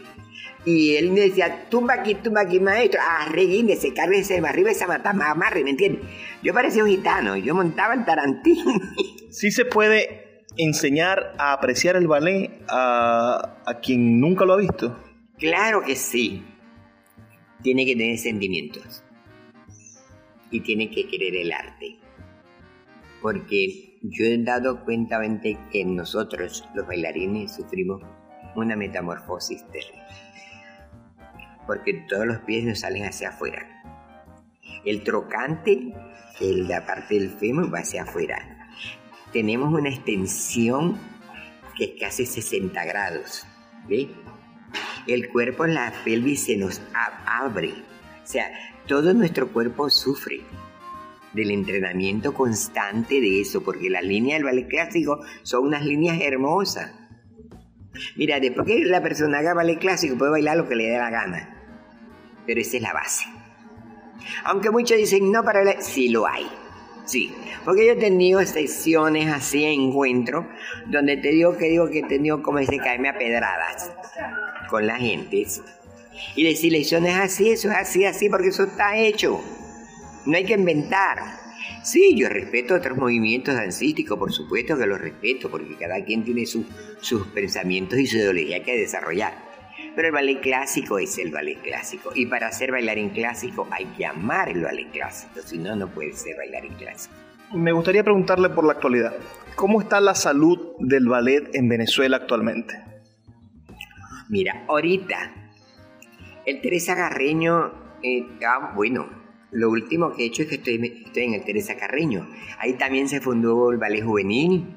Y 0.66 0.95
él 0.95 1.12
me 1.12 1.22
decía, 1.22 1.66
tumba 1.70 1.95
aquí, 1.95 2.16
tumba 2.16 2.41
aquí, 2.41 2.60
maestro. 2.60 2.99
Ah, 3.04 3.28
reguíndese, 3.30 3.93
cárguese 3.93 4.38
arriba 4.39 4.72
esa 4.72 4.88
mata, 4.88 5.10
amarre, 5.10 5.64
¿me 5.64 5.72
entiendes? 5.72 6.04
Yo 6.41 6.54
parecía 6.54 6.84
un 6.84 6.89
gitano, 6.89 7.36
yo 7.36 7.54
montaba 7.54 7.93
el 7.93 8.06
tarantín. 8.06 8.64
Sí 9.30 9.49
se 9.49 9.66
puede 9.66 10.24
enseñar 10.58 11.34
a 11.38 11.54
apreciar 11.54 11.95
el 11.95 12.08
ballet 12.08 12.51
a, 12.70 13.62
a 13.66 13.80
quien 13.80 14.20
nunca 14.20 14.45
lo 14.45 14.54
ha 14.54 14.58
visto? 14.58 14.97
Claro 15.38 15.82
que 15.82 15.95
sí. 15.95 16.43
Tiene 17.62 17.86
que 17.86 17.95
tener 17.95 18.18
sentimientos. 18.18 19.04
Y 20.51 20.62
tiene 20.62 20.89
que 20.91 21.08
querer 21.08 21.36
el 21.36 21.51
arte. 21.51 21.97
Porque 23.24 23.97
yo 24.03 24.26
he 24.26 24.38
dado 24.38 24.86
cuenta 24.86 25.19
que 25.71 25.86
nosotros, 25.86 26.69
los 26.76 26.86
bailarines, 26.86 27.55
sufrimos 27.55 28.03
una 28.55 28.76
metamorfosis 28.76 29.65
terrible. 29.71 30.03
Porque 31.65 32.05
todos 32.07 32.28
los 32.28 32.38
pies 32.41 32.65
nos 32.65 32.82
salen 32.82 33.05
hacia 33.05 33.30
afuera. 33.30 33.65
El 34.86 35.03
trocante, 35.03 35.95
el, 36.39 36.67
la 36.67 36.86
parte 36.86 37.15
del 37.15 37.32
fémur 37.32 37.74
va 37.74 37.80
hacia 37.80 38.03
afuera 38.03 38.63
tenemos 39.34 39.74
una 39.74 39.89
extensión 39.89 40.97
que 41.76 41.86
es 41.86 41.91
casi 41.99 42.26
60 42.26 42.86
grados. 42.86 43.45
¿Ve? 43.89 44.07
El 45.07 45.28
cuerpo 45.30 45.65
en 45.65 45.74
la 45.74 45.91
pelvis 46.05 46.45
se 46.45 46.55
nos 46.55 46.80
abre. 47.26 47.74
O 48.24 48.28
sea, 48.28 48.49
todo 48.88 49.13
nuestro 49.13 49.51
cuerpo 49.51 49.89
sufre 49.89 50.41
del 51.34 51.52
entrenamiento 51.52 52.34
constante 52.34 53.20
de 53.20 53.42
eso, 53.42 53.64
porque 53.64 53.90
las 53.90 54.04
líneas 54.04 54.40
del 54.40 54.46
ballet 54.46 54.68
clásico 54.68 55.20
son 55.44 55.68
unas 55.68 55.86
líneas 55.86 56.20
hermosas. 56.22 56.92
Mira, 58.16 58.40
después 58.40 58.66
que 58.66 58.80
la 58.86 59.02
persona 59.02 59.40
haga 59.40 59.54
ballet 59.54 59.80
clásico 59.80 60.18
puede 60.18 60.32
bailar 60.32 60.58
lo 60.58 60.68
que 60.68 60.76
le 60.76 60.86
dé 60.86 60.98
la 60.98 61.10
gana, 61.10 61.58
pero 62.46 62.62
esa 62.62 62.78
es 62.78 62.84
la 62.84 62.94
base. 62.94 63.26
Aunque 64.46 64.70
muchos 64.72 64.98
dicen 64.98 65.32
no 65.32 65.44
para 65.44 65.64
bailar, 65.64 65.84
sí 65.84 66.10
lo 66.10 66.28
hay. 66.28 66.48
Sí, 67.06 67.34
porque 67.66 67.86
yo 67.86 67.94
he 67.94 67.98
tenido 67.98 68.42
sesiones 68.46 69.30
así, 69.30 69.66
encuentro, 69.66 70.48
donde 70.88 71.18
te 71.18 71.30
digo 71.30 71.58
que 71.58 71.66
digo 71.66 71.90
que 71.90 72.00
he 72.00 72.04
tenido 72.04 72.42
como 72.42 72.60
ese 72.60 72.78
caerme 72.78 73.10
a 73.10 73.18
pedradas 73.18 73.92
con 74.70 74.88
la 74.88 74.96
gente. 74.96 75.46
Y 76.36 76.44
decirle, 76.44 76.80
eso 76.80 76.98
así, 76.98 77.50
eso 77.50 77.70
es 77.70 77.76
así, 77.76 78.06
así, 78.06 78.30
porque 78.30 78.48
eso 78.48 78.64
está 78.64 78.96
hecho. 78.96 79.42
No 80.26 80.38
hay 80.38 80.45
que 80.45 80.53
inventar. 80.53 81.17
Sí, 81.84 82.15
yo 82.17 82.30
respeto 82.30 82.76
otros 82.76 82.97
movimientos 82.97 83.55
dancísticos, 83.55 84.17
por 84.17 84.32
supuesto 84.32 84.78
que 84.78 84.86
los 84.86 84.99
respeto, 84.99 85.49
porque 85.49 85.76
cada 85.76 86.03
quien 86.03 86.24
tiene 86.24 86.45
sus 86.45 87.28
pensamientos 87.34 87.99
y 87.99 88.07
su 88.07 88.17
ideología 88.17 88.63
que 88.63 88.78
desarrollar. 88.78 89.34
Pero 89.95 90.07
el 90.07 90.13
ballet 90.13 90.41
clásico 90.41 90.97
es 90.97 91.17
el 91.17 91.32
ballet 91.32 91.61
clásico. 91.61 92.11
Y 92.15 92.26
para 92.26 92.47
hacer 92.47 92.71
bailarín 92.71 93.09
clásico 93.09 93.67
hay 93.71 93.86
que 93.97 94.05
amar 94.05 94.49
el 94.49 94.63
ballet 94.63 94.89
clásico, 94.91 95.41
si 95.45 95.57
no, 95.57 95.76
no 95.76 95.88
puede 95.89 96.13
ser 96.13 96.38
bailarín 96.38 96.74
clásico. 96.76 97.13
Me 97.53 97.71
gustaría 97.71 98.03
preguntarle 98.03 98.49
por 98.49 98.65
la 98.65 98.74
actualidad. 98.74 99.13
¿Cómo 99.55 99.82
está 99.82 100.01
la 100.01 100.15
salud 100.15 100.74
del 100.80 101.07
ballet 101.07 101.53
en 101.53 101.69
Venezuela 101.69 102.17
actualmente? 102.17 102.82
Mira, 104.30 104.63
ahorita 104.67 105.34
el 106.45 106.61
Teresa 106.61 106.95
Carreño, 106.95 107.99
eh, 108.01 108.26
ah, 108.47 108.74
bueno, 108.76 109.22
lo 109.54 109.70
último 109.70 110.14
que 110.14 110.24
he 110.24 110.26
hecho 110.26 110.43
es 110.43 110.49
que 110.49 110.56
estoy, 110.56 111.04
estoy 111.06 111.24
en 111.24 111.34
el 111.36 111.43
Teresa 111.43 111.76
Carreño. 111.78 112.28
Ahí 112.60 112.74
también 112.74 113.08
se 113.08 113.22
fundó 113.22 113.72
el 113.72 113.78
ballet 113.78 114.04
juvenil. 114.04 114.76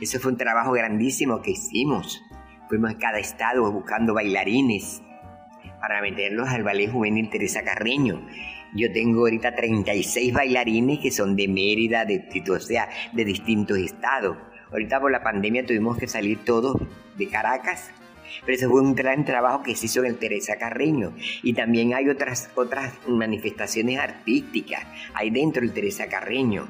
Eso 0.00 0.20
fue 0.20 0.32
un 0.32 0.38
trabajo 0.38 0.72
grandísimo 0.72 1.42
que 1.42 1.50
hicimos. 1.50 2.22
Fuimos 2.68 2.92
a 2.92 2.98
cada 2.98 3.18
estado 3.18 3.70
buscando 3.72 4.14
bailarines 4.14 5.02
para 5.80 6.00
meterlos 6.00 6.48
al 6.48 6.62
ballet 6.62 6.90
juvenil 6.90 7.28
Teresa 7.28 7.64
Carreño. 7.64 8.24
Yo 8.74 8.92
tengo 8.92 9.20
ahorita 9.20 9.54
36 9.54 10.32
bailarines 10.32 11.00
que 11.00 11.10
son 11.10 11.34
de 11.34 11.48
Mérida, 11.48 12.04
de, 12.04 12.28
o 12.50 12.60
sea, 12.60 12.88
de 13.12 13.24
distintos 13.24 13.78
estados. 13.78 14.36
Ahorita 14.70 15.00
por 15.00 15.10
la 15.10 15.22
pandemia 15.22 15.66
tuvimos 15.66 15.96
que 15.96 16.06
salir 16.06 16.44
todos 16.44 16.76
de 17.16 17.28
Caracas, 17.28 17.90
pero 18.40 18.54
ese 18.54 18.68
fue 18.68 18.80
un 18.80 18.94
gran 18.94 19.24
trabajo 19.24 19.62
que 19.62 19.74
se 19.74 19.86
hizo 19.86 20.00
en 20.00 20.06
el 20.06 20.18
Teresa 20.18 20.56
Carreño. 20.56 21.14
Y 21.42 21.54
también 21.54 21.94
hay 21.94 22.08
otras, 22.08 22.50
otras 22.54 22.94
manifestaciones 23.06 23.98
artísticas 23.98 24.86
ahí 25.14 25.30
dentro 25.30 25.62
del 25.62 25.72
Teresa 25.72 26.08
Carreño. 26.08 26.68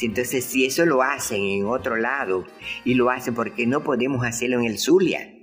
entonces, 0.00 0.44
si 0.44 0.64
eso 0.64 0.86
lo 0.86 1.02
hacen 1.02 1.42
en 1.42 1.66
otro 1.66 1.96
lado 1.96 2.46
y 2.84 2.94
lo 2.94 3.10
hacen 3.10 3.34
porque 3.34 3.66
no 3.66 3.82
podemos 3.82 4.24
hacerlo 4.24 4.60
en 4.60 4.66
el 4.66 4.78
Zulia, 4.78 5.34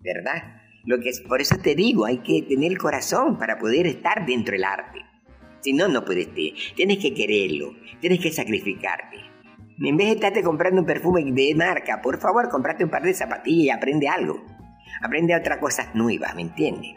¿verdad? 0.00 0.62
Lo 0.84 0.98
que 1.00 1.10
es, 1.10 1.20
por 1.20 1.40
eso 1.40 1.56
te 1.62 1.74
digo, 1.74 2.04
hay 2.04 2.18
que 2.18 2.42
tener 2.42 2.72
el 2.72 2.78
corazón 2.78 3.38
para 3.38 3.58
poder 3.58 3.86
estar 3.86 4.26
dentro 4.26 4.52
del 4.52 4.64
arte. 4.64 5.00
Si 5.60 5.72
no, 5.72 5.86
no 5.86 6.04
puedes. 6.04 6.28
Tienes 6.74 6.98
que 6.98 7.14
quererlo, 7.14 7.76
tienes 8.00 8.18
que 8.18 8.32
sacrificarte. 8.32 9.18
En 9.78 9.96
vez 9.96 10.08
de 10.08 10.14
estarte 10.14 10.42
comprando 10.42 10.80
un 10.80 10.86
perfume 10.86 11.24
de 11.24 11.54
marca, 11.54 12.02
por 12.02 12.20
favor, 12.20 12.48
comprate 12.48 12.84
un 12.84 12.90
par 12.90 13.02
de 13.02 13.14
zapatillas 13.14 13.66
y 13.66 13.70
aprende 13.70 14.08
algo. 14.08 14.44
Aprende 15.00 15.34
otra 15.34 15.58
cosa 15.58 15.90
nueva, 15.94 16.32
¿me 16.34 16.42
entiendes? 16.42 16.92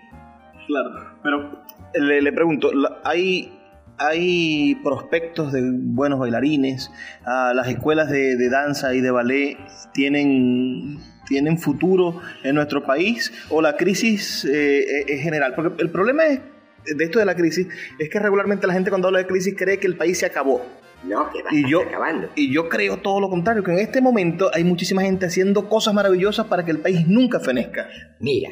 Claro, 0.68 1.18
pero 1.24 1.64
le, 1.94 2.34
pregunto, 2.34 2.72
¿hay 3.04 3.52
hay 3.98 4.76
prospectos 4.84 5.54
de 5.54 5.62
buenos 5.64 6.20
bailarines, 6.20 6.92
ah, 7.26 7.54
las 7.56 7.68
escuelas 7.68 8.10
de, 8.10 8.50
danza 8.50 8.94
y 8.94 9.02
de 9.02 9.12
ballet 9.12 9.58
tienen, 9.94 11.00
tienen 11.28 11.58
futuro 11.58 12.22
en 12.44 12.56
nuestro 12.56 12.84
país 12.84 13.32
o 13.50 13.62
la 13.62 13.78
crisis 13.78 14.46
eh, 14.46 15.06
es 15.08 15.22
general. 15.22 15.54
Porque 15.56 15.82
el 15.82 15.90
problema 15.92 16.26
es, 16.26 16.42
de 16.86 17.04
esto 17.04 17.20
de 17.20 17.26
la 17.26 17.36
crisis 17.36 17.68
es 17.98 18.10
que 18.10 18.20
regularmente 18.20 18.68
la 18.68 18.74
gente 18.74 18.90
cuando 18.90 19.08
habla 19.08 19.20
de 19.20 19.28
crisis 19.28 19.56
cree 19.58 19.80
que 19.80 19.88
el 19.88 19.96
país 19.96 20.20
se 20.20 20.26
acabó. 20.26 20.66
No, 21.04 21.30
que 21.30 21.44
va 21.44 21.50
y 21.52 21.70
yo, 21.70 21.82
acabando. 21.82 22.30
Y 22.36 22.52
yo 22.52 22.68
creo 22.70 22.98
todo 22.98 23.20
lo 23.20 23.30
contrario, 23.30 23.64
que 23.64 23.72
en 23.72 23.80
este 23.80 24.02
momento 24.02 24.50
hay 24.54 24.64
muchísima 24.64 25.04
gente 25.04 25.26
haciendo 25.26 25.70
cosas 25.70 25.94
maravillosas 25.94 26.48
para 26.48 26.66
que 26.66 26.72
el 26.72 26.80
país 26.80 27.08
nunca 27.08 27.40
fenezca. 27.40 27.88
Mira, 28.20 28.50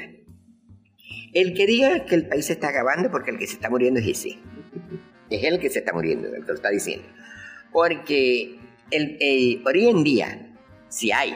el 1.34 1.54
que 1.56 1.66
diga 1.66 2.06
que 2.06 2.16
el 2.16 2.28
país 2.28 2.46
se 2.46 2.54
está 2.54 2.70
acabando 2.70 3.10
porque 3.10 3.32
el 3.32 3.39
que 3.39 3.48
se 3.48 3.54
está 3.54 3.70
muriendo 3.70 4.00
es 4.00 4.08
ese 4.08 4.39
es 5.30 5.44
el 5.44 5.60
que 5.60 5.70
se 5.70 5.80
está 5.80 5.94
muriendo, 5.94 6.28
el 6.28 6.41
que 6.41 6.48
lo 6.48 6.54
está 6.54 6.70
diciendo. 6.70 7.08
Porque 7.72 8.60
el, 8.91 9.18
eh, 9.20 9.62
hoy 9.66 9.89
en 9.89 10.04
día, 10.04 10.56
si 10.89 11.12
hay, 11.12 11.36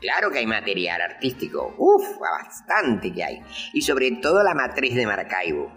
claro 0.00 0.30
que 0.30 0.38
hay 0.38 0.46
material 0.46 1.00
artístico, 1.00 1.74
uff, 1.78 2.18
bastante 2.18 3.12
que 3.12 3.24
hay. 3.24 3.40
Y 3.72 3.82
sobre 3.82 4.10
todo 4.12 4.42
la 4.42 4.54
matriz 4.54 4.94
de 4.94 5.06
Maracaibo. 5.06 5.72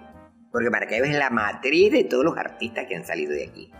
Porque 0.51 0.69
Maracaibo 0.69 1.05
es 1.05 1.15
la 1.15 1.29
matriz 1.29 1.91
de 1.91 2.05
todos 2.05 2.23
los 2.23 2.37
artistas 2.37 2.85
que 2.87 2.95
han 2.95 3.05
salido 3.05 3.33
de 3.33 3.45
aquí. 3.45 3.71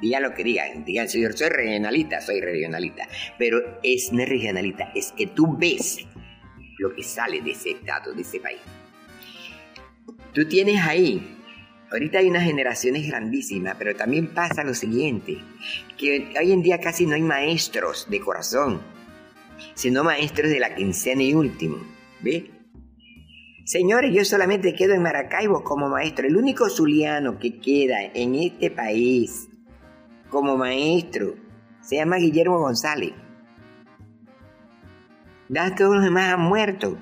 Digan 0.00 0.22
lo 0.22 0.34
que 0.34 0.44
digan, 0.44 0.84
digan, 0.84 1.08
señor, 1.08 1.36
soy 1.36 1.48
regionalista, 1.48 2.20
soy 2.20 2.40
regionalista. 2.40 3.08
Pero 3.38 3.80
es 3.82 4.12
no 4.12 4.24
regionalista, 4.24 4.92
es 4.94 5.12
que 5.12 5.26
tú 5.28 5.56
ves 5.56 6.06
lo 6.78 6.94
que 6.94 7.02
sale 7.02 7.40
de 7.40 7.50
ese 7.50 7.70
estado, 7.70 8.12
de 8.12 8.22
ese 8.22 8.40
país. 8.40 8.60
Tú 10.32 10.46
tienes 10.46 10.80
ahí 10.80 11.38
Ahorita 11.90 12.18
hay 12.18 12.28
unas 12.28 12.44
generaciones 12.44 13.06
grandísimas, 13.06 13.76
pero 13.78 13.96
también 13.96 14.26
pasa 14.34 14.62
lo 14.62 14.74
siguiente, 14.74 15.38
que 15.96 16.34
hoy 16.38 16.52
en 16.52 16.62
día 16.62 16.80
casi 16.80 17.06
no 17.06 17.14
hay 17.14 17.22
maestros 17.22 18.08
de 18.10 18.20
corazón, 18.20 18.82
sino 19.74 20.04
maestros 20.04 20.50
de 20.50 20.60
la 20.60 20.74
quincena 20.74 21.22
y 21.22 21.32
último, 21.32 21.78
¿ve? 22.20 22.50
Señores, 23.64 24.14
yo 24.14 24.24
solamente 24.26 24.74
quedo 24.74 24.94
en 24.94 25.02
Maracaibo 25.02 25.64
como 25.64 25.88
maestro, 25.88 26.26
el 26.26 26.36
único 26.36 26.68
zuliano 26.68 27.38
que 27.38 27.58
queda 27.58 28.02
en 28.02 28.34
este 28.34 28.70
país 28.70 29.48
como 30.30 30.56
maestro 30.56 31.34
se 31.80 31.96
llama 31.96 32.16
Guillermo 32.16 32.58
González. 32.58 33.12
Ya 35.48 35.74
todos 35.74 35.96
los 35.96 36.04
demás 36.04 36.34
han 36.34 36.40
muerto. 36.40 36.98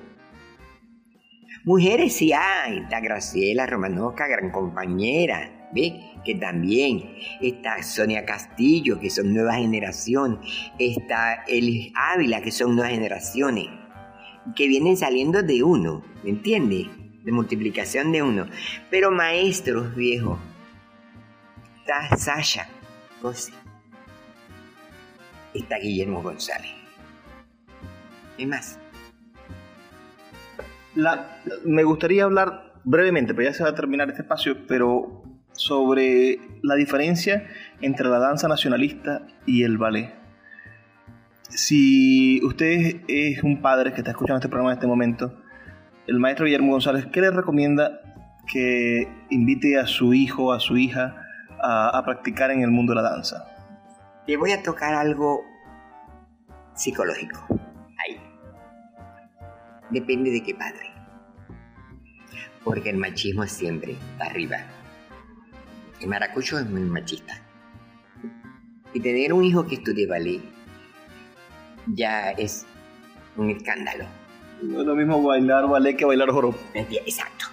Mujeres 1.65 2.13
sí 2.13 2.31
hay, 2.31 2.79
está 2.79 3.01
Graciela 3.01 3.65
Romanosca, 3.65 4.27
gran 4.27 4.51
compañera, 4.51 5.69
¿ve? 5.73 6.13
Que 6.23 6.35
también 6.35 7.15
está 7.41 7.83
Sonia 7.83 8.23
Castillo, 8.23 9.01
que 9.01 9.09
son 9.09 9.33
nueva 9.33 9.55
generación, 9.55 10.39
está 10.79 11.43
Elis 11.47 11.91
Ávila, 11.93 12.41
que 12.41 12.51
son 12.51 12.75
nuevas 12.75 12.93
generaciones, 12.93 13.67
que 14.55 14.69
vienen 14.69 14.95
saliendo 14.95 15.43
de 15.43 15.63
uno, 15.63 16.05
¿me 16.23 16.29
entiendes? 16.29 16.87
De 17.25 17.33
multiplicación 17.33 18.13
de 18.13 18.23
uno. 18.23 18.45
Pero 18.89 19.11
maestros 19.11 19.93
viejos, 19.93 20.39
está 21.81 22.15
Sasha 22.15 22.69
Cosi, 23.21 23.53
está 25.53 25.77
Guillermo 25.79 26.21
González. 26.21 26.71
¿Qué 28.37 28.45
más? 28.45 28.79
me 31.63 31.83
gustaría 31.83 32.23
hablar 32.23 32.73
brevemente, 32.83 33.35
pero 33.35 33.49
ya 33.49 33.53
se 33.53 33.63
va 33.63 33.69
a 33.69 33.75
terminar 33.75 34.09
este 34.09 34.23
espacio, 34.23 34.65
pero 34.67 35.23
sobre 35.51 36.39
la 36.63 36.75
diferencia 36.75 37.47
entre 37.81 38.07
la 38.07 38.19
danza 38.19 38.47
nacionalista 38.47 39.27
y 39.45 39.63
el 39.63 39.77
ballet. 39.77 40.13
Si 41.49 42.43
usted 42.43 43.01
es 43.07 43.43
un 43.43 43.61
padre 43.61 43.93
que 43.93 43.97
está 43.97 44.11
escuchando 44.11 44.37
este 44.37 44.49
programa 44.49 44.71
en 44.71 44.77
este 44.77 44.87
momento, 44.87 45.39
el 46.07 46.19
maestro 46.19 46.45
Guillermo 46.45 46.71
González, 46.71 47.05
¿qué 47.11 47.21
le 47.21 47.31
recomienda 47.31 47.99
que 48.51 49.07
invite 49.29 49.77
a 49.77 49.85
su 49.87 50.13
hijo, 50.13 50.53
a 50.53 50.59
su 50.59 50.77
hija, 50.77 51.26
a, 51.61 51.97
a 51.97 52.03
practicar 52.03 52.51
en 52.51 52.61
el 52.61 52.71
mundo 52.71 52.93
de 52.93 53.01
la 53.01 53.09
danza? 53.09 53.45
Le 54.25 54.37
voy 54.37 54.51
a 54.51 54.61
tocar 54.61 54.93
algo 54.93 55.43
psicológico. 56.73 57.45
Ahí. 58.05 58.19
Depende 59.89 60.31
de 60.31 60.43
qué 60.43 60.53
padre 60.53 60.97
porque 62.67 62.89
el 62.89 62.97
machismo 62.97 63.43
es 63.43 63.53
siempre 63.53 63.95
arriba. 64.19 64.57
El 66.01 66.09
maracucho 66.09 66.59
es 66.59 66.69
muy 66.69 66.81
machista. 66.81 67.39
Y 68.93 68.99
tener 68.99 69.31
un 69.31 69.45
hijo 69.45 69.65
que 69.65 69.75
estudie 69.75 70.05
ballet 70.05 70.41
ya 71.93 72.31
es 72.31 72.65
un 73.37 73.51
escándalo. 73.51 74.03
No 74.61 74.81
es 74.81 74.85
lo 74.85 74.95
mismo 74.95 75.23
bailar 75.23 75.69
ballet 75.69 75.95
que 75.95 76.03
bailar 76.03 76.29
joropo. 76.29 76.59
Exacto. 76.73 77.45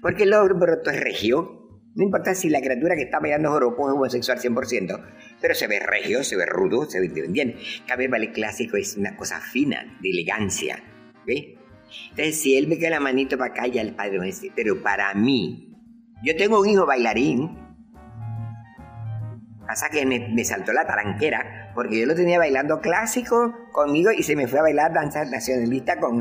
Porque 0.00 0.22
el 0.22 0.32
joropo 0.32 0.64
es 0.64 1.00
regio. 1.00 1.61
No 1.94 2.04
importa 2.04 2.34
si 2.34 2.48
la 2.48 2.60
criatura 2.60 2.96
que 2.96 3.02
está 3.02 3.20
bailando 3.20 3.50
joropo 3.50 3.88
es 3.88 3.94
homosexual 3.94 4.38
100%, 4.38 5.04
pero 5.40 5.54
se 5.54 5.66
ve 5.66 5.78
regio, 5.78 6.24
se 6.24 6.36
ve 6.36 6.46
rudo, 6.46 6.88
se 6.88 7.00
ve 7.00 7.08
bien. 7.28 7.56
Cambio 7.86 8.06
el 8.06 8.10
ballet 8.10 8.32
clásico 8.32 8.78
es 8.78 8.96
una 8.96 9.14
cosa 9.14 9.40
fina, 9.40 9.98
de 10.00 10.08
elegancia. 10.08 10.82
¿Ve? 11.26 11.58
Entonces, 12.10 12.40
si 12.40 12.56
él 12.56 12.66
me 12.66 12.78
queda 12.78 12.90
la 12.90 13.00
manito 13.00 13.36
para 13.36 13.52
acá, 13.52 13.66
ya 13.66 13.82
el 13.82 13.94
padre 13.94 14.18
me 14.18 14.26
dice, 14.26 14.50
pero 14.56 14.82
para 14.82 15.12
mí, 15.12 15.76
yo 16.22 16.34
tengo 16.36 16.60
un 16.60 16.68
hijo 16.68 16.86
bailarín, 16.86 17.58
pasa 19.66 19.90
que 19.90 20.06
me, 20.06 20.44
saltó 20.46 20.72
la 20.72 20.86
taranquera, 20.86 21.72
porque 21.74 22.00
yo 22.00 22.06
lo 22.06 22.14
tenía 22.14 22.38
bailando 22.38 22.80
clásico 22.80 23.54
conmigo 23.70 24.10
y 24.12 24.22
se 24.22 24.34
me 24.34 24.46
fue 24.46 24.60
a 24.60 24.62
bailar 24.62 24.94
danza 24.94 25.26
nacionalista 25.26 26.00
con, 26.00 26.18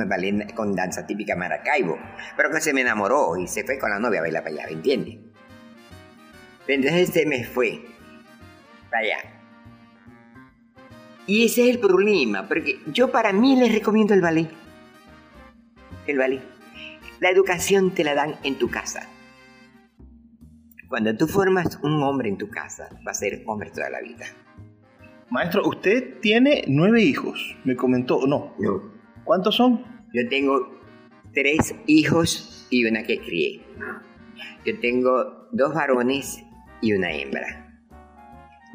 con 0.53 0.75
danza 0.75 1.05
típica 1.07 1.37
Maracaibo, 1.37 1.97
pero 2.35 2.51
que 2.51 2.59
se 2.59 2.73
me 2.73 2.81
enamoró 2.81 3.37
y 3.37 3.47
se 3.47 3.63
fue 3.63 3.79
con 3.79 3.89
la 3.89 3.99
novia 3.99 4.19
a 4.19 4.23
bailar 4.23 4.43
para 4.43 4.55
allá, 4.55 4.65
¿me 4.67 4.73
entiendes? 4.73 5.30
Entonces 6.67 7.09
se 7.09 7.25
me 7.25 7.43
fue 7.43 7.81
para 8.89 9.03
allá. 9.03 9.17
Y 11.27 11.45
ese 11.45 11.63
es 11.63 11.75
el 11.75 11.79
problema, 11.79 12.47
porque 12.47 12.79
yo 12.87 13.11
para 13.11 13.31
mí 13.31 13.55
les 13.55 13.73
recomiendo 13.73 14.13
el 14.13 14.21
ballet 14.21 14.61
el 16.07 16.17
ballet. 16.17 16.41
La 17.19 17.29
educación 17.29 17.91
te 17.91 18.03
la 18.03 18.15
dan 18.15 18.35
en 18.43 18.55
tu 18.55 18.69
casa. 18.69 19.07
Cuando 20.87 21.15
tú 21.15 21.27
formas 21.27 21.79
un 21.83 22.03
hombre 22.03 22.29
en 22.29 22.37
tu 22.37 22.49
casa, 22.49 22.89
va 23.05 23.11
a 23.11 23.15
ser 23.15 23.43
hombre 23.45 23.71
toda 23.71 23.89
la 23.89 24.01
vida. 24.01 24.25
Maestro, 25.29 25.65
usted 25.67 26.19
tiene 26.19 26.65
nueve 26.67 27.01
hijos, 27.01 27.55
me 27.63 27.75
comentó. 27.75 28.27
No. 28.27 28.53
No. 28.59 28.91
¿Cuántos 29.23 29.55
son? 29.55 29.85
Yo 30.13 30.27
tengo 30.27 30.81
tres 31.33 31.73
hijos 31.87 32.67
y 32.69 32.83
una 32.85 33.03
que 33.03 33.19
crié. 33.19 33.61
Yo 34.65 34.79
tengo 34.79 35.47
dos 35.51 35.73
varones 35.73 36.43
y 36.81 36.93
una 36.93 37.11
hembra. 37.11 37.73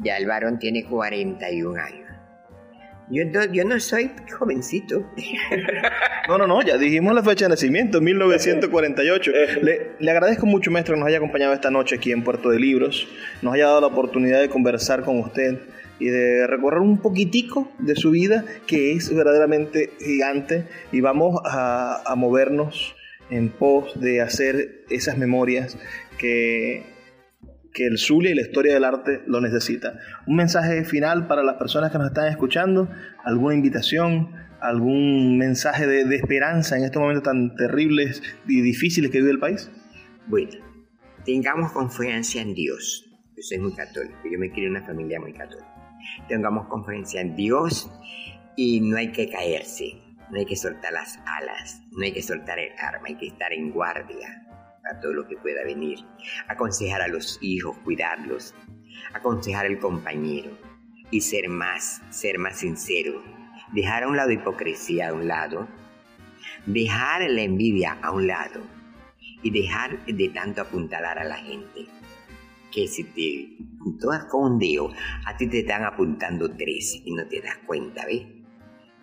Ya 0.03 0.17
el 0.17 0.27
varón 0.27 0.59
tiene 0.59 0.85
41 0.85 1.81
años. 1.81 2.07
Yo, 3.09 3.23
yo 3.53 3.63
no 3.63 3.79
soy 3.79 4.11
jovencito. 4.37 5.05
No, 6.27 6.37
no, 6.37 6.45
no, 6.45 6.61
ya 6.61 6.77
dijimos 6.77 7.15
la 7.15 7.23
fecha 7.23 7.45
de 7.45 7.49
nacimiento, 7.51 8.01
1948. 8.01 9.31
Le, 9.61 9.91
le, 9.97 10.11
agradezco 10.11 10.45
mucho, 10.45 10.69
maestro, 10.71 10.95
que 10.95 10.99
nos 10.99 11.07
haya 11.07 11.19
acompañado 11.19 11.53
esta 11.53 11.71
noche 11.71 11.95
aquí 11.95 12.11
en 12.11 12.21
Puerto 12.21 12.49
de 12.49 12.59
Libros, 12.59 13.07
nos 13.41 13.53
haya 13.53 13.67
dado 13.67 13.79
la 13.79 13.87
oportunidad 13.87 14.41
de 14.41 14.49
conversar 14.49 15.03
con 15.03 15.19
usted 15.19 15.57
y 15.99 16.07
de 16.07 16.45
recorrer 16.45 16.81
un 16.81 16.97
poquitico 16.97 17.71
de 17.79 17.95
su 17.95 18.11
vida, 18.11 18.43
que 18.67 18.91
es 18.91 19.15
verdaderamente 19.15 19.91
gigante, 19.99 20.65
y 20.91 20.99
vamos 20.99 21.39
a, 21.45 22.03
a 22.05 22.15
movernos 22.15 22.93
en 23.29 23.47
pos 23.47 23.97
de 23.97 24.21
hacer 24.21 24.83
esas 24.89 25.17
memorias 25.17 25.77
que 26.17 26.96
que 27.77 27.85
el 27.85 27.99
Zulia 27.99 28.31
y 28.31 28.33
la 28.33 28.41
historia 28.41 28.73
del 28.73 28.83
arte 28.83 29.21
lo 29.27 29.39
necesita. 29.39 29.99
Un 30.25 30.35
mensaje 30.35 30.83
final 30.83 31.27
para 31.27 31.43
las 31.43 31.57
personas 31.57 31.91
que 31.91 31.99
nos 31.99 32.07
están 32.07 32.27
escuchando, 32.27 32.89
alguna 33.23 33.53
invitación, 33.53 34.31
algún 34.59 35.37
mensaje 35.37 35.85
de, 35.85 36.15
esperanza 36.15 36.75
en 36.75 36.85
estos 36.85 36.99
momentos 36.99 37.23
tan 37.23 37.55
terribles 37.55 38.23
y 38.47 38.61
difíciles 38.61 39.11
que 39.11 39.19
vive 39.19 39.29
el 39.29 39.37
país. 39.37 39.69
Bueno, 40.25 40.53
tengamos 41.23 41.71
confianza 41.71 42.41
en 42.41 42.55
Dios. 42.55 43.05
Yo 43.35 43.43
soy 43.43 43.59
muy 43.59 43.75
católico, 43.75 44.17
yo 44.23 44.39
me 44.39 44.49
quiero 44.49 44.71
una 44.71 44.83
familia 44.83 45.19
muy 45.19 45.33
católica. 45.33 45.71
Tengamos 46.27 46.65
confianza 46.69 47.21
en 47.21 47.35
Dios 47.35 47.91
y 48.55 48.81
no 48.81 48.97
hay 48.97 49.11
que 49.11 49.29
caerse, 49.29 50.01
no 50.31 50.39
hay 50.39 50.47
que 50.47 50.55
soltar 50.55 50.93
las 50.93 51.19
alas, 51.27 51.83
no 51.91 52.03
hay 52.03 52.11
que 52.11 52.23
soltar 52.23 52.57
el 52.57 52.71
arma, 52.79 53.03
hay 53.05 53.17
que 53.17 53.27
estar 53.27 53.53
en 53.53 53.69
guardia 53.69 54.46
a 54.91 54.99
todo 54.99 55.13
lo 55.13 55.27
que 55.27 55.37
pueda 55.37 55.63
venir. 55.63 55.99
Aconsejar 56.47 57.01
a 57.01 57.07
los 57.07 57.37
hijos, 57.41 57.77
cuidarlos, 57.83 58.53
aconsejar 59.13 59.65
al 59.65 59.79
compañero 59.79 60.51
y 61.11 61.21
ser 61.21 61.49
más, 61.49 62.01
ser 62.09 62.39
más 62.39 62.59
sincero. 62.59 63.23
Dejar 63.73 64.03
a 64.03 64.07
un 64.07 64.15
lado 64.15 64.31
hipocresía 64.31 65.09
a 65.09 65.13
un 65.13 65.27
lado, 65.27 65.67
dejar 66.65 67.29
la 67.29 67.41
envidia 67.41 67.97
a 68.01 68.11
un 68.11 68.27
lado 68.27 68.61
y 69.43 69.51
dejar 69.51 70.05
de 70.05 70.29
tanto 70.29 70.61
apuntalar 70.61 71.19
a 71.19 71.25
la 71.25 71.35
gente. 71.35 71.85
Que 72.71 72.87
si 72.87 73.03
te 73.03 73.57
todas 73.99 74.25
con 74.25 74.53
un 74.53 74.59
dedo, 74.59 74.91
a 75.25 75.35
ti 75.37 75.47
te 75.47 75.59
están 75.59 75.83
apuntando 75.83 76.53
tres 76.55 77.01
y 77.03 77.13
no 77.13 77.25
te 77.27 77.41
das 77.41 77.57
cuenta, 77.65 78.05
¿ves? 78.05 78.25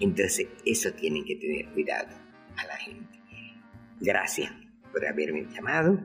Entonces, 0.00 0.48
eso 0.66 0.92
tienen 0.92 1.24
que 1.24 1.36
tener 1.36 1.72
cuidado 1.72 2.08
a 2.56 2.66
la 2.66 2.76
gente. 2.76 3.18
Gracias 4.00 4.63
por 4.94 5.06
haberme 5.06 5.46
llamado 5.52 5.98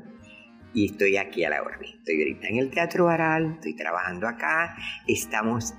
y 0.74 0.88
estoy 0.88 1.18
aquí 1.18 1.44
a 1.44 1.50
la 1.50 1.62
orden. 1.62 1.98
Estoy 2.00 2.20
ahorita 2.20 2.48
en 2.48 2.58
el 2.58 2.72
Teatro 2.72 3.06
Baral, 3.06 3.54
estoy 3.56 3.76
trabajando 3.76 4.28
acá, 4.28 4.76
estamos 5.08 5.74